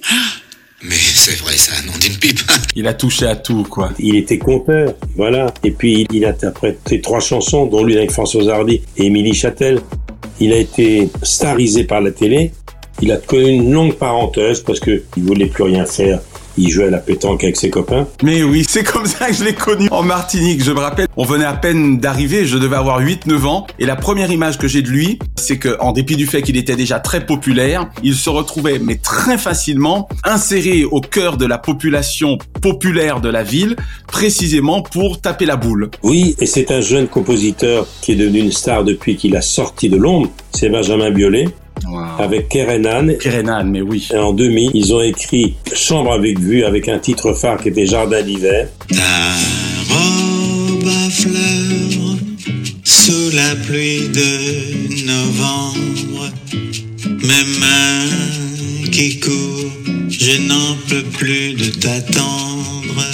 Mais 0.85 0.95
c'est 0.97 1.39
vrai, 1.39 1.57
ça, 1.57 1.73
nom 1.87 1.93
d'une 1.99 2.17
pipe. 2.17 2.41
Il 2.77 2.87
a 2.87 2.95
touché 2.95 3.27
à 3.27 3.37
tout, 3.37 3.65
quoi. 3.69 3.93
Il 3.99 4.17
était 4.17 4.39
conteur, 4.39 4.95
voilà. 5.17 5.53
Et 5.63 5.71
puis, 5.71 6.07
il 6.13 6.25
a 6.25 6.31
interprété 6.31 7.01
trois 7.01 7.21
chansons, 7.21 7.67
dont 7.67 7.85
l'une 7.85 7.99
avec 7.99 8.11
François 8.11 8.47
Hardy 8.53 8.83
et 8.97 9.07
Émilie 9.07 9.35
Châtel. 9.35 9.81
Il 10.41 10.53
a 10.53 10.57
été 10.57 11.09
starisé 11.23 11.85
par 11.85 12.01
la 12.01 12.11
télé. 12.11 12.51
Il 13.01 13.13
a 13.13 13.17
connu 13.17 13.51
une 13.51 13.73
longue 13.73 13.95
parenthèse 13.95 14.61
parce 14.61 14.81
que 14.81 15.05
il 15.17 15.25
voulait 15.25 15.47
plus 15.47 15.65
rien 15.65 15.85
faire. 15.87 16.21
Il 16.57 16.71
jouait 16.71 16.87
à 16.87 16.91
la 16.91 16.99
pétanque 16.99 17.45
avec 17.45 17.57
ses 17.57 17.71
copains. 17.71 18.07
Mais 18.23 18.43
oui, 18.43 18.65
c'est 18.69 18.85
comme 18.85 19.07
ça 19.07 19.29
que 19.29 19.35
je 19.35 19.45
l'ai 19.45 19.55
connu 19.55 19.89
en 19.91 20.03
Martinique. 20.03 20.63
Je 20.63 20.73
me 20.73 20.81
rappelle, 20.81 21.09
on 21.17 21.25
venait 21.25 21.45
à 21.45 21.55
peine 21.55 21.99
d'arriver, 21.99 22.47
je 22.47 22.59
devais 22.59 22.77
avoir 22.77 23.03
8-9 23.03 23.47
ans. 23.47 23.67
Et 23.79 23.87
la 23.87 23.97
première 23.97 24.31
image 24.31 24.59
que 24.59 24.69
j'ai 24.69 24.83
de 24.83 24.89
lui, 24.89 25.19
c'est 25.37 25.59
que, 25.59 25.77
en 25.81 25.93
dépit 25.93 26.17
du 26.17 26.27
fait 26.27 26.43
qu'il 26.43 26.57
était 26.57 26.77
déjà 26.77 27.01
très 27.01 27.25
populaire, 27.25 27.89
il 28.03 28.15
se 28.15 28.31
retrouvait, 28.31 28.79
mais 28.79 28.97
très 28.97 29.39
facilement, 29.39 30.09
inséré 30.25 30.85
au 30.85 31.01
cœur 31.01 31.37
de 31.37 31.47
la 31.47 31.59
population 31.59 32.39
populaire 32.61 33.21
de 33.21 33.29
la 33.29 33.43
ville, 33.43 33.77
précisément 34.07 34.83
pour 34.83 35.21
taper 35.21 35.47
la 35.47 35.57
boule. 35.57 35.91
Oui, 36.03 36.37
et 36.41 36.47
c'est 36.47 36.71
un 36.71 36.81
jeune 36.81 37.09
compositeur 37.09 37.87
qui 38.01 38.13
est 38.13 38.17
devenu 38.17 38.41
une 38.41 38.53
star 38.53 38.85
depuis 38.85 39.17
qu'il 39.17 39.37
a 39.37 39.43
sorti 39.43 39.89
de 39.89 39.97
l'ombre. 39.97 40.31
C'est 40.53 40.69
Benjamin 40.69 41.11
Biolay. 41.11 41.49
Avec 42.19 42.49
Kerenan. 42.49 43.17
Kerenan, 43.21 43.65
mais 43.65 43.81
oui. 43.81 44.09
Et 44.13 44.19
en 44.19 44.33
2000, 44.33 44.71
ils 44.75 44.95
ont 44.95 45.03
écrit 45.03 45.55
Chambre 45.75 46.13
avec 46.13 46.39
vue 46.39 46.65
avec 46.65 46.89
un 46.89 46.99
titre 46.99 47.33
phare 47.33 47.61
qui 47.61 47.69
était 47.69 47.87
Jardin 47.87 48.23
d'hiver. 48.23 48.69
Ta 48.89 49.95
robe 49.95 50.87
à 50.87 51.11
fleurs 51.11 52.19
sous 52.85 53.37
la 53.37 53.55
pluie 53.67 54.09
de 54.09 55.07
novembre, 55.07 56.31
mes 57.05 57.61
mains 57.61 58.91
qui 58.91 59.21
courent, 59.21 59.73
je 60.09 60.41
n'en 60.49 60.77
peux 60.89 61.03
plus 61.03 61.53
de 61.55 61.71
t'attendre. 61.81 63.05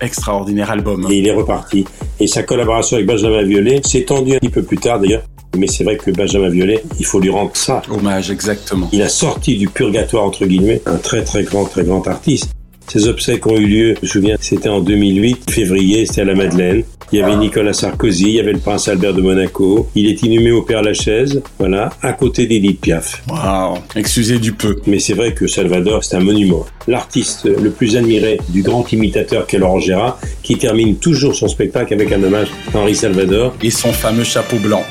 Extraordinaire 0.00 0.70
album. 0.70 1.06
Et 1.10 1.16
il 1.16 1.26
est 1.26 1.32
reparti. 1.32 1.84
Et 2.20 2.26
sa 2.26 2.42
collaboration 2.44 2.96
avec 2.96 3.06
Benjamin 3.06 3.42
Violet 3.42 3.80
s'est 3.84 4.04
tendue 4.04 4.36
un 4.36 4.38
petit 4.38 4.48
peu 4.48 4.62
plus 4.62 4.78
tard 4.78 5.00
d'ailleurs. 5.00 5.24
Mais 5.56 5.66
c'est 5.66 5.84
vrai 5.84 5.96
que 5.96 6.10
Benjamin 6.10 6.48
Violet, 6.48 6.82
il 6.98 7.06
faut 7.06 7.20
lui 7.20 7.30
rendre 7.30 7.52
ça. 7.54 7.82
Hommage, 7.90 8.30
exactement. 8.30 8.88
Il 8.92 9.02
a 9.02 9.08
sorti 9.08 9.56
du 9.56 9.68
purgatoire, 9.68 10.24
entre 10.24 10.46
guillemets, 10.46 10.82
un 10.86 10.96
très 10.96 11.24
très 11.24 11.44
grand, 11.44 11.64
très 11.64 11.84
grand 11.84 12.06
artiste. 12.06 12.55
Ces 12.88 13.08
obsèques 13.08 13.46
ont 13.46 13.56
eu 13.56 13.66
lieu, 13.66 13.94
je 13.96 14.00
me 14.02 14.06
souviens, 14.06 14.36
c'était 14.40 14.68
en 14.68 14.80
2008, 14.80 15.50
février, 15.50 16.06
c'était 16.06 16.22
à 16.22 16.24
la 16.24 16.34
Madeleine. 16.34 16.84
Il 17.12 17.20
y 17.20 17.22
avait 17.22 17.36
Nicolas 17.36 17.72
Sarkozy, 17.72 18.24
il 18.24 18.34
y 18.34 18.40
avait 18.40 18.52
le 18.52 18.58
prince 18.58 18.88
Albert 18.88 19.14
de 19.14 19.22
Monaco. 19.22 19.88
Il 19.94 20.06
est 20.06 20.22
inhumé 20.22 20.50
au 20.50 20.62
Père 20.62 20.82
Lachaise, 20.82 21.40
voilà, 21.58 21.90
à 22.02 22.12
côté 22.12 22.46
d'Edith 22.46 22.80
Piaf. 22.80 23.22
Waouh, 23.28 23.78
excusez 23.94 24.40
du 24.40 24.52
peu. 24.52 24.80
Mais 24.86 24.98
c'est 24.98 25.14
vrai 25.14 25.32
que 25.32 25.46
Salvador, 25.46 26.02
c'est 26.02 26.16
un 26.16 26.20
monument. 26.20 26.66
L'artiste 26.88 27.44
le 27.46 27.70
plus 27.70 27.96
admiré 27.96 28.40
du 28.48 28.62
grand 28.62 28.92
imitateur 28.92 29.46
qu'est 29.46 29.58
Laurent 29.58 29.78
Gérard, 29.78 30.18
qui 30.42 30.56
termine 30.56 30.96
toujours 30.96 31.36
son 31.36 31.46
spectacle 31.46 31.94
avec 31.94 32.10
un 32.10 32.22
hommage 32.22 32.48
à 32.74 32.78
Henri 32.78 32.96
Salvador. 32.96 33.54
Et 33.62 33.70
son 33.70 33.92
fameux 33.92 34.24
chapeau 34.24 34.56
blanc. 34.56 34.82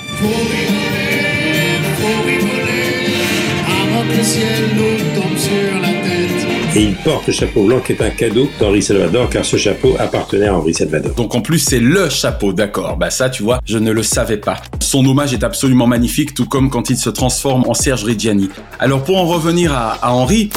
Et 6.78 6.84
il 6.84 6.96
porte 6.96 7.28
le 7.28 7.32
chapeau 7.32 7.64
blanc 7.64 7.80
qui 7.80 7.94
est 7.94 8.02
un 8.02 8.10
cadeau 8.10 8.50
d'Henri 8.60 8.82
Salvador 8.82 9.30
car 9.30 9.46
ce 9.46 9.56
chapeau 9.56 9.96
appartenait 9.98 10.48
à 10.48 10.58
Henri 10.58 10.74
Salvador. 10.74 11.16
Donc 11.16 11.34
en 11.34 11.40
plus 11.40 11.60
c'est 11.60 11.80
le 11.80 12.10
chapeau, 12.10 12.52
d'accord. 12.52 12.98
Bah 12.98 13.10
ça 13.10 13.30
tu 13.30 13.44
vois, 13.44 13.62
je 13.64 13.78
ne 13.78 13.92
le 13.92 14.04
savais 14.04 14.36
pas. 14.36 14.62
Son 14.82 15.06
hommage 15.06 15.34
est 15.34 15.46
absolument 15.46 15.88
magnifique, 15.88 16.34
tout 16.34 16.46
comme 16.46 16.70
quand 16.70 16.90
il 16.90 16.98
se 16.98 17.10
transforme 17.10 17.64
en 17.70 17.74
Serge 17.74 18.04
Reggiani. 18.04 18.50
Alors 18.78 19.06
pour 19.06 19.16
en 19.16 19.26
revenir 19.26 19.72
à, 19.72 20.12
Henri, 20.12 20.50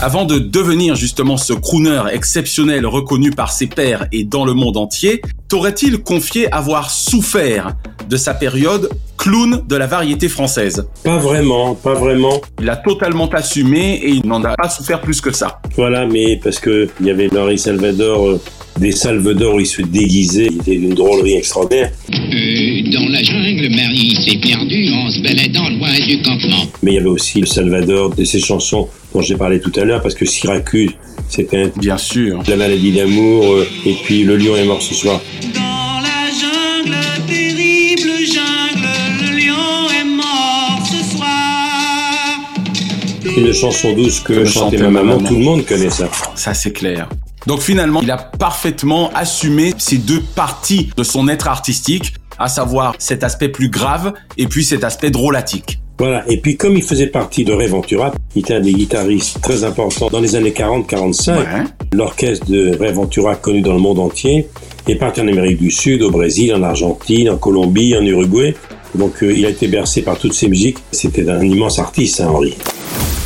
avant 0.00 0.24
de 0.24 0.40
devenir 0.40 0.96
justement 0.96 1.36
ce 1.36 1.52
crooner 1.52 2.02
exceptionnel 2.12 2.84
reconnu 2.84 3.30
par 3.30 3.52
ses 3.52 3.68
pairs 3.68 4.08
et 4.10 4.24
dans 4.24 4.44
le 4.44 4.54
monde 4.54 4.76
entier, 4.76 5.22
t'aurait-il 5.52 5.98
confié 5.98 6.50
avoir 6.50 6.90
souffert 6.90 7.76
de 8.08 8.16
sa 8.16 8.32
période 8.32 8.88
clown 9.18 9.62
de 9.68 9.76
la 9.76 9.86
variété 9.86 10.30
française 10.30 10.86
Pas 11.04 11.18
vraiment, 11.18 11.74
pas 11.74 11.92
vraiment. 11.92 12.40
Il 12.58 12.70
a 12.70 12.76
totalement 12.76 13.28
assumé 13.28 14.00
et 14.02 14.08
il 14.08 14.26
n'en 14.26 14.42
a 14.44 14.54
pas 14.56 14.70
souffert 14.70 15.02
plus 15.02 15.20
que 15.20 15.30
ça. 15.30 15.60
Voilà, 15.76 16.06
mais 16.06 16.40
parce 16.42 16.58
que 16.58 16.88
il 17.00 17.06
y 17.06 17.10
avait 17.10 17.28
Henri 17.36 17.58
Salvador, 17.58 18.28
euh, 18.28 18.40
des 18.78 18.92
Salvador 18.92 19.56
où 19.56 19.60
il 19.60 19.66
se 19.66 19.82
déguisait, 19.82 20.48
il 20.50 20.56
était 20.62 20.78
d'une 20.78 20.94
drôlerie 20.94 21.34
extraordinaire. 21.34 21.92
Euh, 22.08 22.90
dans 22.90 23.06
la 23.10 23.22
jungle, 23.22 23.68
Marie 23.76 24.16
s'est 24.24 24.38
perdue 24.38 24.88
en 24.90 25.10
se 25.10 25.20
baladant 25.20 25.68
loin 25.76 25.92
du 26.06 26.22
campement. 26.22 26.64
Mais 26.82 26.92
il 26.92 26.94
y 26.94 26.98
avait 26.98 27.10
aussi 27.10 27.40
le 27.40 27.46
Salvador 27.46 28.14
de 28.14 28.24
ses 28.24 28.40
chansons 28.40 28.88
dont 29.14 29.20
j'ai 29.20 29.36
parlé 29.36 29.60
tout 29.60 29.72
à 29.78 29.84
l'heure, 29.84 30.00
parce 30.00 30.14
que 30.14 30.24
Syracuse, 30.24 30.92
c'était 31.32 31.72
bien 31.76 31.96
sûr 31.96 32.42
la 32.46 32.56
maladie 32.56 32.92
d'amour, 32.92 33.54
euh, 33.54 33.66
et 33.86 33.94
puis 34.04 34.22
le 34.22 34.36
lion 34.36 34.54
est 34.54 34.66
mort 34.66 34.82
ce 34.82 34.94
soir. 34.94 35.18
Dans 35.54 36.00
la 36.00 36.28
jungle, 36.30 36.96
terrible 37.26 38.10
jungle, 38.26 38.86
le 39.22 39.38
lion 39.38 39.88
est 39.98 40.04
mort 40.04 40.78
ce 40.84 41.16
soir. 41.16 42.38
Une 43.36 43.52
chanson 43.54 43.94
douce 43.94 44.20
que 44.20 44.44
chantait 44.44 44.76
ma 44.76 44.90
maman, 44.90 45.18
tout 45.18 45.34
le 45.34 45.44
monde 45.44 45.64
connaît 45.64 45.90
ça. 45.90 46.08
Ça 46.34 46.52
c'est 46.52 46.72
clair. 46.72 47.08
Donc 47.46 47.60
finalement, 47.60 48.02
il 48.02 48.10
a 48.10 48.18
parfaitement 48.18 49.10
assumé 49.14 49.72
ces 49.78 49.96
deux 49.96 50.20
parties 50.20 50.90
de 50.96 51.02
son 51.02 51.28
être 51.28 51.48
artistique, 51.48 52.14
à 52.38 52.48
savoir 52.48 52.94
cet 52.98 53.24
aspect 53.24 53.48
plus 53.48 53.70
grave 53.70 54.12
et 54.36 54.46
puis 54.46 54.64
cet 54.64 54.84
aspect 54.84 55.10
drôlatique. 55.10 55.81
Voilà, 56.02 56.24
et 56.28 56.38
puis 56.38 56.56
comme 56.56 56.76
il 56.76 56.82
faisait 56.82 57.06
partie 57.06 57.44
de 57.44 57.52
Ray 57.52 57.68
Ventura, 57.68 58.12
il 58.34 58.40
était 58.40 58.54
un 58.54 58.60
des 58.60 58.72
guitaristes 58.72 59.40
très 59.40 59.62
importants 59.62 60.08
dans 60.10 60.18
les 60.18 60.34
années 60.34 60.50
40-45, 60.50 61.44
l'orchestre 61.92 62.44
de 62.50 62.76
Ray 62.76 62.92
Ventura 62.92 63.36
connu 63.36 63.60
dans 63.60 63.72
le 63.72 63.78
monde 63.78 64.00
entier, 64.00 64.48
est 64.88 64.96
parti 64.96 65.20
en 65.20 65.28
Amérique 65.28 65.58
du 65.58 65.70
Sud, 65.70 66.02
au 66.02 66.10
Brésil, 66.10 66.52
en 66.56 66.64
Argentine, 66.64 67.30
en 67.30 67.36
Colombie, 67.36 67.96
en 67.96 68.04
Uruguay. 68.04 68.56
Donc 68.96 69.22
euh, 69.22 69.32
il 69.32 69.46
a 69.46 69.50
été 69.50 69.68
bercé 69.68 70.02
par 70.02 70.18
toutes 70.18 70.34
ces 70.34 70.48
musiques. 70.48 70.78
C'était 70.90 71.30
un 71.30 71.40
immense 71.40 71.78
artiste, 71.78 72.20
hein, 72.20 72.30
Henri. 72.30 72.56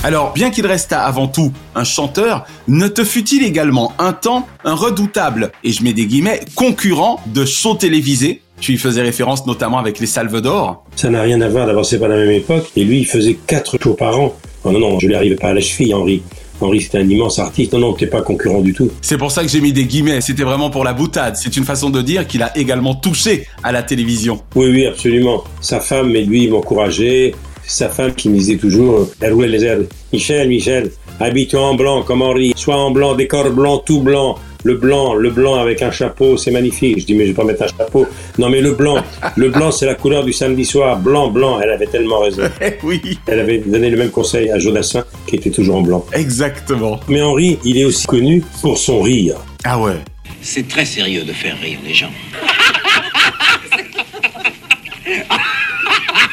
Alors, 0.05 0.35
bien 0.35 0.51
qu'il 0.51 0.67
restât 0.67 1.01
avant 1.01 1.29
tout 1.29 1.53
un 1.75 1.85
chanteur, 1.85 2.45
ne 2.69 2.89
te 2.89 3.05
fut-il 3.05 3.43
également 3.43 3.95
un 3.99 4.13
temps 4.13 4.47
un 4.65 4.75
redoutable, 4.75 5.51
et 5.65 5.73
je 5.73 5.83
mets 5.83 5.95
des 5.95 6.05
guillemets, 6.05 6.41
concurrent 6.55 7.21
de 7.27 7.47
shows 7.47 7.77
télévisés 7.77 8.43
tu 8.61 8.75
y 8.75 8.77
faisais 8.79 9.03
référence 9.03 9.47
notamment 9.47 9.79
avec 9.79 9.99
les 9.99 10.07
Salvador. 10.07 10.85
Ça 10.97 11.11
n'a 11.11 11.23
rien 11.23 11.41
à 11.41 11.49
voir, 11.49 11.67
d'abord 11.67 11.85
c'est 11.85 11.99
pas 11.99 12.09
la 12.09 12.17
même 12.17 12.31
époque, 12.31 12.71
et 12.77 12.85
lui 12.85 13.01
il 13.01 13.07
faisait 13.07 13.37
quatre 13.47 13.77
shows 13.83 13.95
par 13.95 14.19
an. 14.19 14.35
Oh 14.65 14.73
non, 14.73 14.81
non, 14.81 14.99
je 14.99 15.07
lui 15.07 15.15
arrivais 15.15 15.37
pas 15.37 15.49
à 15.49 15.55
la 15.55 15.61
cheville, 15.61 15.95
Henri. 15.95 16.23
Henri, 16.61 16.81
c'était 16.81 16.99
un 16.99 17.09
immense 17.09 17.39
artiste. 17.39 17.75
Non, 17.75 17.81
non, 17.81 17.93
t'es 17.93 18.07
pas 18.07 18.23
concurrent 18.23 18.61
du 18.61 18.73
tout. 18.73 18.91
C'est 19.03 19.19
pour 19.19 19.31
ça 19.31 19.43
que 19.43 19.49
j'ai 19.49 19.61
mis 19.61 19.73
des 19.73 19.85
guillemets. 19.85 20.21
C'était 20.21 20.43
vraiment 20.43 20.71
pour 20.71 20.85
la 20.85 20.93
boutade. 20.93 21.37
C'est 21.37 21.57
une 21.57 21.65
façon 21.65 21.91
de 21.91 22.01
dire 22.01 22.27
qu'il 22.27 22.43
a 22.43 22.57
également 22.57 22.95
touché 22.95 23.47
à 23.63 23.73
la 23.73 23.83
télévision. 23.83 24.41
Oui, 24.55 24.69
oui, 24.71 24.87
absolument. 24.87 25.45
Sa 25.61 25.81
femme 25.81 26.17
et 26.17 26.25
lui 26.25 26.49
m'encourageaient. 26.49 27.35
Sa 27.67 27.89
femme 27.89 28.15
qui 28.15 28.29
me 28.29 28.37
disait 28.37 28.57
toujours, 28.57 29.09
elle 29.21 29.35
roulait 29.35 29.49
les 29.49 29.65
airs. 29.65 29.79
Michel, 30.13 30.49
Michel, 30.49 30.91
habille-toi 31.21 31.61
en 31.61 31.75
blanc 31.75 32.03
comme 32.03 32.23
Henri. 32.23 32.53
Sois 32.57 32.77
en 32.77 32.91
blanc, 32.91 33.15
décor 33.15 33.51
blanc, 33.51 33.79
tout 33.79 34.01
blanc. 34.01 34.37
Le 34.67 34.75
blanc, 34.75 35.15
le 35.15 35.31
blanc 35.31 35.61
avec 35.61 35.81
un 35.81 35.93
chapeau, 35.93 36.37
c'est 36.37 36.51
magnifique. 36.51 36.99
Je 36.99 37.07
dis, 37.07 37.15
mais 37.15 37.23
je 37.23 37.29
vais 37.31 37.37
pas 37.37 37.45
mettre 37.45 37.63
un 37.63 37.69
chapeau. 37.69 38.05
Non, 38.37 38.49
mais 38.49 38.61
le 38.61 38.73
blanc, 38.73 38.97
le 39.37 39.49
blanc, 39.49 39.71
c'est 39.71 39.87
la 39.87 39.95
couleur 39.95 40.25
du 40.25 40.33
samedi 40.33 40.65
soir. 40.65 40.99
Blanc, 40.99 41.31
blanc. 41.31 41.61
Elle 41.63 41.71
avait 41.71 41.87
tellement 41.87 42.19
raison. 42.19 42.43
oui. 42.83 43.01
Elle 43.29 43.39
avait 43.39 43.59
donné 43.59 43.91
le 43.91 43.97
même 43.97 44.11
conseil 44.11 44.51
à 44.51 44.59
Jodassin, 44.59 45.05
qui 45.29 45.37
était 45.37 45.51
toujours 45.51 45.77
en 45.77 45.83
blanc. 45.83 46.05
Exactement. 46.13 46.99
Mais 47.07 47.23
Henri, 47.23 47.61
il 47.65 47.79
est 47.79 47.85
aussi 47.85 48.09
connu 48.09 48.43
pour 48.61 48.77
son 48.77 49.03
rire. 49.03 49.37
Ah 49.63 49.81
ouais. 49.81 50.01
C'est 50.43 50.67
très 50.67 50.85
sérieux 50.85 51.23
de 51.23 51.33
faire 51.33 51.57
rire 51.61 51.79
les 51.87 51.95
gens. 51.95 52.11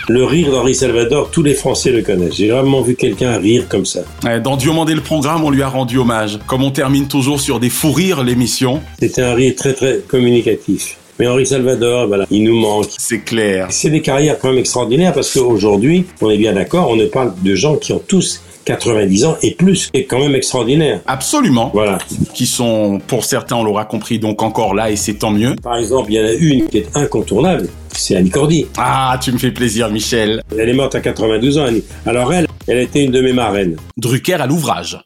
Le 0.09 0.25
rire 0.25 0.51
d'Henri 0.51 0.75
Salvador, 0.75 1.31
tous 1.31 1.43
les 1.43 1.53
Français 1.53 1.89
le 1.89 2.01
connaissent. 2.01 2.35
J'ai 2.35 2.51
rarement 2.51 2.81
vu 2.81 2.95
quelqu'un 2.95 3.37
rire 3.37 3.69
comme 3.69 3.85
ça. 3.85 4.01
Dans 4.43 4.57
Diomandé 4.57 4.95
le 4.95 5.01
programme, 5.01 5.45
on 5.45 5.49
lui 5.49 5.63
a 5.63 5.69
rendu 5.69 5.97
hommage. 5.97 6.39
Comme 6.45 6.61
on 6.61 6.71
termine 6.71 7.07
toujours 7.07 7.39
sur 7.39 7.61
des 7.61 7.69
fous 7.69 7.93
rires 7.93 8.21
l'émission. 8.21 8.81
C'était 8.99 9.21
un 9.21 9.33
rire 9.33 9.53
très 9.55 9.71
très 9.71 9.99
communicatif. 10.05 10.97
Mais 11.19 11.27
Henri 11.27 11.45
Salvador, 11.45 12.07
voilà, 12.07 12.25
il 12.29 12.43
nous 12.43 12.59
manque. 12.59 12.87
C'est 12.97 13.19
clair. 13.19 13.67
C'est 13.69 13.91
des 13.91 14.01
carrières 14.01 14.39
quand 14.39 14.49
même 14.49 14.57
extraordinaires 14.57 15.13
parce 15.13 15.31
qu'aujourd'hui, 15.31 16.05
on 16.19 16.29
est 16.29 16.37
bien 16.37 16.51
d'accord, 16.51 16.89
on 16.89 16.97
ne 16.97 17.05
parle 17.05 17.31
de 17.41 17.55
gens 17.55 17.77
qui 17.77 17.93
ont 17.93 18.01
tous 18.05 18.41
90 18.66 19.26
ans 19.26 19.38
et 19.41 19.51
plus, 19.51 19.89
est 19.93 20.05
quand 20.05 20.20
même 20.20 20.36
extraordinaire. 20.36 21.01
Absolument. 21.05 21.72
Voilà. 21.74 21.97
Qui 22.34 22.45
sont, 22.45 22.99
pour 23.07 23.26
certains, 23.26 23.55
on 23.55 23.64
l'aura 23.64 23.86
compris, 23.86 24.20
donc 24.20 24.41
encore 24.41 24.74
là 24.74 24.91
et 24.91 24.95
c'est 24.95 25.16
tant 25.16 25.32
mieux. 25.32 25.55
Par 25.61 25.78
exemple, 25.78 26.11
il 26.11 26.16
y 26.16 26.20
en 26.20 26.28
a 26.28 26.34
une 26.34 26.68
qui 26.68 26.80
est 26.80 26.97
incontournable, 26.97 27.68
c'est 27.91 28.16
Annie 28.16 28.30
Cordy. 28.30 28.66
Ah, 28.78 29.20
tu 29.22 29.32
me 29.32 29.38
fais 29.38 29.51
plaisir, 29.51 29.89
Michel. 29.89 30.41
Elle 30.57 30.70
est 30.70 30.74
morte 30.74 30.95
à 30.95 31.01
92 31.01 31.57
ans, 31.57 31.66
Annie. 31.66 31.84
Alors 32.05 32.34
elle, 32.34 32.47
elle 32.68 32.80
était 32.80 33.03
une 33.03 33.11
de 33.11 33.22
mes 33.22 33.34
marraines. 33.34 33.78
Drucker 33.97 34.41
à 34.41 34.47
l'ouvrage. 34.47 34.99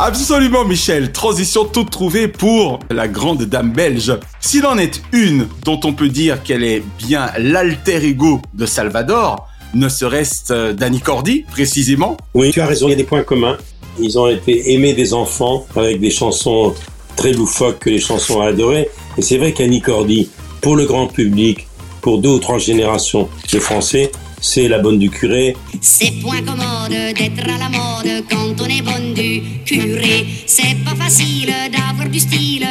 Absolument, 0.00 0.64
Michel. 0.64 1.10
Transition 1.10 1.64
toute 1.64 1.90
trouvée 1.90 2.28
pour 2.28 2.78
la 2.88 3.08
grande 3.08 3.42
dame 3.42 3.72
belge. 3.72 4.12
S'il 4.38 4.64
en 4.64 4.78
est 4.78 5.02
une 5.12 5.48
dont 5.64 5.80
on 5.82 5.92
peut 5.92 6.08
dire 6.08 6.44
qu'elle 6.44 6.62
est 6.62 6.84
bien 6.98 7.30
l'alter 7.36 8.04
ego 8.04 8.40
de 8.54 8.64
Salvador, 8.64 9.48
ne 9.74 9.88
serait-ce 9.88 10.52
euh, 10.52 10.72
Danny 10.72 11.00
Cordy, 11.00 11.44
précisément 11.50 12.16
Oui, 12.34 12.50
tu 12.50 12.60
as 12.60 12.66
raison, 12.66 12.88
il 12.88 12.90
y 12.90 12.94
a 12.94 12.96
des 12.96 13.04
points 13.04 13.22
communs. 13.22 13.58
Ils 14.00 14.18
ont 14.18 14.28
été 14.28 14.72
aimés 14.72 14.94
des 14.94 15.12
enfants 15.12 15.66
avec 15.76 16.00
des 16.00 16.10
chansons 16.10 16.74
très 17.16 17.32
loufoques 17.32 17.80
que 17.80 17.90
les 17.90 17.98
chansons 17.98 18.36
ont 18.36 18.42
adorées. 18.42 18.88
Et 19.16 19.22
c'est 19.22 19.38
vrai 19.38 19.52
qu'Annie 19.52 19.80
Cordy, 19.80 20.30
pour 20.60 20.76
le 20.76 20.86
grand 20.86 21.08
public, 21.08 21.66
pour 22.00 22.18
deux 22.18 22.30
ou 22.30 22.38
trois 22.38 22.58
générations 22.58 23.28
de 23.52 23.58
Français, 23.58 24.12
c'est 24.40 24.68
la 24.68 24.78
bonne 24.78 24.98
du 24.98 25.10
curé. 25.10 25.56
C'est 25.80 26.12
point 26.22 26.40
commode 26.42 26.90
d'être 26.90 27.44
à 27.44 27.58
la 27.58 27.68
mode 27.68 28.24
quand 28.30 28.54
on 28.60 28.66
est 28.66 28.82
bonne 28.82 29.14
du 29.14 29.42
curé. 29.64 30.26
C'est 30.46 30.76
pas 30.84 30.94
facile 30.94 31.52
d'avoir 31.72 32.08
du 32.08 32.20
style 32.20 32.66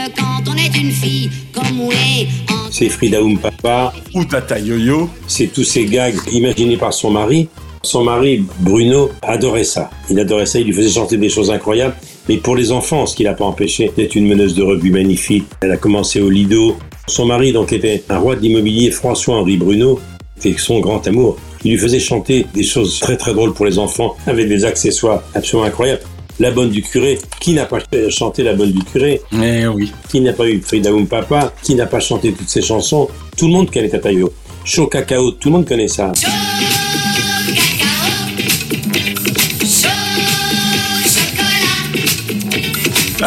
une 0.77 0.91
fille 0.91 1.29
comme 1.53 1.81
Oulé. 1.81 2.27
C'est 2.71 2.89
Frida 2.89 3.19
Papa. 3.41 3.93
Ou 4.13 4.23
Tata 4.25 4.59
Yo-Yo. 4.59 5.09
C'est 5.27 5.47
tous 5.47 5.63
ces 5.63 5.85
gags 5.85 6.15
imaginés 6.31 6.77
par 6.77 6.93
son 6.93 7.09
mari. 7.09 7.49
Son 7.83 8.03
mari, 8.03 8.43
Bruno, 8.59 9.09
adorait 9.21 9.63
ça. 9.63 9.89
Il 10.09 10.19
adorait 10.19 10.45
ça, 10.45 10.59
il 10.59 10.67
lui 10.67 10.73
faisait 10.73 10.89
chanter 10.89 11.17
des 11.17 11.29
choses 11.29 11.49
incroyables. 11.49 11.95
Mais 12.29 12.37
pour 12.37 12.55
les 12.55 12.71
enfants, 12.71 13.05
ce 13.05 13.15
qui 13.15 13.23
l'a 13.23 13.33
pas 13.33 13.45
empêché 13.45 13.91
d'être 13.95 14.15
une 14.15 14.27
meneuse 14.27 14.55
de 14.55 14.63
rugby 14.63 14.91
magnifique. 14.91 15.45
Elle 15.61 15.71
a 15.71 15.77
commencé 15.77 16.19
au 16.21 16.29
Lido. 16.29 16.77
Son 17.07 17.25
mari, 17.25 17.53
donc, 17.53 17.71
était 17.71 18.03
un 18.09 18.19
roi 18.19 18.35
de 18.35 18.41
l'immobilier, 18.41 18.91
François-Henri 18.91 19.57
Bruno. 19.57 19.99
C'était 20.37 20.59
son 20.59 20.79
grand 20.79 21.05
amour. 21.07 21.37
Il 21.63 21.71
lui 21.71 21.77
faisait 21.77 21.99
chanter 21.99 22.45
des 22.53 22.63
choses 22.63 22.99
très 22.99 23.17
très 23.17 23.33
drôles 23.33 23.53
pour 23.53 23.65
les 23.65 23.79
enfants, 23.79 24.15
avec 24.27 24.47
des 24.47 24.65
accessoires 24.65 25.23
absolument 25.33 25.67
incroyables. 25.67 26.03
La 26.39 26.51
bonne 26.51 26.69
du 26.69 26.83
curé, 26.83 27.17
qui 27.39 27.53
n'a 27.53 27.65
pas 27.65 27.79
chanté 28.09 28.43
La 28.43 28.53
bonne 28.53 28.71
du 28.71 28.83
curé 28.83 29.21
Eh 29.33 29.65
oui. 29.67 29.91
Qui 30.09 30.21
n'a 30.21 30.33
pas 30.33 30.47
eu 30.47 30.61
Frida 30.61 30.91
Papa 31.09 31.53
Qui 31.63 31.73
n'a 31.75 31.87
pas 31.87 31.99
chanté 31.99 32.31
toutes 32.31 32.49
ces 32.49 32.61
chansons 32.61 33.09
Tout 33.35 33.47
le 33.47 33.53
monde 33.53 33.71
connaît 33.71 33.89
Tatayo. 33.89 34.31
Chaud 34.63 34.87
cacao, 34.87 35.31
tout 35.31 35.49
le 35.49 35.53
monde 35.55 35.67
connaît 35.67 35.87
ça. 35.87 36.11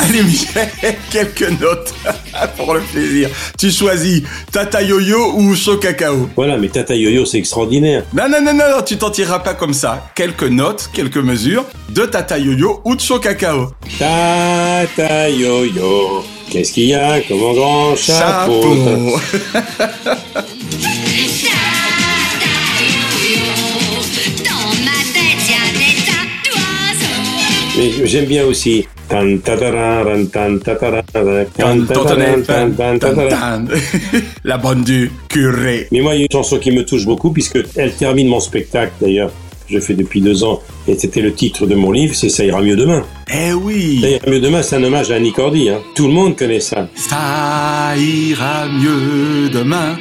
Allez 0.03 0.23
Michel, 0.23 0.69
quelques 1.11 1.51
notes 1.61 1.95
pour 2.57 2.75
le 2.75 2.81
plaisir. 2.81 3.29
Tu 3.59 3.71
choisis 3.71 4.23
Tata 4.51 4.83
Yo-Yo 4.83 5.35
ou 5.37 5.55
Chaud 5.55 5.77
Cacao 5.77 6.29
Voilà, 6.37 6.57
mais 6.57 6.69
Tata 6.69 6.95
Yo-Yo, 6.95 7.27
c'est 7.27 7.39
extraordinaire. 7.39 8.05
Non, 8.15 8.29
non, 8.29 8.41
non, 8.43 8.55
non, 8.55 8.77
non, 8.77 8.83
tu 8.83 8.97
t'en 8.97 9.11
tireras 9.11 9.41
pas 9.41 9.55
comme 9.55 9.75
ça. 9.75 10.11
Quelques 10.15 10.45
notes, 10.45 10.89
quelques 10.93 11.19
mesures 11.19 11.65
de 11.91 12.07
Tata 12.07 12.39
Yo-Yo 12.39 12.81
ou 12.85 12.97
de 12.97 13.01
Chaud 13.01 13.19
Cacao. 13.19 13.73
Tata 13.99 15.29
Yo-Yo, 15.29 16.25
qu'est-ce 16.51 16.73
qu'il 16.73 16.87
y 16.87 16.95
a 16.95 17.21
comme 17.21 17.39
un 17.43 17.53
grand 17.53 17.97
chapeau, 17.97 18.63
Dans 24.45 24.71
ma 24.85 24.99
tête, 25.13 25.43
y 25.47 25.53
a 25.53 25.65
des 25.79 25.97
tas 26.07 26.27
d'oiseaux. 26.47 28.01
Mais 28.01 28.07
j'aime 28.07 28.25
bien 28.27 28.45
aussi. 28.45 28.87
La 34.45 34.59
bonne 34.59 34.83
du 34.83 35.11
curé. 35.29 35.89
Mais 35.93 36.01
moi, 36.01 36.15
il 36.15 36.19
y 36.19 36.21
a 36.23 36.25
une 36.25 36.33
chanson 36.33 36.59
qui 36.59 36.71
me 36.71 36.85
touche 36.85 37.05
beaucoup, 37.05 37.31
puisque 37.31 37.59
elle 37.77 37.93
termine 37.93 38.29
mon 38.29 38.41
spectacle, 38.41 38.93
d'ailleurs, 39.01 39.31
que 39.67 39.75
je 39.75 39.81
fais 39.81 39.95
depuis 39.95 40.21
deux 40.21 40.45
ans, 40.45 40.61
et 40.89 40.97
c'était 40.99 41.23
le 41.23 41.33
titre 41.33 41.67
de 41.67 41.75
mon 41.75 41.93
livre, 41.93 42.15
c'est 42.15 42.29
Ça 42.29 42.45
ira 42.45 42.61
mieux 42.61 42.77
demain. 42.77 43.05
Eh 43.33 43.53
oui 43.53 44.01
Ça 44.01 44.09
ira 44.09 44.31
mieux 44.31 44.41
demain, 44.41 44.63
c'est 44.63 44.77
un 44.77 44.85
hommage 44.85 45.11
à 45.11 45.17
Annie 45.17 45.33
Cordy. 45.33 45.69
Hein. 45.71 45.81
Tout 45.95 46.07
le 46.07 46.13
monde 46.13 46.37
connaît 46.37 46.61
ça. 46.61 46.89
Ça 46.95 47.97
ira 47.97 48.67
mieux 48.69 49.49
demain. 49.51 49.97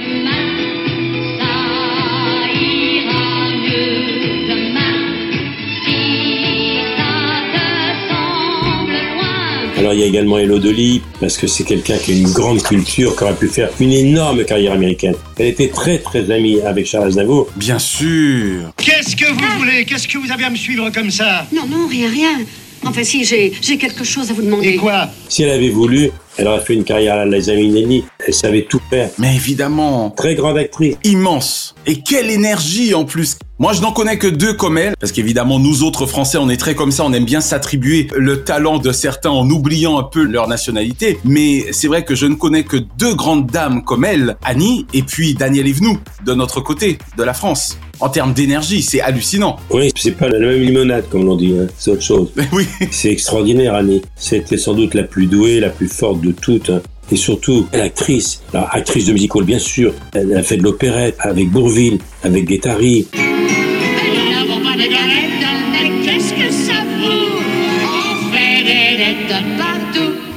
Alors 9.79 9.93
il 9.93 10.01
y 10.01 10.03
a 10.03 10.07
également 10.07 10.37
Hello 10.37 10.59
Dolly, 10.59 11.01
parce 11.21 11.37
que 11.37 11.47
c'est 11.47 11.63
quelqu'un 11.63 11.97
qui 11.97 12.11
a 12.11 12.15
une 12.15 12.33
grande 12.33 12.61
culture, 12.61 13.15
qui 13.15 13.23
aurait 13.23 13.33
pu 13.33 13.47
faire 13.47 13.69
une 13.79 13.93
énorme 13.93 14.43
carrière 14.43 14.73
américaine. 14.73 15.15
Elle 15.37 15.47
était 15.47 15.69
très 15.69 15.99
très 15.99 16.29
amie 16.31 16.59
avec 16.59 16.85
Charles 16.85 17.07
Aznavour. 17.07 17.47
Bien 17.55 17.79
sûr. 17.79 18.73
Qu'est-ce 18.75 19.15
que 19.15 19.31
vous 19.31 19.57
voulez? 19.57 19.85
Qu'est-ce 19.85 20.09
que 20.09 20.17
vous 20.17 20.29
avez 20.33 20.43
à 20.43 20.49
me 20.49 20.57
suivre 20.57 20.89
comme 20.89 21.09
ça? 21.09 21.47
Non, 21.53 21.65
non, 21.65 21.87
rien, 21.87 22.09
rien. 22.11 22.39
Enfin, 22.83 23.03
si, 23.05 23.23
j'ai 23.23 23.53
j'ai 23.61 23.77
quelque 23.77 24.03
chose 24.03 24.29
à 24.29 24.33
vous 24.33 24.41
demander. 24.41 24.67
Et 24.67 24.75
quoi? 24.75 25.07
Si 25.29 25.43
elle 25.43 25.51
avait 25.51 25.69
voulu, 25.69 26.11
elle 26.37 26.47
aurait 26.47 26.59
fait 26.59 26.73
une 26.73 26.83
carrière 26.83 27.15
à 27.15 27.25
Liza 27.25 27.55
Minnelli. 27.55 28.03
Elle 28.29 28.35
savait 28.35 28.67
tout 28.69 28.79
faire. 28.91 29.09
Mais 29.17 29.35
évidemment. 29.35 30.11
Très 30.11 30.35
grande 30.35 30.59
actrice. 30.59 30.95
Immense. 31.03 31.73
Et 31.87 32.01
quelle 32.01 32.29
énergie 32.29 32.93
en 32.93 33.03
plus. 33.03 33.37
Moi, 33.57 33.73
je 33.73 33.81
n'en 33.81 33.91
connais 33.91 34.19
que 34.19 34.27
deux 34.27 34.53
comme 34.53 34.77
elle, 34.77 34.93
parce 34.99 35.11
qu'évidemment, 35.11 35.57
nous 35.57 35.81
autres 35.81 36.05
Français, 36.05 36.37
on 36.37 36.47
est 36.47 36.57
très 36.57 36.75
comme 36.75 36.91
ça, 36.91 37.03
on 37.05 37.11
aime 37.11 37.25
bien 37.25 37.41
s'attribuer 37.41 38.07
le 38.15 38.43
talent 38.43 38.77
de 38.77 38.91
certains 38.91 39.31
en 39.31 39.49
oubliant 39.49 39.97
un 39.97 40.03
peu 40.03 40.21
leur 40.23 40.47
nationalité. 40.47 41.17
Mais 41.25 41.65
c'est 41.71 41.87
vrai 41.87 42.05
que 42.05 42.13
je 42.13 42.27
ne 42.27 42.35
connais 42.35 42.63
que 42.63 42.77
deux 42.99 43.15
grandes 43.15 43.47
dames 43.47 43.83
comme 43.83 44.05
elle, 44.05 44.37
Annie 44.45 44.85
et 44.93 45.01
puis 45.01 45.33
Daniel 45.33 45.67
Evenou, 45.67 45.97
de 46.23 46.33
notre 46.35 46.61
côté, 46.61 46.99
de 47.17 47.23
la 47.23 47.33
France. 47.33 47.79
En 47.99 48.09
termes 48.09 48.33
d'énergie, 48.33 48.83
c'est 48.83 49.01
hallucinant. 49.01 49.57
Oui, 49.71 49.91
c'est 49.97 50.11
pas 50.11 50.29
la 50.29 50.37
même 50.39 50.61
limonade, 50.61 51.09
comme 51.09 51.25
l'on 51.25 51.35
dit, 51.35 51.55
hein. 51.59 51.65
c'est 51.79 51.89
autre 51.91 52.03
chose. 52.03 52.31
oui. 52.53 52.65
C'est 52.91 53.09
extraordinaire, 53.11 53.73
Annie. 53.73 54.03
C'était 54.15 54.57
sans 54.57 54.73
doute 54.75 54.93
la 54.93 55.03
plus 55.03 55.25
douée, 55.25 55.59
la 55.59 55.69
plus 55.69 55.89
forte 55.89 56.21
de 56.21 56.31
toutes. 56.31 56.69
hein. 56.69 56.81
Et 57.11 57.15
surtout, 57.15 57.67
l'actrice, 57.73 58.41
actrice 58.53 59.05
de 59.05 59.13
musical 59.13 59.43
bien 59.43 59.59
sûr, 59.59 59.93
elle 60.13 60.35
a 60.35 60.43
fait 60.43 60.57
de 60.57 60.63
l'opérette 60.63 61.15
avec 61.19 61.49
Bourville, 61.49 61.99
avec 62.23 62.45
Guettari. 62.45 63.07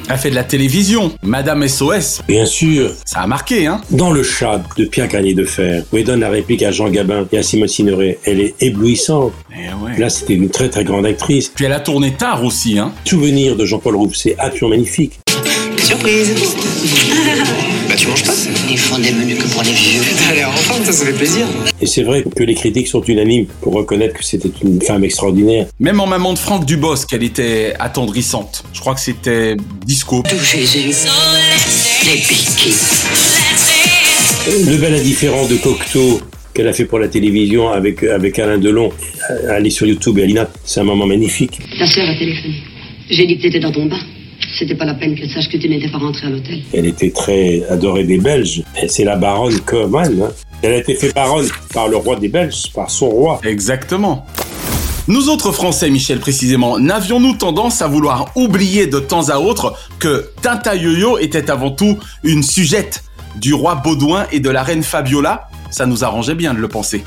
Elle 0.09 0.19
fait 0.19 0.31
de 0.31 0.35
la 0.35 0.45
télévision, 0.45 1.11
Madame 1.23 1.67
SOS. 1.67 2.21
Bien 2.29 2.45
sûr. 2.45 2.91
Ça 3.07 3.21
a 3.21 3.27
marqué, 3.27 3.67
hein 3.67 3.81
Dans 3.91 4.11
le 4.11 4.23
chat 4.23 4.63
de 4.77 4.85
Pierre 4.85 5.09
Garnier 5.09 5.33
de 5.33 5.45
Fer, 5.45 5.85
où 5.91 5.97
il 5.97 6.05
donne 6.05 6.21
la 6.21 6.29
réplique 6.29 6.63
à 6.63 6.71
Jean 6.71 6.91
Gabin 6.91 7.27
et 7.33 7.39
à 7.39 7.43
Simone 7.43 7.69
Signoret, 7.69 8.19
elle 8.27 8.41
est 8.41 8.55
éblouissante. 8.61 9.33
ouais. 9.51 9.99
Là, 9.99 10.11
c'était 10.11 10.35
une 10.35 10.51
très 10.51 10.69
très 10.69 10.85
grande 10.85 11.07
actrice. 11.07 11.49
Puis 11.49 11.65
elle 11.65 11.73
a 11.73 11.81
tourné 11.81 12.13
tard 12.13 12.45
aussi, 12.45 12.79
hein 12.79 12.93
Souvenir 13.07 13.57
de 13.57 13.65
Jean-Paul 13.65 13.97
Rouve, 13.97 14.15
c'est 14.15 14.37
absolument 14.39 14.77
magnifique. 14.77 15.19
Surprise 15.85 16.35
Bah 17.89 17.95
tu 17.97 18.07
manges 18.07 18.23
pas 18.23 18.33
Ils 18.71 18.79
font 18.79 18.99
des 18.99 19.13
menus 19.13 19.39
que 19.39 19.49
pour 19.49 19.63
les 19.63 19.73
vieux. 19.73 20.01
T'as 20.29 20.35
l'air 20.35 20.49
en 20.49 20.53
forme, 20.53 20.85
ça, 20.85 20.93
ça 20.93 21.05
fait 21.05 21.13
plaisir. 21.13 21.47
Et 21.81 21.87
c'est 21.87 22.03
vrai 22.03 22.25
que 22.25 22.43
les 22.43 22.55
critiques 22.55 22.89
sont 22.89 23.03
unanimes 23.03 23.47
pour 23.61 23.75
reconnaître 23.75 24.15
que 24.15 24.25
c'était 24.25 24.51
une 24.63 24.81
femme 24.81 25.05
extraordinaire. 25.05 25.67
Même 25.81 26.01
en 26.01 26.07
maman 26.07 26.33
de 26.33 26.39
Franck 26.39 26.65
Dubosc, 26.65 27.13
elle 27.13 27.25
était 27.25 27.75
attendrissante. 27.79 28.65
Je 28.73 28.81
crois 28.81 28.95
que 28.95 29.01
c'était 29.01 29.57
disco. 29.85 30.23
Tout 30.29 30.37
Jésus. 30.39 30.95
Les 32.07 32.21
piquets. 32.21 32.71
Le 34.47 34.77
bel 34.77 34.95
indifférent 34.95 35.47
de 35.47 35.57
Cocteau 35.57 36.21
qu'elle 36.55 36.69
a 36.69 36.73
fait 36.73 36.85
pour 36.85 36.99
la 36.99 37.09
télévision 37.09 37.71
avec, 37.71 38.03
avec 38.03 38.39
Alain 38.39 38.59
Delon, 38.59 38.91
euh, 39.31 39.57
allez 39.57 39.71
sur 39.71 39.87
YouTube 39.87 40.19
et 40.19 40.25
Alina, 40.25 40.51
c'est 40.65 40.81
un 40.81 40.85
moment 40.85 41.07
magnifique. 41.07 41.59
Ta 41.79 41.87
sœur 41.87 42.09
a 42.09 42.15
téléphoné. 42.15 42.55
J'ai 43.11 43.27
dit 43.27 43.37
que 43.39 43.43
t'étais 43.43 43.61
dans 43.61 43.73
ton 43.73 43.87
bain. 43.87 44.01
C'était 44.59 44.75
pas 44.75 44.85
la 44.85 44.95
peine 44.95 45.15
qu'elle 45.15 45.31
sache 45.31 45.49
que 45.49 45.57
tu 45.57 45.69
n'étais 45.69 45.91
pas 45.91 45.99
rentré 45.99 46.27
à 46.27 46.31
l'hôtel. 46.31 46.61
Elle 46.75 46.87
était 46.87 47.11
très 47.11 47.63
adorée 47.71 48.05
des 48.05 48.19
Belges. 48.19 48.63
Et 48.83 48.89
C'est 48.89 49.05
la 49.05 49.17
baronne 49.17 49.59
Coman. 49.61 50.23
hein. 50.23 50.31
Elle 50.63 50.75
a 50.75 50.77
été 50.79 50.95
faite 50.95 51.15
baronne 51.15 51.49
par 51.73 51.89
le 51.89 51.97
roi 51.97 52.17
des 52.17 52.29
Belges, 52.29 52.71
par 52.75 52.91
son 52.91 53.09
roi. 53.09 53.41
Exactement. 53.45 54.27
Nous 55.09 55.29
autres 55.29 55.51
Français, 55.51 55.91
Michel 55.91 56.21
précisément, 56.21 56.79
n'avions-nous 56.79 57.35
tendance 57.35 57.83
à 57.83 57.89
vouloir 57.89 58.31
oublier 58.37 58.87
de 58.87 59.01
temps 59.01 59.31
à 59.31 59.39
autre 59.39 59.75
que 59.99 60.29
Tinta 60.43 60.77
Yo-Yo 60.77 61.19
était 61.19 61.51
avant 61.51 61.71
tout 61.73 61.99
une 62.23 62.45
sujette 62.45 63.03
du 63.41 63.53
roi 63.55 63.75
Baudouin 63.77 64.27
et 64.31 64.39
de 64.39 64.51
la 64.51 64.63
reine 64.63 64.85
Fabiola? 64.85 65.49
Ça 65.71 65.87
nous 65.87 66.05
arrangeait 66.05 66.35
bien 66.37 66.55
de 66.55 66.61
le 66.61 66.69
penser, 66.69 67.03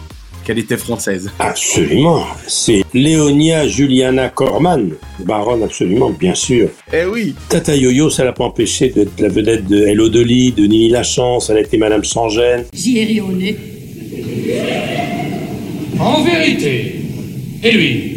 qu'elle 0.45 0.59
était 0.59 0.77
française. 0.77 1.29
Absolument. 1.39 2.23
C'est 2.47 2.83
Léonia 2.93 3.67
Juliana 3.67 4.29
Corman, 4.29 4.91
baronne 5.19 5.63
absolument, 5.63 6.11
bien 6.11 6.35
sûr. 6.35 6.69
Eh 6.93 7.05
oui. 7.05 7.35
Tata 7.49 7.75
Yo-Yo, 7.75 8.09
ça 8.09 8.23
l'a 8.23 8.31
pas 8.31 8.45
empêché 8.45 8.89
d'être 8.89 9.19
la 9.19 9.29
vedette 9.29 9.65
de 9.65 9.85
Hello 9.85 10.07
Dolly, 10.07 10.51
de 10.51 10.65
Nini 10.65 10.89
Lachance, 10.89 11.49
elle 11.49 11.57
a 11.57 11.61
été 11.61 11.77
Madame 11.77 12.03
sans 12.03 12.29
gêne. 12.29 12.65
J'y 12.73 12.99
ai 12.99 13.05
ri 13.05 13.21
au 13.21 13.31
nez. 13.31 13.57
En 15.99 16.23
vérité. 16.23 16.95
Et 17.63 17.71
lui? 17.71 18.11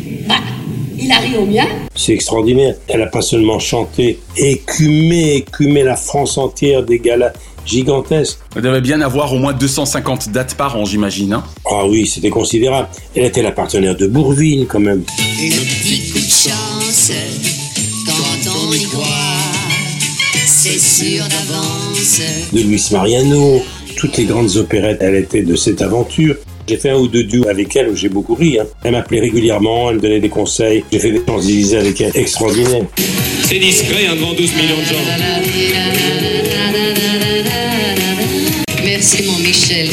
Il 1.00 1.12
a 1.12 1.18
ri 1.18 1.36
au 1.36 1.46
mien. 1.46 1.66
C'est 1.94 2.12
extraordinaire. 2.12 2.74
Elle 2.88 3.02
a 3.02 3.06
pas 3.06 3.22
seulement 3.22 3.60
chanté, 3.60 4.18
écumé, 4.36 5.36
écumé 5.36 5.84
la 5.84 5.96
France 5.96 6.36
entière 6.36 6.82
des 6.82 6.98
galas 6.98 7.32
gigantesques. 7.68 8.38
Elle 8.56 8.62
devait 8.62 8.80
bien 8.80 9.00
avoir 9.00 9.32
au 9.32 9.38
moins 9.38 9.52
250 9.52 10.30
dates 10.30 10.54
par 10.54 10.76
an, 10.76 10.84
j'imagine. 10.84 11.34
Hein 11.34 11.44
Ah 11.70 11.86
oui, 11.86 12.06
c'était 12.06 12.30
considérable. 12.30 12.88
Elle 13.14 13.26
était 13.26 13.42
la 13.42 13.52
partenaire 13.52 13.96
de 13.96 14.06
Bourville, 14.06 14.66
quand 14.68 14.80
même. 14.80 15.02
Et 15.40 15.48
le 15.50 15.56
petit 15.56 16.10
coup 16.10 16.18
de 16.18 16.24
chance, 16.24 17.12
quand 18.06 18.50
on 18.68 18.72
y 18.72 18.82
croit, 18.84 19.04
c'est 20.46 20.78
sûr 20.80 21.22
d'avance. 21.24 22.20
De 22.52 22.60
Luis 22.60 22.82
Mariano, 22.90 23.62
toutes 23.96 24.16
les 24.16 24.24
grandes 24.24 24.56
opérettes, 24.56 24.98
elle 25.02 25.14
était 25.16 25.42
de 25.42 25.54
cette 25.56 25.82
aventure. 25.82 26.36
J'ai 26.68 26.76
fait 26.76 26.90
un 26.90 26.96
ou 26.98 27.08
deux 27.08 27.24
duos 27.24 27.48
avec 27.48 27.74
elle 27.76 27.88
où 27.88 27.96
j'ai 27.96 28.10
beaucoup 28.10 28.34
ri. 28.34 28.58
hein. 28.58 28.64
Elle 28.84 28.92
m'appelait 28.92 29.20
régulièrement, 29.20 29.88
elle 29.88 29.96
me 29.96 30.00
donnait 30.02 30.20
des 30.20 30.28
conseils. 30.28 30.84
J'ai 30.92 30.98
fait 30.98 31.12
des 31.12 31.22
Champs-Élysées 31.26 31.78
avec 31.78 31.98
elle 32.02 32.12
extraordinaires. 32.14 32.84
C'est 33.44 33.58
discret, 33.58 34.06
un 34.06 34.14
devant 34.16 34.32
12 34.34 34.38
millions 34.54 34.76
de 34.78 34.84
gens. 34.84 36.37
Michel. 39.16 39.88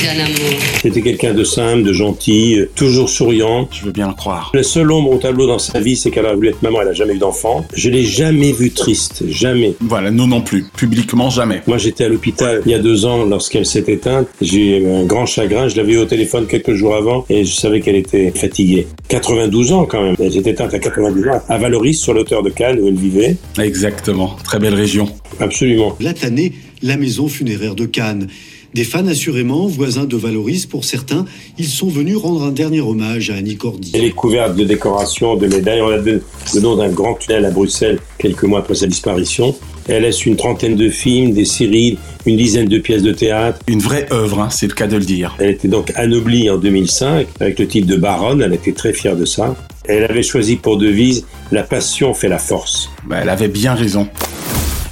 C'était 0.82 1.01
quelqu'un 1.01 1.34
de 1.34 1.45
simple, 1.45 1.84
de 1.84 1.93
gentil, 1.93 2.59
euh, 2.59 2.70
toujours 2.76 3.09
souriant. 3.09 3.70
Je 3.72 3.86
veux 3.86 3.93
bien 3.93 4.09
le 4.09 4.13
croire. 4.13 4.51
La 4.53 4.61
seule 4.61 4.91
ombre 4.91 5.11
au 5.11 5.18
tableau 5.18 5.47
dans 5.47 5.57
sa 5.57 5.80
vie, 5.80 5.95
c'est 5.95 6.11
qu'elle 6.11 6.26
a 6.26 6.36
voulu 6.36 6.49
être 6.49 6.61
maman, 6.61 6.82
elle 6.82 6.89
a 6.89 6.93
jamais 6.93 7.16
eu 7.16 7.18
d'enfant. 7.18 7.66
Je 7.74 7.89
l'ai 7.89 8.03
jamais 8.03 8.51
vue 8.51 8.72
triste, 8.72 9.24
jamais. 9.30 9.74
Voilà, 9.80 10.11
nous 10.11 10.28
non 10.28 10.41
plus. 10.41 10.66
Publiquement, 10.76 11.30
jamais. 11.30 11.61
Moi, 11.66 11.78
j'étais 11.78 12.03
à 12.03 12.09
l'hôpital 12.09 12.61
il 12.66 12.72
y 12.72 12.76
a 12.76 12.80
deux 12.80 13.05
ans 13.05 13.24
lorsqu'elle 13.24 13.66
s'est 13.66 13.86
éteinte. 13.88 14.28
J'ai 14.41 14.80
eu 14.80 14.88
un 14.88 15.05
grand 15.05 15.26
chagrin. 15.26 15.70
Je 15.70 15.78
l'avais 15.78 15.93
eu 15.93 15.99
au 15.99 16.05
téléphone 16.05 16.45
quelques 16.45 16.74
jours 16.74 16.95
avant 16.95 17.26
et 17.30 17.45
je 17.45 17.55
savais 17.55 17.80
qu'elle 17.80 17.95
était 17.95 18.32
fatiguée. 18.32 18.86
92 19.07 19.72
ans 19.72 19.86
quand 19.86 20.03
même. 20.03 20.16
Elle 20.20 20.34
s'est 20.34 20.49
éteinte 20.49 20.74
à 20.74 20.80
92 20.80 21.28
ans 21.30 21.41
à 21.47 21.57
Valoris, 21.57 22.01
sur 22.01 22.13
l'auteur 22.13 22.43
de 22.43 22.49
Cannes 22.49 22.80
où 22.82 22.88
elle 22.89 22.95
vivait. 22.95 23.38
Exactement. 23.59 24.36
Très 24.43 24.59
belle 24.59 24.76
région. 24.76 25.07
Absolument. 25.39 25.95
Latané, 26.01 26.51
la 26.82 26.97
maison 26.97 27.30
funéraire 27.30 27.76
de 27.76 27.86
Cannes. 27.86 28.28
Des 28.76 28.84
fans 28.84 29.08
assurément, 29.08 29.68
voisins 29.68 30.04
de 30.04 30.18
Valoris 30.18 30.66
pour 30.66 30.84
certains, 30.84 31.24
ils 31.58 31.70
sont 31.70 31.88
venus 31.88 32.18
rendre 32.18 32.44
un 32.44 32.52
dernier 32.52 32.82
hommage 32.82 33.30
à 33.30 33.36
Annie 33.36 33.56
Cordy. 33.56 33.94
Elle 33.94 34.04
est 34.04 34.12
couverte 34.12 34.58
de 34.58 34.66
décorations, 34.66 35.38
de 35.38 35.48
médailles. 35.48 35.82
On 35.82 35.92
a 35.92 35.98
donné 35.98 36.20
le 36.54 36.60
nom 36.60 36.76
d'un 36.76 36.90
grand 36.90 37.14
tunnel 37.14 37.46
à 37.46 37.52
Bruxelles 37.52 38.00
quelques 38.18 38.44
mois 38.44 38.60
après 38.60 38.76
sa 38.76 38.88
disparition. 38.88 39.56
Elle 39.88 40.02
laisse 40.02 40.26
une 40.26 40.36
trentaine 40.36 40.76
de 40.76 40.90
films, 40.90 41.32
des 41.32 41.46
séries, 41.46 41.98
une 42.26 42.36
dizaine 42.36 42.68
de 42.68 42.78
pièces 42.78 43.02
de 43.02 43.14
théâtre. 43.14 43.60
Une 43.68 43.80
vraie 43.80 44.08
œuvre, 44.12 44.42
hein, 44.42 44.50
c'est 44.50 44.68
le 44.68 44.74
cas 44.74 44.88
de 44.88 44.98
le 44.98 45.06
dire. 45.06 45.38
Elle 45.40 45.52
était 45.52 45.70
donc 45.70 45.94
anoblie 45.96 46.50
en 46.50 46.58
2005 46.58 47.28
avec 47.40 47.58
le 47.58 47.68
titre 47.68 47.88
de 47.88 47.96
baronne. 47.96 48.42
Elle 48.42 48.54
était 48.54 48.74
très 48.74 48.92
fière 48.92 49.16
de 49.16 49.24
ça. 49.24 49.56
Elle 49.88 50.04
avait 50.04 50.22
choisi 50.22 50.58
pour 50.58 50.78
devise 50.78 51.26
La 51.54 51.64
passion 51.64 52.14
fait 52.14 52.28
la 52.28 52.40
force. 52.40 52.90
Bah, 53.08 53.20
elle 53.22 53.30
avait 53.30 53.48
bien 53.48 53.74
raison. 53.74 54.10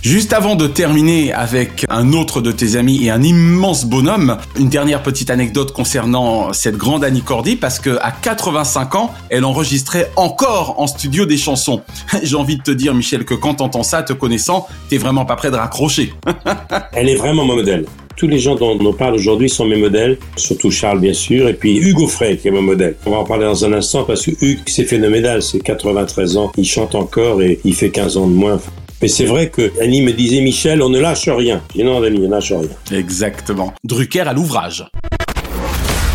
Juste 0.03 0.33
avant 0.33 0.55
de 0.55 0.67
terminer 0.67 1.31
avec 1.31 1.85
un 1.87 2.11
autre 2.11 2.41
de 2.41 2.51
tes 2.51 2.75
amis 2.75 3.05
et 3.05 3.09
un 3.09 3.23
immense 3.23 3.85
bonhomme, 3.85 4.37
une 4.59 4.67
dernière 4.67 5.01
petite 5.01 5.29
anecdote 5.29 5.71
concernant 5.71 6.51
cette 6.51 6.75
grande 6.75 7.05
Annie 7.05 7.21
Cordy 7.21 7.55
parce 7.55 7.79
que 7.79 7.97
à 8.01 8.11
85 8.11 8.95
ans, 8.95 9.13
elle 9.29 9.45
enregistrait 9.45 10.11
encore 10.17 10.75
en 10.77 10.87
studio 10.87 11.25
des 11.25 11.37
chansons. 11.37 11.83
J'ai 12.21 12.35
envie 12.35 12.57
de 12.57 12.61
te 12.61 12.71
dire, 12.71 12.93
Michel, 12.93 13.23
que 13.23 13.33
quand 13.33 13.55
t'entends 13.55 13.83
ça, 13.83 14.03
te 14.03 14.11
connaissant, 14.11 14.67
t'es 14.89 14.97
vraiment 14.97 15.23
pas 15.23 15.37
prêt 15.37 15.51
de 15.51 15.55
raccrocher. 15.55 16.11
Elle 16.91 17.07
est 17.07 17.15
vraiment 17.15 17.45
mon 17.45 17.55
modèle. 17.55 17.85
Tous 18.17 18.27
les 18.27 18.39
gens 18.39 18.55
dont 18.55 18.77
on 18.77 18.93
parle 18.93 19.15
aujourd'hui 19.15 19.49
sont 19.49 19.65
mes 19.65 19.77
modèles, 19.77 20.17
surtout 20.35 20.69
Charles 20.69 20.99
bien 20.99 21.13
sûr, 21.13 21.47
et 21.47 21.53
puis 21.53 21.77
Hugo 21.77 22.07
Frey 22.07 22.35
qui 22.35 22.49
est 22.49 22.51
mon 22.51 22.61
modèle. 22.61 22.97
On 23.05 23.11
va 23.11 23.17
en 23.17 23.23
parler 23.23 23.45
dans 23.45 23.63
un 23.63 23.71
instant 23.71 24.03
parce 24.03 24.25
que 24.25 24.31
Hugues, 24.41 24.59
c'est 24.67 24.83
phénoménal, 24.83 25.41
c'est 25.41 25.61
93 25.61 26.35
ans, 26.35 26.51
il 26.57 26.65
chante 26.65 26.93
encore 26.93 27.41
et 27.41 27.61
il 27.63 27.73
fait 27.73 27.89
15 27.89 28.17
ans 28.17 28.27
de 28.27 28.33
moins. 28.33 28.59
Mais 29.03 29.09
c'est 29.09 29.25
vrai 29.25 29.49
que 29.49 29.73
Annie 29.81 30.01
me 30.01 30.13
disait, 30.13 30.39
Michel, 30.39 30.81
on 30.81 30.87
ne 30.87 30.97
lâche 30.97 31.27
rien. 31.27 31.61
Je 31.71 31.79
dis 31.79 31.83
non, 31.83 32.01
Annie, 32.01 32.19
on 32.19 32.21
ne 32.21 32.29
lâche 32.29 32.53
rien. 32.53 32.97
Exactement. 32.97 33.73
Drucker 33.83 34.21
à 34.21 34.31
l'ouvrage. 34.31 34.85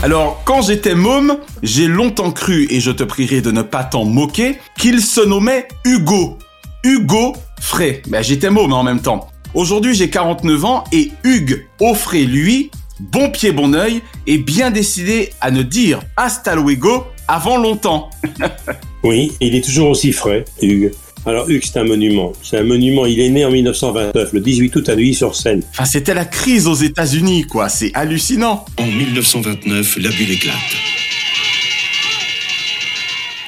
Alors, 0.02 0.40
quand 0.46 0.62
j'étais 0.62 0.94
môme, 0.94 1.36
j'ai 1.62 1.86
longtemps 1.86 2.32
cru, 2.32 2.66
et 2.70 2.80
je 2.80 2.90
te 2.90 3.04
prierai 3.04 3.42
de 3.42 3.50
ne 3.50 3.60
pas 3.60 3.84
t'en 3.84 4.06
moquer, 4.06 4.56
qu'il 4.78 5.02
se 5.02 5.20
nommait 5.20 5.68
Hugo. 5.84 6.38
Hugo 6.82 7.36
Frey. 7.60 8.00
Ben, 8.08 8.22
j'étais 8.22 8.48
môme 8.48 8.72
en 8.72 8.84
même 8.84 9.02
temps. 9.02 9.28
Aujourd'hui, 9.52 9.94
j'ai 9.94 10.08
49 10.08 10.64
ans 10.64 10.84
et 10.90 11.10
Hugues 11.24 11.66
Offray, 11.82 12.24
lui, 12.24 12.70
bon 13.00 13.28
pied, 13.28 13.52
bon 13.52 13.74
oeil, 13.74 14.00
est 14.26 14.38
bien 14.38 14.70
décidé 14.70 15.28
à 15.42 15.50
ne 15.50 15.62
dire 15.62 16.00
hasta 16.16 16.56
luego 16.56 17.04
avant 17.26 17.58
longtemps. 17.58 18.08
oui, 19.02 19.30
il 19.42 19.54
est 19.54 19.62
toujours 19.62 19.90
aussi 19.90 20.10
frais, 20.12 20.46
Hugues. 20.62 20.90
Alors 21.26 21.48
Hugues, 21.48 21.64
c'est 21.64 21.78
un 21.78 21.84
monument. 21.84 22.32
C'est 22.42 22.58
un 22.58 22.64
monument. 22.64 23.06
Il 23.06 23.20
est 23.20 23.28
né 23.28 23.44
en 23.44 23.50
1929, 23.50 24.32
le 24.32 24.40
18 24.40 24.76
août 24.76 24.88
à 24.88 24.96
Neuilly-sur-Seine. 24.96 25.62
Enfin, 25.70 25.84
c'était 25.84 26.14
la 26.14 26.24
crise 26.24 26.66
aux 26.66 26.74
États-Unis, 26.74 27.44
quoi. 27.44 27.68
C'est 27.68 27.90
hallucinant. 27.94 28.64
En 28.78 28.86
1929, 28.86 29.98
la 30.00 30.10
bulle 30.10 30.30
éclate. 30.30 30.54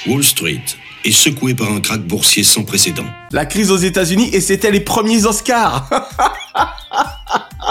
Wall 0.07 0.25
Street 0.25 0.61
est 1.05 1.11
secouée 1.12 1.55
par 1.55 1.73
un 1.73 1.81
krach 1.81 2.01
boursier 2.01 2.43
sans 2.43 2.64
précédent. 2.64 3.05
La 3.33 3.47
crise 3.47 3.71
aux 3.71 3.77
États-Unis 3.77 4.31
et 4.33 4.41
c'était 4.41 4.71
les 4.71 4.81
premiers 4.81 5.25
Oscars. 5.25 5.89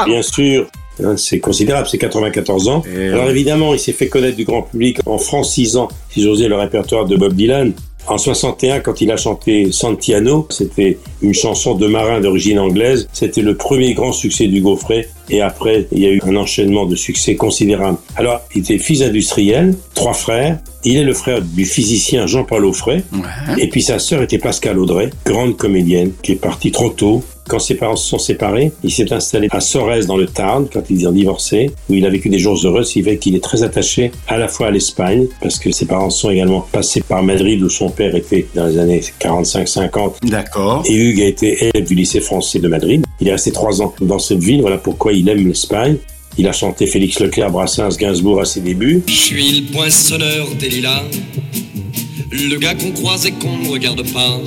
Bien 0.06 0.22
sûr. 0.22 0.68
Hein, 1.04 1.16
C'est 1.18 1.40
considérable, 1.40 1.88
c'est 1.90 1.98
94 1.98 2.68
ans. 2.68 2.84
Alors 3.12 3.30
évidemment, 3.30 3.74
il 3.74 3.80
s'est 3.80 3.94
fait 3.94 4.08
connaître 4.08 4.36
du 4.38 4.46
grand 4.46 4.64
public 4.64 5.00
en 5.06 5.18
francisant, 5.18 5.88
si 6.10 6.24
j'osais, 6.24 6.48
le 6.48 6.56
répertoire 6.56 7.06
de 7.06 7.16
Bob 7.16 7.34
Dylan. 7.34 7.74
En 8.08 8.18
61, 8.18 8.80
quand 8.80 9.02
il 9.02 9.12
a 9.12 9.18
chanté 9.18 9.72
Santiano, 9.72 10.48
c'était 10.50 10.98
une 11.22 11.34
chanson 11.34 11.76
de 11.76 11.86
marin 11.86 12.22
d'origine 12.22 12.58
anglaise. 12.58 13.08
C'était 13.14 13.42
le 13.42 13.56
premier 13.56 13.94
grand 13.94 14.12
succès 14.14 14.48
du 14.48 14.62
Gaufret. 14.62 15.10
Et 15.30 15.42
après, 15.42 15.88
il 15.92 16.00
y 16.00 16.08
a 16.08 16.10
eu 16.10 16.20
un 16.26 16.36
enchaînement 16.36 16.86
de 16.88 16.96
succès 16.96 17.36
considérable. 17.36 18.00
Alors, 18.16 18.42
il 18.56 18.62
était 18.62 18.80
fils 18.80 19.04
industriel, 19.04 19.76
trois 19.94 20.14
frères. 20.14 20.58
Il 20.84 20.98
est 20.98 21.04
le 21.04 21.14
frère 21.14 21.42
du 21.42 21.66
physicien 21.66 22.26
Jean-Paul 22.26 22.66
Offray. 22.66 23.04
Et 23.58 23.68
puis 23.68 23.84
sa 23.84 24.00
sœur 24.00 24.24
était 24.24 24.40
Pascal 24.40 24.80
Audrey, 24.80 25.12
grande 25.26 25.56
comédienne, 25.58 26.12
qui 26.24 26.32
est 26.32 26.36
partie 26.42 26.72
trop 26.72 26.90
tôt. 26.90 27.24
Quand 27.50 27.58
ses 27.58 27.74
parents 27.74 27.96
se 27.96 28.08
sont 28.08 28.20
séparés, 28.20 28.72
il 28.84 28.92
s'est 28.92 29.12
installé 29.12 29.48
à 29.50 29.60
Sorèze 29.60 30.06
dans 30.06 30.18
le 30.18 30.28
Tarn 30.28 30.68
quand 30.72 30.84
ils 30.92 31.08
ont 31.08 31.12
divorcé, 31.12 31.72
où 31.90 31.96
il 31.96 32.06
a 32.06 32.10
vécu 32.12 32.30
des 32.30 32.38
jours 32.38 32.56
heureux, 32.64 32.84
ce 32.84 32.94
qui 32.94 33.02
fait 33.02 33.18
qu'il 33.18 33.36
est 33.36 33.44
très 33.44 33.64
attaché 33.64 34.12
à 34.28 34.38
la 34.38 34.48
fois 34.48 34.68
à 34.68 34.72
l'Espagne, 34.72 35.26
parce 35.42 35.58
que 35.58 35.72
ses 35.72 35.88
parents 35.88 36.12
sont 36.12 36.30
également 36.30 36.62
passés 36.72 37.02
par 37.02 37.24
Madrid, 37.24 37.60
où 37.64 37.70
son 37.70 37.90
père 37.90 38.14
était 38.14 38.46
dans 38.54 38.68
les 38.68 38.78
années 38.78 39.02
45-50. 39.20 40.28
D'accord. 40.28 40.84
Et 40.86 40.94
Hugues 40.94 41.22
a 41.22 41.26
été 41.26 41.70
élève 41.74 41.88
du 41.88 41.96
lycée 41.96 42.22
français 42.22 42.60
de 42.60 42.68
Madrid. 42.68 43.04
Il 43.20 43.28
est 43.28 43.32
resté 43.32 43.52
trois 43.52 43.82
ans 43.82 43.96
dans 44.00 44.20
cette 44.20 44.44
ville, 44.44 44.62
voilà 44.62 44.78
pourquoi 44.78 45.14
il 45.14 45.28
aime 45.28 45.48
l'Espagne. 45.48 45.98
Il 46.38 46.48
a 46.48 46.52
chanté 46.52 46.86
Félix 46.86 47.20
Leclerc, 47.20 47.50
Brassens, 47.50 47.98
Gainsbourg 47.98 48.42
à 48.42 48.46
ses 48.46 48.62
débuts. 48.62 49.02
Je 49.08 49.12
suis 49.12 49.62
le 49.62 49.72
poinçonneur 49.72 50.50
des 50.60 50.70
lilas, 50.70 51.04
le 52.32 52.56
gars 52.58 52.76
qu'on 52.76 52.92
croise 52.92 53.26
et 53.26 53.32
qu'on 53.32 53.58
ne 53.58 53.70
regarde 53.70 54.04
pas. 54.14 54.40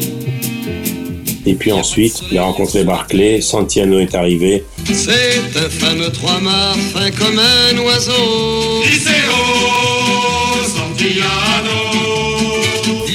Et 1.45 1.55
puis 1.55 1.72
ensuite, 1.72 2.22
il 2.30 2.38
a 2.38 2.45
rencontré 2.45 2.84
Barclay, 2.84 3.40
Santiano 3.40 3.99
est 3.99 4.14
arrivé. 4.14 4.64
C'est 4.84 5.40
un 5.57 5.68
fameux 5.68 6.11
trois-mâts 6.11 6.74
fin 6.93 7.11
comme 7.11 7.38
un 7.38 7.78
oiseau. 7.78 8.82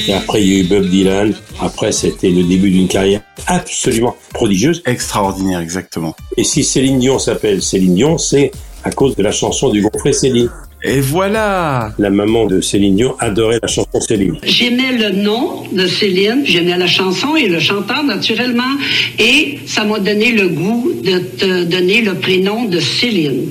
Et 0.06 0.12
après, 0.14 0.42
il 0.42 0.52
y 0.52 0.56
a 0.56 0.60
eu 0.60 0.64
Bob 0.64 0.88
Dylan. 0.88 1.34
Après, 1.60 1.92
c'était 1.92 2.30
le 2.30 2.42
début 2.42 2.70
d'une 2.70 2.88
carrière 2.88 3.22
absolument 3.46 4.16
prodigieuse. 4.32 4.82
Extraordinaire, 4.86 5.60
exactement. 5.60 6.14
Et 6.36 6.44
si 6.44 6.64
Céline 6.64 6.98
Dion 6.98 7.18
s'appelle 7.18 7.62
Céline 7.62 7.94
Dion, 7.94 8.18
c'est 8.18 8.50
à 8.84 8.90
cause 8.90 9.16
de 9.16 9.22
la 9.22 9.32
chanson 9.32 9.70
du 9.70 9.82
Gaufret 9.82 10.12
Céline. 10.12 10.50
Et 10.84 11.00
voilà 11.00 11.92
La 11.98 12.10
maman 12.10 12.46
de 12.46 12.60
Céline 12.60 12.94
Dion 12.94 13.16
adorait 13.18 13.58
la 13.60 13.68
chanson 13.68 14.00
Céline. 14.00 14.36
J'aimais 14.44 14.92
le 14.92 15.10
nom 15.10 15.64
de 15.72 15.86
Céline, 15.88 16.42
j'aimais 16.44 16.76
la 16.76 16.86
chanson 16.86 17.34
et 17.34 17.48
le 17.48 17.58
chanteur 17.58 18.04
naturellement, 18.04 18.76
et 19.18 19.58
ça 19.66 19.84
m'a 19.84 19.98
donné 19.98 20.32
le 20.32 20.48
goût 20.48 20.92
de 21.02 21.18
te 21.18 21.64
donner 21.64 22.00
le 22.02 22.14
prénom 22.14 22.66
de 22.66 22.78
Céline. 22.78 23.50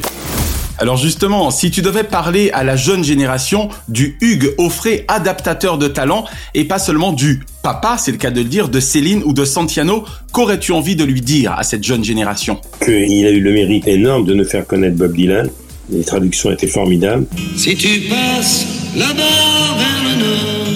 Alors 0.79 0.95
justement, 0.95 1.49
si 1.49 1.69
tu 1.71 1.81
devais 1.81 2.03
parler 2.03 2.49
à 2.53 2.63
la 2.63 2.75
jeune 2.75 3.03
génération 3.03 3.67
du 3.89 4.15
Hugues 4.21 4.53
Offray 4.57 5.03
adaptateur 5.07 5.77
de 5.77 5.87
talent 5.87 6.23
et 6.53 6.65
pas 6.65 6.79
seulement 6.79 7.11
du 7.11 7.41
papa, 7.63 7.97
c'est 7.97 8.11
le 8.11 8.17
cas 8.17 8.29
de 8.29 8.41
le 8.41 8.47
dire, 8.47 8.69
de 8.69 8.79
Céline 8.79 9.23
ou 9.25 9.33
de 9.33 9.43
Santiano, 9.43 10.05
qu'aurais-tu 10.31 10.71
envie 10.71 10.95
de 10.95 11.03
lui 11.03 11.21
dire 11.21 11.53
à 11.53 11.63
cette 11.63 11.83
jeune 11.83 12.03
génération? 12.03 12.61
Qu'il 12.85 13.25
a 13.25 13.31
eu 13.31 13.41
le 13.41 13.51
mérite 13.51 13.87
énorme 13.87 14.23
de 14.25 14.33
nous 14.33 14.45
faire 14.45 14.65
connaître 14.65 14.95
Bob 14.95 15.13
Dylan. 15.13 15.49
Les 15.89 16.03
traductions 16.03 16.51
étaient 16.51 16.67
formidables. 16.67 17.25
Si 17.55 17.75
tu 17.75 18.01
passes 18.09 18.65
là-bas 18.95 19.77
vers 19.77 20.03
le 20.03 20.15
nord, 20.19 20.67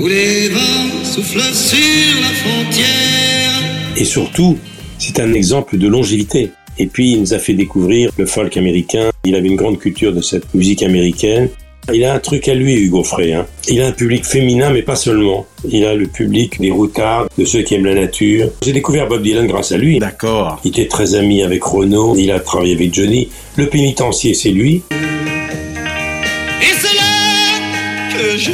où 0.00 0.06
les 0.06 0.48
vents 0.48 1.04
soufflent 1.04 1.40
sur 1.54 2.20
la 2.20 2.28
frontière, 2.28 3.50
Et 3.96 4.04
surtout, 4.04 4.58
c'est 4.98 5.20
un 5.20 5.32
exemple 5.34 5.76
de 5.76 5.88
longévité. 5.88 6.50
Et 6.78 6.86
puis, 6.86 7.12
il 7.12 7.20
nous 7.20 7.34
a 7.34 7.38
fait 7.38 7.54
découvrir 7.54 8.10
le 8.16 8.26
folk 8.26 8.56
américain. 8.56 9.10
Il 9.24 9.34
avait 9.34 9.48
une 9.48 9.56
grande 9.56 9.78
culture 9.78 10.12
de 10.12 10.22
cette 10.22 10.54
musique 10.54 10.82
américaine. 10.82 11.48
Il 11.92 12.04
a 12.04 12.14
un 12.14 12.20
truc 12.20 12.46
à 12.48 12.54
lui, 12.54 12.74
Hugo 12.74 13.02
Frey. 13.02 13.32
Hein. 13.32 13.46
Il 13.68 13.82
a 13.82 13.88
un 13.88 13.92
public 13.92 14.24
féminin, 14.24 14.70
mais 14.70 14.82
pas 14.82 14.94
seulement. 14.94 15.46
Il 15.68 15.84
a 15.84 15.94
le 15.94 16.06
public 16.06 16.60
des 16.60 16.70
routards, 16.70 17.26
de 17.36 17.44
ceux 17.44 17.62
qui 17.62 17.74
aiment 17.74 17.86
la 17.86 17.94
nature. 17.94 18.48
J'ai 18.64 18.72
découvert 18.72 19.08
Bob 19.08 19.22
Dylan 19.22 19.46
grâce 19.48 19.72
à 19.72 19.78
lui. 19.78 19.98
D'accord. 19.98 20.60
Il 20.64 20.68
était 20.68 20.86
très 20.86 21.14
ami 21.16 21.42
avec 21.42 21.62
Renaud. 21.64 22.14
Il 22.16 22.30
a 22.30 22.38
travaillé 22.38 22.74
avec 22.74 22.94
Johnny. 22.94 23.28
Le 23.56 23.66
pénitencier, 23.66 24.32
c'est 24.34 24.50
lui. 24.50 24.82
et 24.90 26.72
c'est 26.80 26.96
là 26.96 28.16
que 28.16 28.38
je 28.38 28.52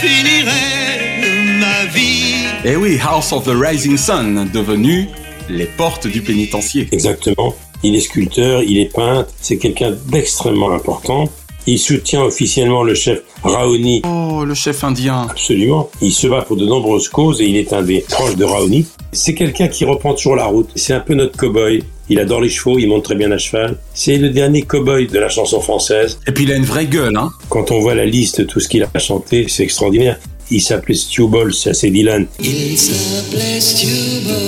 finirai 0.00 1.58
ma 1.60 1.84
vie. 1.92 2.46
Eh 2.64 2.76
oui, 2.76 2.98
House 3.06 3.32
of 3.32 3.44
the 3.44 3.52
Rising 3.54 3.98
Sun, 3.98 4.48
devenu 4.52 5.08
les 5.50 5.66
portes 5.66 6.06
du 6.06 6.22
pénitencier. 6.22 6.88
Exactement. 6.90 7.54
Il 7.82 7.96
est 7.96 8.00
sculpteur, 8.00 8.62
il 8.62 8.78
est 8.78 8.92
peintre, 8.92 9.30
c'est 9.40 9.56
quelqu'un 9.56 9.92
d'extrêmement 10.08 10.70
important. 10.72 11.30
Il 11.66 11.78
soutient 11.78 12.22
officiellement 12.22 12.82
le 12.82 12.94
chef 12.94 13.20
Raoni. 13.42 14.02
Oh, 14.04 14.44
le 14.44 14.54
chef 14.54 14.82
indien. 14.84 15.26
Absolument. 15.30 15.90
Il 16.00 16.12
se 16.12 16.26
bat 16.26 16.42
pour 16.42 16.56
de 16.56 16.66
nombreuses 16.66 17.08
causes 17.08 17.40
et 17.40 17.46
il 17.46 17.56
est 17.56 17.72
un 17.72 17.82
des 17.82 18.00
proches 18.08 18.36
de 18.36 18.44
Raoni. 18.44 18.86
C'est 19.12 19.34
quelqu'un 19.34 19.68
qui 19.68 19.84
reprend 19.84 20.14
toujours 20.14 20.36
la 20.36 20.46
route. 20.46 20.70
C'est 20.74 20.94
un 20.94 21.00
peu 21.00 21.14
notre 21.14 21.36
cow-boy. 21.36 21.82
Il 22.08 22.18
adore 22.18 22.40
les 22.40 22.48
chevaux, 22.48 22.78
il 22.78 22.88
monte 22.88 23.04
très 23.04 23.14
bien 23.14 23.30
à 23.30 23.38
cheval. 23.38 23.78
C'est 23.94 24.16
le 24.16 24.30
dernier 24.30 24.62
cow-boy 24.62 25.06
de 25.06 25.18
la 25.18 25.28
chanson 25.28 25.60
française. 25.60 26.18
Et 26.26 26.32
puis 26.32 26.44
il 26.44 26.52
a 26.52 26.56
une 26.56 26.64
vraie 26.64 26.86
gueule, 26.86 27.16
hein. 27.16 27.30
Quand 27.48 27.70
on 27.70 27.80
voit 27.80 27.94
la 27.94 28.06
liste 28.06 28.40
de 28.40 28.44
tout 28.44 28.58
ce 28.58 28.68
qu'il 28.68 28.82
a 28.82 28.98
chanté, 28.98 29.46
c'est 29.48 29.62
extraordinaire. 29.62 30.18
Il 30.50 30.60
s'appelait 30.60 30.94
Stu 30.94 31.28
Ball, 31.28 31.54
c'est 31.54 31.70
assez 31.70 31.90
Dylan. 31.90 32.26
Il 32.40 32.76
s'appelait 32.76 33.60
Stewball. 33.60 34.40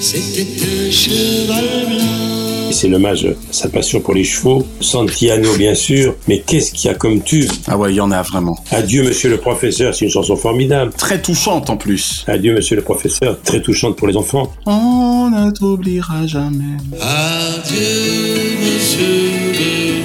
C'était 0.00 0.40
un 0.40 0.90
cheval 0.90 1.64
blanc. 1.88 2.25
C'est 2.70 2.88
l'hommage 2.88 3.24
à 3.24 3.30
sa 3.50 3.68
passion 3.68 4.00
pour 4.00 4.14
les 4.14 4.24
chevaux. 4.24 4.66
Santiano, 4.80 5.54
bien 5.56 5.74
sûr. 5.74 6.14
Mais 6.28 6.40
qu'est-ce 6.40 6.72
qu'il 6.72 6.90
y 6.90 6.92
a 6.92 6.94
comme 6.94 7.22
tube? 7.22 7.50
Ah 7.66 7.76
ouais, 7.76 7.92
il 7.92 7.96
y 7.96 8.00
en 8.00 8.10
a 8.10 8.22
vraiment. 8.22 8.58
Adieu, 8.70 9.02
monsieur 9.02 9.30
le 9.30 9.38
professeur, 9.38 9.94
c'est 9.94 10.04
une 10.04 10.10
chanson 10.10 10.36
formidable. 10.36 10.92
Très 10.96 11.20
touchante 11.20 11.70
en 11.70 11.76
plus. 11.76 12.24
Adieu, 12.26 12.54
monsieur 12.54 12.76
le 12.76 12.82
professeur, 12.82 13.40
très 13.42 13.60
touchante 13.60 13.96
pour 13.96 14.08
les 14.08 14.16
enfants. 14.16 14.52
On 14.66 15.30
ne 15.30 15.50
t'oubliera 15.50 16.26
jamais. 16.26 16.76
Adieu, 17.00 18.58
monsieur 18.60 19.30
le 19.52 20.04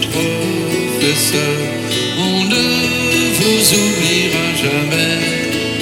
professeur. 1.00 1.42
On 2.20 2.44
ne 2.46 2.56
vous 3.36 3.74
oubliera 3.74 3.90
jamais. 3.92 4.01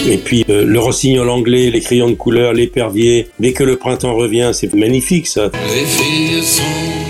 Et 0.09 0.17
puis 0.17 0.43
euh, 0.49 0.65
le 0.65 0.79
rossignol 0.79 1.29
anglais, 1.29 1.69
les 1.69 1.81
crayons 1.81 2.09
de 2.09 2.15
couleur, 2.15 2.53
l'épervier. 2.53 3.27
Dès 3.39 3.53
que 3.53 3.63
le 3.63 3.75
printemps 3.75 4.15
revient, 4.15 4.49
c'est 4.53 4.73
magnifique 4.73 5.27
ça. 5.27 5.51
Les 5.67 5.85
filles 5.85 6.43
sont 6.43 6.63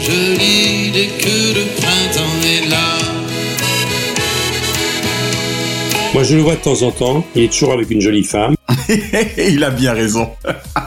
jolies 0.04 0.92
dès 0.92 1.08
que 1.08 1.60
le 1.60 1.66
printemps 1.78 2.44
est 2.44 2.70
là. 2.70 2.98
Moi, 6.14 6.24
je 6.24 6.36
le 6.36 6.42
vois 6.42 6.56
de 6.56 6.62
temps 6.62 6.82
en 6.82 6.92
temps. 6.92 7.24
Il 7.36 7.44
est 7.44 7.54
toujours 7.54 7.72
avec 7.72 7.90
une 7.90 8.02
jolie 8.02 8.24
femme. 8.24 8.56
il 9.38 9.64
a 9.64 9.70
bien 9.70 9.94
raison. 9.94 10.28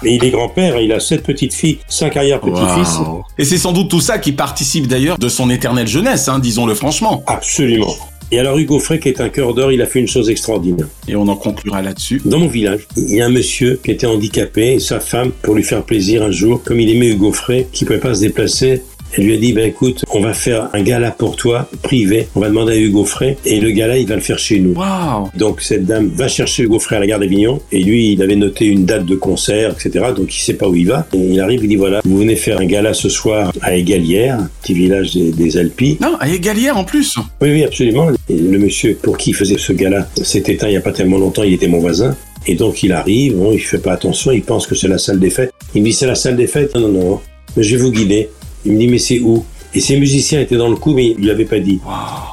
Et 0.04 0.16
il 0.16 0.24
est 0.24 0.30
grand-père. 0.30 0.78
Il 0.80 0.92
a 0.92 1.00
sept 1.00 1.22
petites 1.22 1.54
filles, 1.54 1.78
cinq 1.88 2.18
arrière-petits-fils. 2.18 2.98
Wow. 2.98 3.22
Et 3.38 3.46
c'est 3.46 3.56
sans 3.56 3.72
doute 3.72 3.88
tout 3.88 4.00
ça 4.00 4.18
qui 4.18 4.32
participe 4.32 4.86
d'ailleurs 4.86 5.16
de 5.16 5.28
son 5.28 5.48
éternelle 5.48 5.88
jeunesse, 5.88 6.28
hein, 6.28 6.40
disons-le 6.40 6.74
franchement. 6.74 7.22
Absolument. 7.26 7.94
Et 8.32 8.38
alors 8.38 8.56
Hugo 8.56 8.78
Frey, 8.78 8.98
qui 8.98 9.10
est 9.10 9.20
un 9.20 9.28
cœur 9.28 9.52
d'or, 9.52 9.72
il 9.72 9.82
a 9.82 9.86
fait 9.86 10.00
une 10.00 10.08
chose 10.08 10.30
extraordinaire. 10.30 10.86
Et 11.06 11.14
on 11.14 11.28
en 11.28 11.36
conclura 11.36 11.82
là-dessus. 11.82 12.22
Dans 12.24 12.38
mon 12.38 12.48
village, 12.48 12.88
il 12.96 13.16
y 13.16 13.20
a 13.20 13.26
un 13.26 13.30
monsieur 13.30 13.78
qui 13.84 13.90
était 13.90 14.06
handicapé 14.06 14.72
et 14.72 14.80
sa 14.80 15.00
femme, 15.00 15.32
pour 15.42 15.54
lui 15.54 15.62
faire 15.62 15.82
plaisir 15.82 16.22
un 16.22 16.30
jour, 16.30 16.62
comme 16.64 16.80
il 16.80 16.88
aimait 16.88 17.10
Hugo 17.10 17.30
Frey, 17.30 17.66
qui 17.72 17.84
pouvait 17.84 17.98
pas 17.98 18.14
se 18.14 18.20
déplacer, 18.20 18.80
elle 19.14 19.24
lui 19.24 19.34
a 19.34 19.36
dit, 19.36 19.52
ben 19.52 19.68
écoute, 19.68 20.04
on 20.12 20.20
va 20.20 20.32
faire 20.32 20.70
un 20.72 20.82
gala 20.82 21.10
pour 21.10 21.36
toi, 21.36 21.68
privé. 21.82 22.28
On 22.34 22.40
va 22.40 22.48
demander 22.48 22.72
à 22.72 22.76
Hugo 22.76 23.04
Frey 23.04 23.36
et 23.44 23.60
le 23.60 23.70
gala, 23.70 23.98
il 23.98 24.06
va 24.06 24.14
le 24.14 24.20
faire 24.20 24.38
chez 24.38 24.58
nous. 24.58 24.72
Waouh 24.74 25.28
Donc 25.36 25.60
cette 25.60 25.84
dame 25.84 26.10
va 26.14 26.28
chercher 26.28 26.62
Hugo 26.64 26.78
Frey 26.78 26.96
à 26.96 27.00
la 27.00 27.06
gare 27.06 27.18
d'Avignon 27.18 27.60
et 27.70 27.82
lui, 27.82 28.12
il 28.12 28.22
avait 28.22 28.36
noté 28.36 28.66
une 28.66 28.84
date 28.84 29.04
de 29.04 29.14
concert, 29.14 29.72
etc. 29.72 30.06
Donc 30.16 30.34
il 30.34 30.40
sait 30.40 30.54
pas 30.54 30.68
où 30.68 30.74
il 30.74 30.86
va. 30.86 31.06
Et 31.12 31.18
il 31.18 31.40
arrive, 31.40 31.60
il 31.62 31.68
dit 31.68 31.76
voilà, 31.76 32.00
vous 32.04 32.18
venez 32.18 32.36
faire 32.36 32.60
un 32.60 32.66
gala 32.66 32.94
ce 32.94 33.08
soir 33.08 33.52
à 33.60 33.74
Égalière, 33.74 34.38
petit 34.62 34.74
village 34.74 35.12
des, 35.14 35.30
des 35.30 35.56
Alpes. 35.58 36.00
Non, 36.00 36.16
à 36.20 36.28
Égalière 36.28 36.76
en 36.76 36.84
plus. 36.84 37.16
Oui, 37.40 37.50
oui, 37.50 37.64
absolument. 37.64 38.08
Et 38.28 38.36
le 38.36 38.58
monsieur 38.58 38.98
pour 39.02 39.18
qui 39.18 39.30
il 39.30 39.34
faisait 39.34 39.56
ce 39.58 39.72
gala 39.72 40.08
s'est 40.22 40.44
éteint 40.46 40.68
il 40.68 40.74
y 40.74 40.76
a 40.76 40.80
pas 40.80 40.92
tellement 40.92 41.18
longtemps, 41.18 41.42
il 41.42 41.54
était 41.54 41.68
mon 41.68 41.78
voisin. 41.78 42.16
Et 42.46 42.54
donc 42.54 42.82
il 42.82 42.92
arrive, 42.92 43.36
bon, 43.36 43.52
il 43.52 43.60
fait 43.60 43.78
pas 43.78 43.92
attention, 43.92 44.32
il 44.32 44.42
pense 44.42 44.66
que 44.66 44.74
c'est 44.74 44.88
la 44.88 44.98
salle 44.98 45.20
des 45.20 45.30
fêtes. 45.30 45.52
Il 45.74 45.82
me 45.82 45.86
dit 45.86 45.92
c'est 45.92 46.06
la 46.06 46.14
salle 46.14 46.36
des 46.36 46.46
fêtes? 46.46 46.74
Non, 46.74 46.88
non, 46.88 46.88
non, 46.88 47.20
mais 47.56 47.62
je 47.62 47.76
vais 47.76 47.82
vous 47.82 47.92
guider. 47.92 48.28
Il 48.64 48.72
me 48.72 48.78
dit 48.78 48.88
mais 48.88 48.98
c'est 48.98 49.20
où? 49.20 49.44
Et 49.74 49.80
ses 49.80 49.96
musiciens 49.98 50.40
étaient 50.40 50.56
dans 50.58 50.68
le 50.68 50.76
coup, 50.76 50.92
mais 50.92 51.14
il 51.16 51.16
lui 51.24 51.30
avait 51.30 51.46
pas 51.46 51.58
dit. 51.58 51.80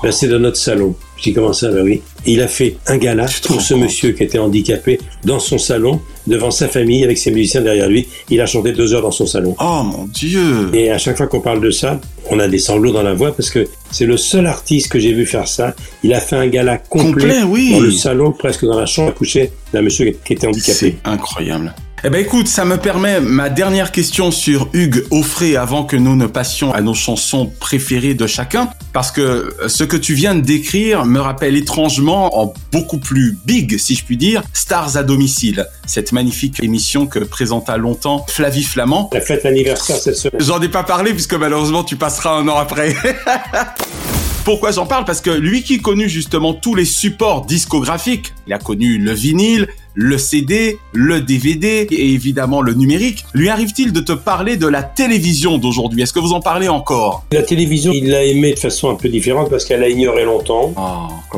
Ben, 0.03 0.11
c'est 0.11 0.27
dans 0.27 0.39
notre 0.39 0.57
salon. 0.57 0.93
Je 1.15 1.23
dis 1.23 1.33
comment 1.33 1.53
ça 1.53 1.71
Ben 1.71 1.83
oui. 1.83 2.01
Il 2.25 2.41
a 2.41 2.49
fait 2.49 2.75
un 2.87 2.97
gala 2.97 3.27
pour 3.45 3.61
ce 3.61 3.73
monsieur 3.73 4.11
qui 4.11 4.23
était 4.23 4.39
handicapé 4.39 4.99
dans 5.23 5.39
son 5.39 5.57
salon, 5.57 6.01
devant 6.27 6.51
sa 6.51 6.67
famille, 6.67 7.01
avec 7.05 7.17
ses 7.17 7.31
musiciens 7.31 7.61
derrière 7.61 7.87
lui. 7.87 8.07
Il 8.29 8.41
a 8.41 8.45
chanté 8.45 8.73
deux 8.73 8.93
heures 8.93 9.01
dans 9.03 9.11
son 9.11 9.25
salon. 9.25 9.55
Oh 9.61 9.83
mon 9.85 10.03
Dieu 10.13 10.69
Et 10.73 10.91
à 10.91 10.97
chaque 10.97 11.15
fois 11.15 11.27
qu'on 11.27 11.39
parle 11.39 11.61
de 11.61 11.71
ça, 11.71 12.01
on 12.29 12.39
a 12.39 12.47
des 12.49 12.59
sanglots 12.59 12.91
dans 12.91 13.03
la 13.03 13.13
voix 13.13 13.33
parce 13.33 13.49
que 13.49 13.65
c'est 13.89 14.05
le 14.05 14.17
seul 14.17 14.45
artiste 14.45 14.89
que 14.91 14.99
j'ai 14.99 15.13
vu 15.13 15.25
faire 15.25 15.47
ça. 15.47 15.73
Il 16.03 16.13
a 16.13 16.19
fait 16.19 16.35
un 16.35 16.47
gala 16.47 16.77
complet, 16.77 17.23
Complet, 17.23 17.43
oui. 17.43 17.71
dans 17.71 17.79
le 17.79 17.91
salon, 17.91 18.33
presque 18.33 18.65
dans 18.65 18.77
la 18.77 18.85
chambre 18.85 19.09
à 19.09 19.13
coucher 19.13 19.51
d'un 19.71 19.81
monsieur 19.81 20.13
qui 20.25 20.33
était 20.33 20.45
handicapé. 20.47 20.73
C'est 20.73 20.95
incroyable. 21.05 21.73
Eh 22.05 22.09
ben 22.09 22.21
écoute, 22.21 22.47
ça 22.47 22.63
me 22.63 22.77
permet 22.77 23.19
ma 23.19 23.49
dernière 23.49 23.91
question 23.91 24.31
sur 24.31 24.69
Hugues 24.71 25.03
Offray 25.11 25.57
avant 25.57 25.83
que 25.83 25.97
nous 25.97 26.15
ne 26.15 26.27
passions 26.27 26.73
à 26.73 26.79
nos 26.79 26.93
chansons 26.93 27.51
préférées 27.59 28.13
de 28.13 28.25
chacun, 28.25 28.69
parce 28.93 29.11
que 29.11 29.21
euh, 29.21 29.67
ce 29.67 29.83
que 29.83 29.97
tu 29.97 30.13
viens 30.13 30.33
de 30.33 30.39
décrire 30.39 31.05
me 31.05 31.19
rappelle 31.19 31.57
étrangement, 31.57 32.39
en 32.39 32.53
beaucoup 32.71 32.99
plus 32.99 33.37
big 33.43 33.77
si 33.77 33.95
je 33.95 34.05
puis 34.05 34.15
dire, 34.15 34.43
Stars 34.53 34.95
à 34.95 35.03
domicile, 35.03 35.67
cette 35.85 36.13
magnifique 36.13 36.63
émission 36.63 37.05
que 37.05 37.19
présenta 37.19 37.75
longtemps 37.75 38.25
Flavie 38.29 38.63
Flamand. 38.63 39.09
La 39.11 39.19
fête 39.19 39.43
l'anniversaire 39.43 39.97
cette 39.97 40.15
semaine. 40.15 40.41
J'en 40.41 40.61
ai 40.61 40.69
pas 40.69 40.83
parlé 40.83 41.11
puisque 41.11 41.33
malheureusement 41.33 41.83
tu 41.83 41.97
passeras 41.97 42.31
un 42.31 42.47
an 42.47 42.55
après. 42.55 42.95
Pourquoi 44.49 44.71
j'en 44.71 44.87
parle? 44.87 45.05
Parce 45.05 45.21
que 45.21 45.29
lui 45.29 45.61
qui 45.61 45.77
connu 45.77 46.09
justement 46.09 46.55
tous 46.55 46.73
les 46.73 46.83
supports 46.83 47.45
discographiques, 47.45 48.33
il 48.47 48.53
a 48.53 48.57
connu 48.57 48.97
le 48.97 49.13
vinyle, 49.13 49.67
le 49.93 50.17
CD, 50.17 50.79
le 50.91 51.21
DVD 51.21 51.85
et 51.91 52.13
évidemment 52.13 52.63
le 52.63 52.73
numérique. 52.73 53.25
Lui 53.35 53.49
arrive-t-il 53.49 53.93
de 53.93 53.99
te 53.99 54.11
parler 54.11 54.57
de 54.57 54.65
la 54.65 54.81
télévision 54.81 55.59
d'aujourd'hui? 55.59 56.01
Est-ce 56.01 56.13
que 56.13 56.19
vous 56.19 56.33
en 56.33 56.39
parlez 56.39 56.67
encore? 56.67 57.25
La 57.31 57.43
télévision, 57.43 57.91
il 57.93 58.09
l'a 58.09 58.25
aimée 58.25 58.55
de 58.55 58.59
façon 58.59 58.89
un 58.89 58.95
peu 58.95 59.07
différente 59.07 59.51
parce 59.51 59.65
qu'elle 59.65 59.83
a 59.83 59.87
ignoré 59.87 60.25
longtemps. 60.25 60.73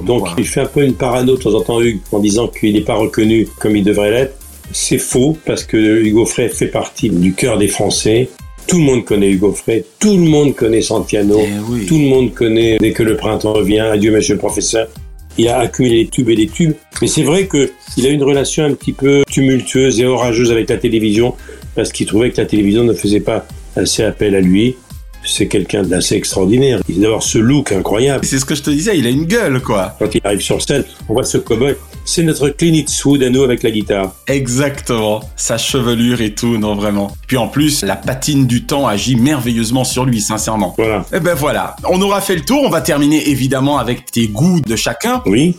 Donc 0.05 0.29
il 0.37 0.47
fait 0.47 0.61
un 0.61 0.65
peu 0.67 0.81
une 0.81 0.93
parano 0.93 1.35
de 1.35 1.41
temps 1.41 1.53
en 1.53 1.61
temps, 1.63 1.81
Hugues, 1.81 1.99
en 2.13 2.19
disant 2.19 2.47
qu'il 2.47 2.75
n'est 2.75 2.79
pas 2.79 2.95
reconnu 2.95 3.45
comme 3.59 3.75
il 3.75 3.83
devrait 3.83 4.11
l'être. 4.11 4.37
C'est 4.71 4.97
faux 4.97 5.37
parce 5.45 5.65
que 5.65 5.75
Hugo 5.75 6.25
Frey 6.25 6.47
fait 6.47 6.67
partie 6.67 7.09
du 7.09 7.33
cœur 7.33 7.57
des 7.57 7.67
Français. 7.67 8.29
Tout 8.71 8.77
le 8.77 8.85
monde 8.85 9.03
connaît 9.03 9.29
Hugo 9.29 9.51
Frey, 9.51 9.83
tout 9.99 10.15
le 10.15 10.23
monde 10.23 10.55
connaît 10.55 10.81
Santiano, 10.81 11.41
Eh 11.43 11.85
tout 11.87 11.97
le 11.97 12.05
monde 12.05 12.33
connaît 12.33 12.77
Dès 12.77 12.93
que 12.93 13.03
le 13.03 13.17
printemps 13.17 13.51
revient, 13.51 13.81
Adieu 13.81 14.13
monsieur 14.13 14.35
le 14.35 14.39
professeur. 14.39 14.87
Il 15.37 15.49
a 15.49 15.59
accumulé 15.59 16.05
des 16.05 16.09
tubes 16.09 16.29
et 16.29 16.35
des 16.35 16.47
tubes. 16.47 16.71
Mais 17.01 17.09
c'est 17.09 17.23
vrai 17.23 17.47
que 17.47 17.69
il 17.97 18.07
a 18.07 18.09
une 18.11 18.23
relation 18.23 18.63
un 18.63 18.71
petit 18.73 18.93
peu 18.93 19.23
tumultueuse 19.29 19.99
et 19.99 20.05
orageuse 20.05 20.53
avec 20.53 20.69
la 20.69 20.77
télévision 20.77 21.35
parce 21.75 21.91
qu'il 21.91 22.05
trouvait 22.05 22.31
que 22.31 22.39
la 22.39 22.47
télévision 22.47 22.85
ne 22.85 22.93
faisait 22.93 23.19
pas 23.19 23.45
assez 23.75 24.03
appel 24.03 24.35
à 24.35 24.39
lui. 24.39 24.77
C'est 25.25 25.47
quelqu'un 25.47 25.83
d'assez 25.83 26.15
extraordinaire. 26.15 26.79
Il 26.87 26.95
doit 26.99 27.07
avoir 27.07 27.23
ce 27.23 27.39
look 27.39 27.73
incroyable. 27.73 28.23
C'est 28.23 28.39
ce 28.39 28.45
que 28.45 28.55
je 28.55 28.63
te 28.63 28.69
disais, 28.69 28.97
il 28.97 29.05
a 29.05 29.09
une 29.09 29.25
gueule 29.25 29.61
quoi. 29.61 29.97
Quand 29.99 30.15
il 30.15 30.21
arrive 30.23 30.39
sur 30.39 30.61
scène, 30.61 30.85
on 31.09 31.13
voit 31.13 31.23
ce 31.23 31.39
cowboy. 31.39 31.75
C'est 32.05 32.23
notre 32.23 32.49
Clint 32.49 32.73
Eastwood 32.73 33.23
à 33.23 33.29
nous 33.29 33.43
avec 33.43 33.63
la 33.63 33.71
guitare. 33.71 34.13
Exactement, 34.27 35.21
sa 35.35 35.57
chevelure 35.57 36.21
et 36.21 36.33
tout, 36.33 36.57
non 36.57 36.75
vraiment. 36.75 37.15
Puis 37.27 37.37
en 37.37 37.47
plus, 37.47 37.83
la 37.83 37.95
patine 37.95 38.47
du 38.47 38.63
temps 38.63 38.87
agit 38.87 39.15
merveilleusement 39.15 39.83
sur 39.83 40.05
lui, 40.05 40.21
sincèrement. 40.21 40.73
Voilà. 40.77 41.05
Eh 41.13 41.19
ben 41.19 41.35
voilà, 41.35 41.75
on 41.87 42.01
aura 42.01 42.21
fait 42.21 42.35
le 42.35 42.41
tour, 42.41 42.63
on 42.63 42.69
va 42.69 42.81
terminer 42.81 43.29
évidemment 43.29 43.77
avec 43.77 44.11
tes 44.11 44.27
goûts 44.27 44.61
de 44.61 44.75
chacun. 44.75 45.21
Oui. 45.25 45.55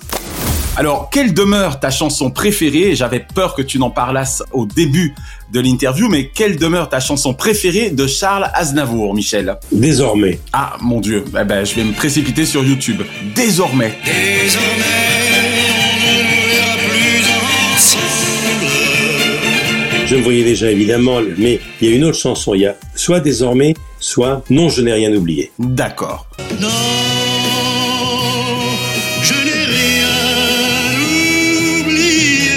Alors, 0.75 1.11
quelle 1.11 1.35
demeure 1.35 1.81
ta 1.81 1.91
chanson 1.91 2.31
préférée? 2.31 2.97
J'avais 2.97 3.21
peur 3.21 3.55
que 3.55 3.61
tu 3.61 3.79
n'en 3.79 3.91
parlasses 3.91 4.43
au 4.53 4.65
début 4.65 5.15
de 5.53 5.61
l'interview, 5.61 6.09
mais 6.09 6.29
quelle 6.29 6.57
demeure 6.57 6.89
ta 6.89 6.99
chanson 6.99 7.35
préférée 7.35 7.91
de 7.91 8.07
Charles 8.07 8.51
Aznavour, 8.55 9.15
Michel? 9.15 9.59
Désormais. 9.71 10.41
Ah, 10.55 10.77
mon 10.81 11.01
Dieu, 11.01 11.25
eh 11.39 11.45
ben, 11.45 11.65
je 11.67 11.75
vais 11.75 11.85
me 11.85 11.93
précipiter 11.93 12.47
sur 12.47 12.65
YouTube. 12.65 13.03
Désormais. 13.35 13.99
Je 20.13 20.19
me 20.19 20.23
voyais 20.25 20.45
déjà 20.45 20.71
évidemment, 20.71 21.21
mais 21.39 21.59
il 21.81 21.89
y 21.89 21.91
a 21.91 21.97
une 21.97 22.05
autre 22.05 22.19
chanson. 22.19 22.53
Il 22.53 22.61
y 22.61 22.67
a 22.67 22.77
soit 22.95 23.21
Désormais, 23.21 23.73
soit 23.99 24.45
Non, 24.51 24.69
je 24.69 24.83
n'ai 24.83 24.93
rien 24.93 25.11
oublié. 25.15 25.53
D'accord. 25.59 26.27
Non, 26.61 26.69
je 29.23 29.33
n'ai 29.33 29.65
rien 29.65 30.09
oublié. 31.81 32.51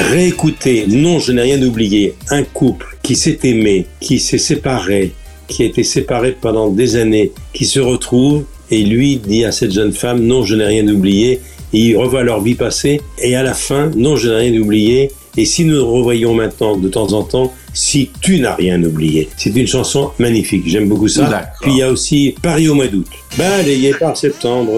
Réécouter 0.00 0.86
Non, 0.88 1.18
je 1.18 1.32
n'ai 1.32 1.42
rien 1.42 1.60
oublié. 1.60 2.14
Un 2.30 2.44
couple 2.44 2.96
qui 3.02 3.14
s'est 3.14 3.40
aimé, 3.42 3.84
qui 4.00 4.18
s'est 4.18 4.38
séparé, 4.38 5.12
qui 5.46 5.62
a 5.62 5.66
été 5.66 5.84
séparé 5.84 6.34
pendant 6.40 6.70
des 6.70 6.96
années, 6.96 7.32
qui 7.52 7.66
se 7.66 7.80
retrouve 7.80 8.44
et 8.70 8.82
lui 8.82 9.18
dit 9.18 9.44
à 9.44 9.52
cette 9.52 9.72
jeune 9.72 9.92
femme 9.92 10.22
Non, 10.22 10.42
je 10.42 10.54
n'ai 10.54 10.64
rien 10.64 10.88
oublié. 10.88 11.42
Et 11.74 11.80
ils 11.80 11.96
revoient 11.98 12.22
leur 12.22 12.40
vie 12.40 12.54
passée 12.54 13.02
et 13.18 13.36
à 13.36 13.42
la 13.42 13.52
fin, 13.52 13.90
Non, 13.94 14.16
je 14.16 14.30
n'ai 14.30 14.36
rien 14.36 14.58
oublié. 14.58 15.10
Et 15.36 15.44
si 15.44 15.64
nous 15.64 15.76
nous 15.76 15.86
revoyons 15.86 16.34
maintenant 16.34 16.76
de 16.76 16.88
temps 16.88 17.12
en 17.12 17.22
temps, 17.22 17.52
si 17.74 18.10
tu 18.22 18.40
n'as 18.40 18.54
rien 18.54 18.82
oublié. 18.82 19.28
C'est 19.36 19.54
une 19.54 19.66
chanson 19.66 20.10
magnifique, 20.18 20.64
j'aime 20.66 20.88
beaucoup 20.88 21.08
ça. 21.08 21.50
Puis 21.60 21.72
il 21.72 21.78
y 21.78 21.82
a 21.82 21.90
aussi 21.90 22.34
Paris 22.40 22.68
au 22.68 22.74
mois 22.74 22.88
d'août. 22.88 23.06
Balayé 23.36 23.92
par 23.94 24.16
septembre, 24.16 24.72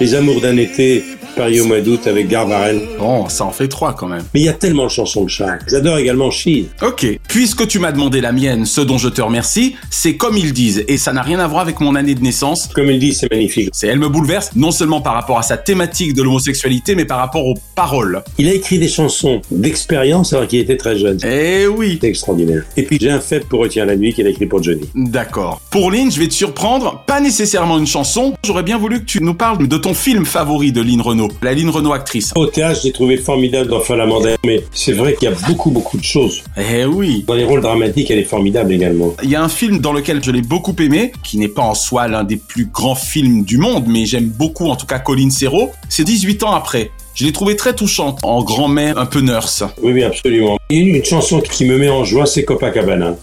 les 0.00 0.14
amours 0.14 0.40
d'un 0.40 0.56
été 0.56 1.04
Paris 1.40 1.58
au 1.58 1.64
mois 1.64 1.80
d'août 1.80 2.06
avec 2.06 2.28
Garvarel. 2.28 2.82
Bon, 2.98 3.26
ça 3.30 3.46
en 3.46 3.50
fait 3.50 3.66
trois 3.66 3.94
quand 3.94 4.08
même. 4.08 4.22
Mais 4.34 4.40
il 4.40 4.44
y 4.44 4.50
a 4.50 4.52
tellement 4.52 4.84
de 4.84 4.90
chansons 4.90 5.24
de 5.24 5.30
Charles. 5.30 5.60
J'adore 5.66 5.96
également 5.96 6.30
Cheese. 6.30 6.66
Ok. 6.82 7.06
Puisque 7.28 7.66
tu 7.66 7.78
m'as 7.78 7.92
demandé 7.92 8.20
la 8.20 8.32
mienne, 8.32 8.66
ce 8.66 8.82
dont 8.82 8.98
je 8.98 9.08
te 9.08 9.22
remercie, 9.22 9.74
c'est 9.88 10.16
comme 10.16 10.36
ils 10.36 10.52
disent, 10.52 10.84
et 10.86 10.98
ça 10.98 11.14
n'a 11.14 11.22
rien 11.22 11.38
à 11.38 11.46
voir 11.46 11.62
avec 11.62 11.80
mon 11.80 11.94
année 11.94 12.14
de 12.14 12.20
naissance. 12.20 12.68
Comme 12.74 12.90
ils 12.90 12.98
disent, 12.98 13.20
c'est 13.20 13.30
magnifique. 13.30 13.70
C'est 13.72 13.86
elle 13.86 13.98
me 13.98 14.10
bouleverse, 14.10 14.50
non 14.54 14.70
seulement 14.70 15.00
par 15.00 15.14
rapport 15.14 15.38
à 15.38 15.42
sa 15.42 15.56
thématique 15.56 16.12
de 16.12 16.22
l'homosexualité, 16.22 16.94
mais 16.94 17.06
par 17.06 17.16
rapport 17.16 17.46
aux 17.46 17.54
paroles. 17.74 18.22
Il 18.36 18.46
a 18.46 18.52
écrit 18.52 18.78
des 18.78 18.88
chansons 18.88 19.40
d'expérience 19.50 20.34
alors 20.34 20.46
qu'il 20.46 20.58
était 20.58 20.76
très 20.76 20.98
jeune. 20.98 21.16
Eh 21.24 21.66
oui. 21.68 21.96
C'est 22.02 22.08
extraordinaire. 22.08 22.64
Et 22.76 22.82
puis 22.82 22.98
j'ai 23.00 23.10
un 23.10 23.20
fait 23.20 23.48
pour 23.48 23.60
Retiens 23.60 23.86
la 23.86 23.96
nuit 23.96 24.12
qu'il 24.12 24.26
a 24.26 24.30
écrit 24.30 24.44
pour 24.44 24.62
Johnny. 24.62 24.90
D'accord. 24.94 25.62
Pour 25.70 25.90
Lynn, 25.90 26.12
je 26.12 26.20
vais 26.20 26.28
te 26.28 26.34
surprendre, 26.34 27.02
pas 27.06 27.20
nécessairement 27.20 27.78
une 27.78 27.86
chanson. 27.86 28.34
J'aurais 28.44 28.62
bien 28.62 28.76
voulu 28.76 29.00
que 29.00 29.06
tu 29.06 29.22
nous 29.22 29.32
parles 29.32 29.66
de 29.66 29.76
ton 29.78 29.94
film 29.94 30.26
favori 30.26 30.72
de 30.72 30.82
Lynn 30.82 31.00
Renault, 31.00 31.29
la 31.42 31.54
Lynn 31.54 31.70
Renault 31.70 31.92
actrice. 31.92 32.32
Au 32.36 32.46
théâtre, 32.46 32.80
j'ai 32.82 32.92
trouvé 32.92 33.16
formidable 33.16 33.68
dans 33.68 33.80
Falamandaire, 33.80 34.38
mais 34.44 34.64
c'est 34.72 34.92
vrai 34.92 35.14
qu'il 35.14 35.28
y 35.28 35.32
a 35.32 35.36
beaucoup, 35.46 35.70
beaucoup 35.70 35.98
de 35.98 36.04
choses. 36.04 36.42
Eh 36.56 36.84
oui. 36.84 37.24
Dans 37.26 37.34
les 37.34 37.44
rôles 37.44 37.60
dramatiques, 37.60 38.10
elle 38.10 38.18
est 38.18 38.24
formidable 38.24 38.72
également. 38.72 39.14
Il 39.22 39.30
y 39.30 39.36
a 39.36 39.42
un 39.42 39.48
film 39.48 39.78
dans 39.78 39.92
lequel 39.92 40.22
je 40.22 40.30
l'ai 40.30 40.42
beaucoup 40.42 40.74
aimé, 40.78 41.12
qui 41.24 41.38
n'est 41.38 41.48
pas 41.48 41.62
en 41.62 41.74
soi 41.74 42.08
l'un 42.08 42.24
des 42.24 42.36
plus 42.36 42.66
grands 42.66 42.94
films 42.94 43.44
du 43.44 43.58
monde, 43.58 43.84
mais 43.86 44.06
j'aime 44.06 44.28
beaucoup 44.28 44.68
en 44.68 44.76
tout 44.76 44.86
cas 44.86 44.98
Colin 44.98 45.30
Serrault. 45.30 45.70
C'est 45.88 46.04
18 46.04 46.42
ans 46.44 46.52
après. 46.52 46.90
Je 47.14 47.24
l'ai 47.24 47.32
trouvé 47.32 47.56
très 47.56 47.74
touchante, 47.74 48.20
en 48.22 48.42
grand-mère 48.42 48.96
un 48.98 49.06
peu 49.06 49.20
nurse. 49.20 49.64
Oui, 49.82 49.92
oui, 49.92 50.04
absolument. 50.04 50.56
Il 50.70 50.78
y 50.78 50.92
a 50.92 50.96
une 50.96 51.04
chanson 51.04 51.40
qui 51.40 51.64
me 51.64 51.76
met 51.76 51.88
en 51.88 52.04
joie, 52.04 52.24
c'est 52.24 52.44
Copacabana. 52.44 53.16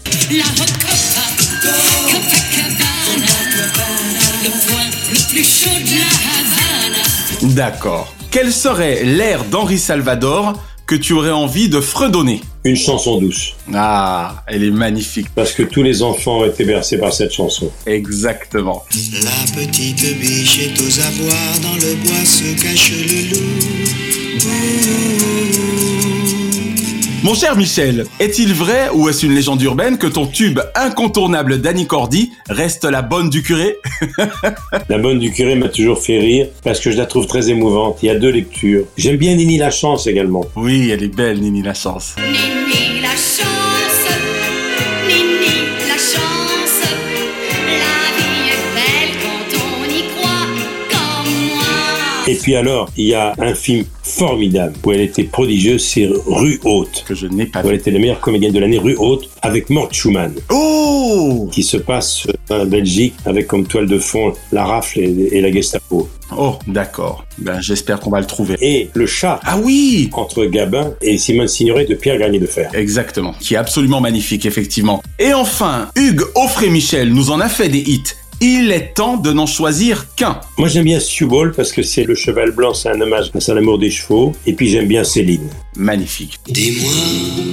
D'accord. 7.58 8.14
Quel 8.30 8.52
serait 8.52 9.02
l'air 9.02 9.42
d'Henri 9.42 9.78
Salvador 9.78 10.62
que 10.86 10.94
tu 10.94 11.12
aurais 11.12 11.32
envie 11.32 11.68
de 11.68 11.80
fredonner 11.80 12.40
Une 12.62 12.76
chanson 12.76 13.18
douce. 13.18 13.56
Ah, 13.74 14.44
elle 14.46 14.62
est 14.62 14.70
magnifique. 14.70 15.26
Parce 15.34 15.50
que 15.50 15.64
tous 15.64 15.82
les 15.82 16.02
enfants 16.04 16.38
ont 16.38 16.44
été 16.44 16.64
bercés 16.64 16.98
par 16.98 17.12
cette 17.12 17.32
chanson. 17.32 17.72
Exactement. 17.84 18.84
La 19.24 19.60
petite 19.60 20.20
biche 20.20 20.60
est 20.60 20.80
aux 20.80 21.00
abois, 21.00 21.58
dans 21.60 21.74
le 21.74 21.96
bois 21.96 22.24
se 22.24 22.62
cache 22.62 22.92
le 22.92 23.28
loup. 23.30 25.17
Mon 27.28 27.34
cher 27.34 27.58
Michel, 27.58 28.06
est-il 28.20 28.54
vrai 28.54 28.88
ou 28.94 29.10
est-ce 29.10 29.26
une 29.26 29.34
légende 29.34 29.60
urbaine 29.60 29.98
que 29.98 30.06
ton 30.06 30.26
tube 30.26 30.60
incontournable 30.74 31.60
d'Annie 31.60 31.86
Cordy 31.86 32.30
reste 32.48 32.84
la 32.84 33.02
bonne 33.02 33.28
du 33.28 33.42
curé? 33.42 33.76
La 34.88 34.96
bonne 34.96 35.18
du 35.18 35.30
curé 35.30 35.54
m'a 35.54 35.68
toujours 35.68 35.98
fait 35.98 36.18
rire 36.18 36.46
parce 36.64 36.80
que 36.80 36.90
je 36.90 36.96
la 36.96 37.04
trouve 37.04 37.26
très 37.26 37.50
émouvante. 37.50 37.98
Il 38.02 38.06
y 38.06 38.08
a 38.08 38.14
deux 38.14 38.30
lectures. 38.30 38.86
J'aime 38.96 39.18
bien 39.18 39.34
Nini 39.34 39.58
la 39.58 39.70
chance 39.70 40.06
également. 40.06 40.46
Oui, 40.56 40.88
elle 40.90 41.02
est 41.02 41.14
belle, 41.14 41.40
Nini 41.40 41.60
la 41.60 41.74
chance. 41.74 42.16
Nini 42.16 43.02
la 43.02 43.10
chance, 43.10 44.08
Nini 45.06 45.54
la 45.86 45.98
chance, 45.98 46.80
la 47.66 47.98
vie 48.16 48.48
est 48.54 48.64
belle 48.74 49.12
quand 49.22 49.58
on 49.58 49.84
y 49.84 50.02
croit 50.16 50.48
comme 50.88 51.30
moi. 51.50 52.26
Et 52.26 52.36
puis 52.36 52.56
alors, 52.56 52.88
il 52.96 53.08
y 53.08 53.14
a 53.14 53.34
un 53.38 53.52
film 53.52 53.84
formidable 54.18 54.74
où 54.84 54.92
elle 54.92 55.02
était 55.02 55.24
prodigieuse, 55.24 55.84
c'est 55.84 56.08
Rue 56.26 56.60
Haute. 56.64 57.04
Que 57.06 57.14
je 57.14 57.26
n'ai 57.26 57.46
pas 57.46 57.62
Où 57.62 57.68
elle 57.68 57.76
était 57.76 57.92
la 57.92 58.00
meilleure 58.00 58.20
comédienne 58.20 58.52
de 58.52 58.58
l'année, 58.58 58.78
Rue 58.78 58.96
Haute, 58.96 59.30
avec 59.42 59.70
Mort 59.70 59.88
Schumann, 59.92 60.34
Oh 60.50 61.48
qui 61.52 61.62
se 61.62 61.76
passe 61.76 62.26
en 62.50 62.66
Belgique 62.66 63.14
avec 63.24 63.46
comme 63.46 63.66
toile 63.66 63.86
de 63.86 63.98
fond 63.98 64.32
la 64.52 64.64
rafle 64.64 64.98
et, 64.98 65.28
et 65.32 65.40
la 65.40 65.52
Gestapo. 65.52 66.08
Oh, 66.36 66.56
d'accord. 66.66 67.24
Ben, 67.38 67.60
j'espère 67.60 68.00
qu'on 68.00 68.10
va 68.10 68.20
le 68.20 68.26
trouver. 68.26 68.56
Et 68.60 68.90
le 68.92 69.06
chat 69.06 69.40
Ah 69.44 69.58
oui 69.62 70.10
entre 70.12 70.44
Gabin 70.44 70.92
et 71.00 71.16
Simone 71.16 71.48
Signoret 71.48 71.86
de 71.86 71.94
Pierre 71.94 72.18
Garnier 72.18 72.38
de 72.40 72.46
Fer. 72.46 72.70
Exactement. 72.74 73.34
Qui 73.40 73.54
est 73.54 73.58
absolument 73.58 74.00
magnifique, 74.00 74.44
effectivement. 74.44 75.02
Et 75.18 75.32
enfin, 75.32 75.88
Hugues 75.96 76.24
Offray 76.34 76.70
Michel 76.70 77.12
nous 77.12 77.30
en 77.30 77.40
a 77.40 77.48
fait 77.48 77.68
des 77.68 77.78
hits. 77.78 78.02
Il 78.40 78.70
est 78.70 78.94
temps 78.94 79.16
de 79.16 79.32
n'en 79.32 79.46
choisir 79.46 80.14
qu'un. 80.14 80.40
Moi 80.58 80.68
j'aime 80.68 80.84
bien 80.84 81.00
Subol 81.00 81.52
parce 81.52 81.72
que 81.72 81.82
c'est 81.82 82.04
le 82.04 82.14
cheval 82.14 82.52
blanc, 82.52 82.72
c'est 82.72 82.88
un 82.88 83.00
hommage 83.00 83.30
à 83.34 83.40
son 83.40 83.56
amour 83.56 83.78
des 83.78 83.90
chevaux. 83.90 84.32
Et 84.46 84.52
puis 84.52 84.68
j'aime 84.68 84.86
bien 84.86 85.02
Céline. 85.02 85.48
Magnifique. 85.74 86.38
Dis-moi, 86.46 86.92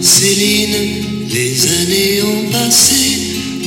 Céline, 0.01 1.27
les 1.27 1.65
années 1.65 2.21
ont 2.21 2.51
passé. 2.51 3.17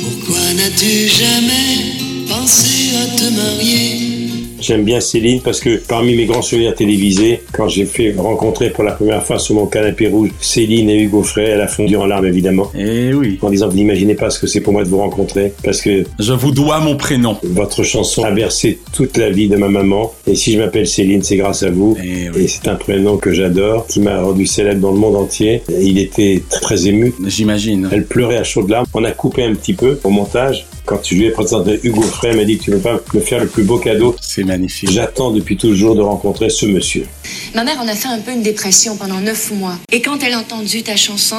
Pourquoi 0.01 0.55
n'as-tu 0.55 1.09
jamais 1.09 2.29
pensé 2.29 2.95
à 2.97 3.07
te 3.17 3.35
marier? 3.35 4.48
J'aime 4.61 4.85
bien 4.85 5.01
Céline 5.01 5.41
parce 5.41 5.61
que 5.61 5.77
parmi 5.89 6.17
mes 6.17 6.27
grands 6.27 6.43
souvenirs 6.43 6.75
télévisés, 6.75 7.41
quand 7.53 7.69
j'ai 7.69 7.85
fait 7.85 8.15
rencontrer 8.17 8.71
pour 8.71 8.85
la 8.85 8.93
première 8.93 9.23
fois 9.23 9.39
sur 9.39 9.55
mon 9.55 9.67
canapé 9.67 10.09
rouge 10.09 10.31
Céline 10.41 10.91
et 10.91 11.01
Hugo 11.03 11.23
Frey, 11.23 11.45
elle 11.45 11.61
a 11.61 11.69
fondu 11.69 11.97
en 11.97 12.07
larmes 12.07 12.27
évidemment. 12.27 12.71
Eh 12.77 13.13
oui. 13.15 13.39
En 13.43 13.51
disant, 13.51 13.69
vous 13.69 13.77
n'imaginez 13.77 14.15
pas 14.15 14.31
ce 14.31 14.39
que 14.41 14.47
c'est 14.47 14.61
pour 14.61 14.73
moi 14.73 14.83
de 14.85 14.89
vous 14.89 14.99
rencontrer 14.99 15.53
parce 15.63 15.81
que 15.81 16.05
Je 16.19 16.33
vous 16.33 16.51
dois 16.51 16.81
mon 16.81 16.97
prénom. 16.97 17.37
votre 17.45 17.83
chanson 17.83 18.25
a 18.25 18.31
versé 18.31 18.79
toute 18.93 19.17
la 19.17 19.31
vie 19.31 19.49
de 19.49 19.57
ma 19.57 19.69
maman. 19.69 20.13
Et 20.27 20.35
si 20.35 20.53
je 20.53 20.59
m'appelle 20.59 20.87
Céline, 20.87 21.23
c'est 21.23 21.37
grâce 21.37 21.63
à 21.63 21.71
vous. 21.71 21.97
Eh 22.03 22.31
oui. 22.31 22.43
Et 22.45 22.49
c'est 22.49 22.69
un 22.69 22.75
prénom 22.75 23.17
que 23.17 23.33
j'adore, 23.33 23.87
qui 23.87 24.01
m'a 24.01 24.21
rendu 24.23 24.47
célèbre 24.47 24.81
dans 24.81 24.93
le 24.93 24.99
monde 24.99 25.17
entier. 25.17 25.63
Et 25.73 25.83
il 25.83 25.99
était 25.99 26.43
très, 26.51 26.61
très 26.61 26.87
ému. 26.89 27.15
J'imagine. 27.27 27.89
Elle 27.93 28.07
pleurait 28.07 28.37
à 28.39 28.45
chaudes 28.45 28.69
larmes. 28.71 28.87
On 28.95 29.05
a 29.05 29.13
coupé 29.13 29.45
un 29.45 29.55
petit 29.55 29.75
peu 29.75 29.99
au 30.05 30.11
montage. 30.11 30.67
Quand 30.89 31.01
je 31.05 31.15
lui 31.17 31.27
ai 31.27 31.31
présenté 31.31 31.79
Hugo 31.83 32.01
Frey, 32.01 32.35
m'a 32.35 32.45
dit 32.45 32.57
tu 32.57 32.71
veux 32.71 32.79
pas 32.79 32.99
me 33.13 33.21
faire 33.21 33.41
le 33.43 33.47
plus 33.49 33.63
beau 33.63 33.77
cadeau? 33.79 34.17
C'est 34.23 34.43
magnifique. 34.45 34.91
J'attends 34.91 35.33
depuis 35.33 35.59
toujours 35.59 35.95
de 35.95 36.01
rencontrer 36.01 36.49
ce 36.49 36.65
monsieur. 36.65 37.07
Ma 37.55 37.63
mère 37.63 37.79
en 37.79 37.87
a 37.89 37.95
fait 37.95 38.09
un 38.09 38.21
peu 38.21 38.33
une 38.33 38.43
dépression 38.43 38.97
pendant 38.97 39.21
neuf 39.21 39.51
mois. 39.53 39.77
Et 39.93 40.01
quand 40.01 40.23
elle 40.23 40.33
a 40.33 40.39
entendu 40.39 40.83
ta 40.83 40.97
chanson 40.97 41.37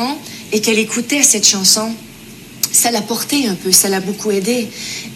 et 0.54 0.62
qu'elle 0.62 0.78
écoutait 0.78 1.24
cette 1.24 1.48
chanson, 1.48 1.90
ça 2.72 2.92
l'a 2.92 3.02
portée 3.02 3.48
un 3.48 3.56
peu, 3.56 3.72
ça 3.72 3.90
l'a 3.90 4.00
beaucoup 4.02 4.30
aidée. 4.30 4.68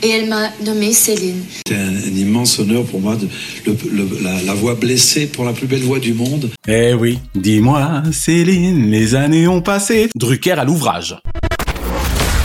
Et 0.02 0.10
elle 0.10 0.28
m'a 0.28 0.50
nommée 0.66 0.94
Céline. 0.94 1.44
C'est 1.68 1.76
un, 1.76 1.90
un 1.90 2.16
immense 2.18 2.58
honneur 2.58 2.86
pour 2.86 3.00
moi 3.02 3.16
de 3.16 3.28
le- 3.68 3.78
le- 3.92 4.18
la, 4.24 4.42
la 4.42 4.54
voix 4.56 4.74
blessée 4.74 5.28
pour 5.28 5.46
la 5.46 5.54
plus 5.54 5.68
belle 5.68 5.84
voix 5.84 6.00
du 6.00 6.16
monde. 6.16 6.50
Eh 6.68 6.96
oui. 6.96 7.20
Dis-moi, 7.36 8.02
Céline, 8.12 8.90
les 8.90 9.14
années 9.14 9.48
ont 9.48 9.62
passé. 9.62 10.10
Drucker 10.16 10.54
à 10.54 10.64
l'ouvrage. 10.66 11.16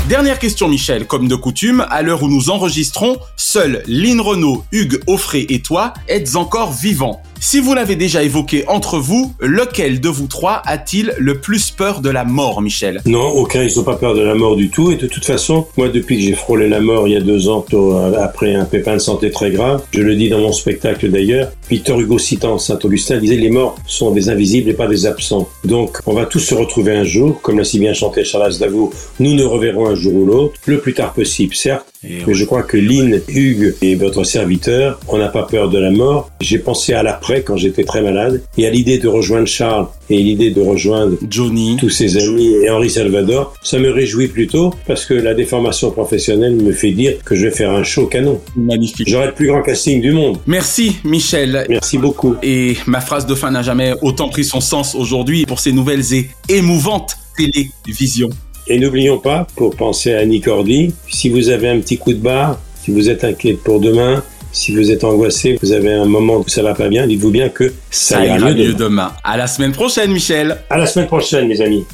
Dernière 0.09 0.39
question, 0.39 0.69
Michel. 0.69 1.07
Comme 1.07 1.29
de 1.29 1.35
coutume, 1.35 1.85
à 1.91 2.01
l'heure 2.01 2.23
où 2.23 2.29
nous 2.29 2.49
enregistrons, 2.49 3.19
seuls 3.37 3.83
Lynn 3.87 4.23
Renault, 4.23 4.65
Hugues 4.73 5.01
Offray 5.07 5.45
et 5.51 5.61
toi 5.61 5.93
êtes 6.09 6.35
encore 6.35 6.73
vivants. 6.73 7.23
Si 7.41 7.61
vous 7.61 7.73
l'avez 7.73 7.95
déjà 7.95 8.25
évoqué 8.25 8.65
entre 8.67 8.99
vous, 8.99 9.33
lequel 9.41 10.01
de 10.01 10.09
vous 10.09 10.27
trois 10.27 10.61
a-t-il 10.67 11.15
le 11.19 11.41
plus 11.41 11.71
peur 11.71 12.01
de 12.01 12.11
la 12.11 12.25
mort, 12.25 12.61
Michel? 12.61 13.01
Non, 13.07 13.29
aucun, 13.29 13.63
ils 13.63 13.77
n'ont 13.77 13.85
pas 13.85 13.95
peur 13.95 14.15
de 14.15 14.23
la 14.23 14.35
mort 14.35 14.57
du 14.57 14.71
tout. 14.71 14.91
Et 14.91 14.97
de 14.97 15.07
toute 15.07 15.25
façon, 15.25 15.67
moi, 15.77 15.89
depuis 15.89 16.17
que 16.17 16.23
j'ai 16.23 16.35
frôlé 16.35 16.69
la 16.69 16.81
mort 16.81 17.07
il 17.07 17.15
y 17.15 17.17
a 17.17 17.21
deux 17.21 17.49
ans, 17.49 17.61
tôt, 17.61 17.97
euh, 17.97 18.21
après 18.21 18.55
un 18.55 18.65
pépin 18.65 18.95
de 18.95 18.99
santé 18.99 19.31
très 19.31 19.51
grave, 19.51 19.83
je 19.93 20.01
le 20.01 20.17
dis 20.17 20.29
dans 20.29 20.41
mon 20.41 20.53
spectacle 20.53 21.11
d'ailleurs, 21.11 21.51
Victor 21.71 22.01
Hugo 22.01 22.19
citant 22.19 22.59
Saint-Augustin 22.59 23.19
disait 23.19 23.37
les 23.37 23.51
morts 23.51 23.77
sont 23.87 24.11
des 24.11 24.29
invisibles 24.31 24.71
et 24.71 24.75
pas 24.75 24.89
des 24.89 25.07
absents. 25.07 25.49
Donc, 25.65 25.99
on 26.07 26.15
va 26.15 26.27
tous 26.27 26.41
se 26.41 26.55
retrouver 26.55 26.97
un 26.97 27.05
jour, 27.05 27.41
comme 27.41 27.59
l'a 27.59 27.65
si 27.65 27.79
bien 27.79 27.95
chanté 27.95 28.25
Charles 28.25 28.47
Aznavour, 28.47 28.93
nous 29.21 29.35
nous 29.35 29.49
reverrons 29.49 29.87
un 29.87 29.95
jour 29.95 30.15
ou 30.15 30.27
l'autre, 30.27 30.55
le 30.67 30.81
plus 30.81 30.95
tard 30.95 31.13
possible, 31.13 31.55
certes, 31.55 31.87
je 32.03 32.45
crois 32.45 32.63
que 32.63 32.77
Lynn, 32.77 33.21
Hugues 33.29 33.75
et 33.83 33.95
votre 33.95 34.25
serviteur, 34.25 35.01
on 35.09 35.19
n'a 35.19 35.29
pas 35.29 35.45
peur 35.45 35.69
de 35.69 35.79
la 35.79 35.91
mort. 35.91 36.31
J'ai 36.41 36.59
pensé 36.59 36.93
à 36.93 37.03
l'après 37.03 37.43
quand 37.43 37.57
j'étais 37.57 37.85
très 37.85 38.03
malade 38.03 38.43
et 38.57 38.67
à 38.67 38.71
l'idée 38.71 38.99
de 38.99 39.09
rejoindre 39.09 39.47
Charles 39.47 39.89
et 40.11 40.23
l'idée 40.23 40.51
de 40.51 40.61
rejoindre 40.61 41.17
Johnny, 41.29 41.77
tous 41.79 41.91
ses 41.91 42.17
amis 42.17 42.55
et 42.63 42.71
Henri 42.71 42.91
Salvador. 42.91 43.55
Ça 43.63 43.79
me 43.79 43.91
réjouit 43.91 44.29
plutôt 44.29 44.75
parce 44.87 45.05
que 45.05 45.15
la 45.15 45.35
déformation 45.35 45.91
professionnelle 45.91 46.55
me 46.55 46.73
fait 46.73 46.93
dire 46.93 47.19
que 47.25 47.35
je 47.35 47.47
vais 47.47 47.51
faire 47.51 47.71
un 47.71 47.83
show 47.83 48.07
canon. 48.07 48.41
Magnifique. 48.57 49.09
J'aurai 49.09 49.27
le 49.27 49.35
plus 49.35 49.49
grand 49.49 49.63
casting 49.63 50.01
du 50.01 50.13
monde. 50.13 50.39
Merci, 50.47 50.97
Michel. 51.05 51.67
Merci 51.69 51.99
beaucoup. 51.99 52.37
Et 52.43 52.77
ma 52.87 53.01
phrase 53.01 53.27
de 53.27 53.35
fin 53.35 53.51
n'a 53.51 53.63
jamais 53.63 53.95
autant 54.03 54.29
pris 54.29 54.45
son 54.45 54.61
sens 54.61 54.95
aujourd'hui 54.95 55.47
pour 55.47 55.61
ces 55.61 55.73
nouvelles 55.73 56.15
et 56.15 56.29
émouvantes 56.49 57.17
télévisions. 57.37 58.31
Et 58.71 58.79
n'oublions 58.79 59.19
pas, 59.19 59.47
pour 59.57 59.75
penser 59.75 60.13
à 60.13 60.19
Annie 60.19 60.43
Cordy, 60.43 60.95
si 61.09 61.31
vous 61.31 61.49
avez 61.49 61.71
un 61.71 61.81
petit 61.81 61.97
coup 61.97 62.13
de 62.13 62.19
barre, 62.19 62.59
si 62.83 62.91
vous 62.91 63.09
êtes 63.09 63.25
inquiet 63.25 63.55
pour 63.55 63.81
demain, 63.81 64.23
si 64.53 64.75
vous 64.75 64.91
êtes 64.91 65.05
angoissé, 65.05 65.59
vous 65.63 65.73
avez 65.73 65.93
un 65.93 66.05
moment 66.05 66.37
où 66.37 66.49
ça 66.49 66.63
va 66.63 66.75
pas 66.75 66.89
bien, 66.89 67.07
dites-vous 67.07 67.31
bien 67.31 67.49
que 67.49 67.73
ça, 67.91 68.17
Ça 68.17 68.27
ira 68.27 68.51
mieux 68.53 68.75
demain. 68.75 68.77
demain. 68.79 69.13
À 69.25 69.39
la 69.39 69.47
semaine 69.47 69.73
prochaine, 69.73 70.13
Michel. 70.13 70.59
À 70.69 70.77
la 70.77 70.85
semaine 70.85 71.07
prochaine, 71.07 71.49
mes 71.49 71.61
amis. 71.63 71.87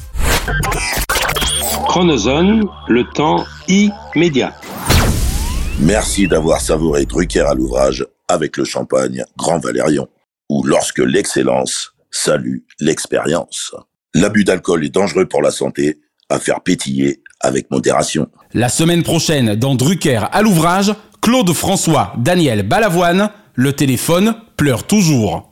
Chronozone, 1.87 2.65
le 2.89 3.03
temps 3.13 3.45
immédiat. 3.69 4.53
Merci 5.79 6.27
d'avoir 6.27 6.59
savouré 6.59 7.05
Drucker 7.05 7.41
à 7.47 7.53
l'ouvrage 7.53 8.05
avec 8.27 8.57
le 8.57 8.65
champagne 8.65 9.23
Grand 9.37 9.59
Valérion, 9.59 10.09
ou 10.49 10.63
lorsque 10.65 10.99
l'excellence 10.99 11.93
salue 12.11 12.57
l'expérience. 12.81 13.73
L'abus 14.13 14.43
d'alcool 14.43 14.83
est 14.85 14.89
dangereux 14.93 15.25
pour 15.25 15.41
la 15.41 15.51
santé, 15.51 15.97
à 16.29 16.39
faire 16.39 16.61
pétiller 16.61 17.21
avec 17.39 17.69
modération. 17.71 18.27
La 18.53 18.69
semaine 18.69 19.03
prochaine, 19.03 19.55
dans 19.55 19.75
Drucker 19.75 20.21
à 20.31 20.41
l'ouvrage, 20.41 20.93
Claude 21.21 21.51
François, 21.53 22.13
Daniel 22.17 22.63
Balavoine, 22.67 23.29
le 23.53 23.73
téléphone 23.73 24.35
pleure 24.57 24.85
toujours. 24.85 25.51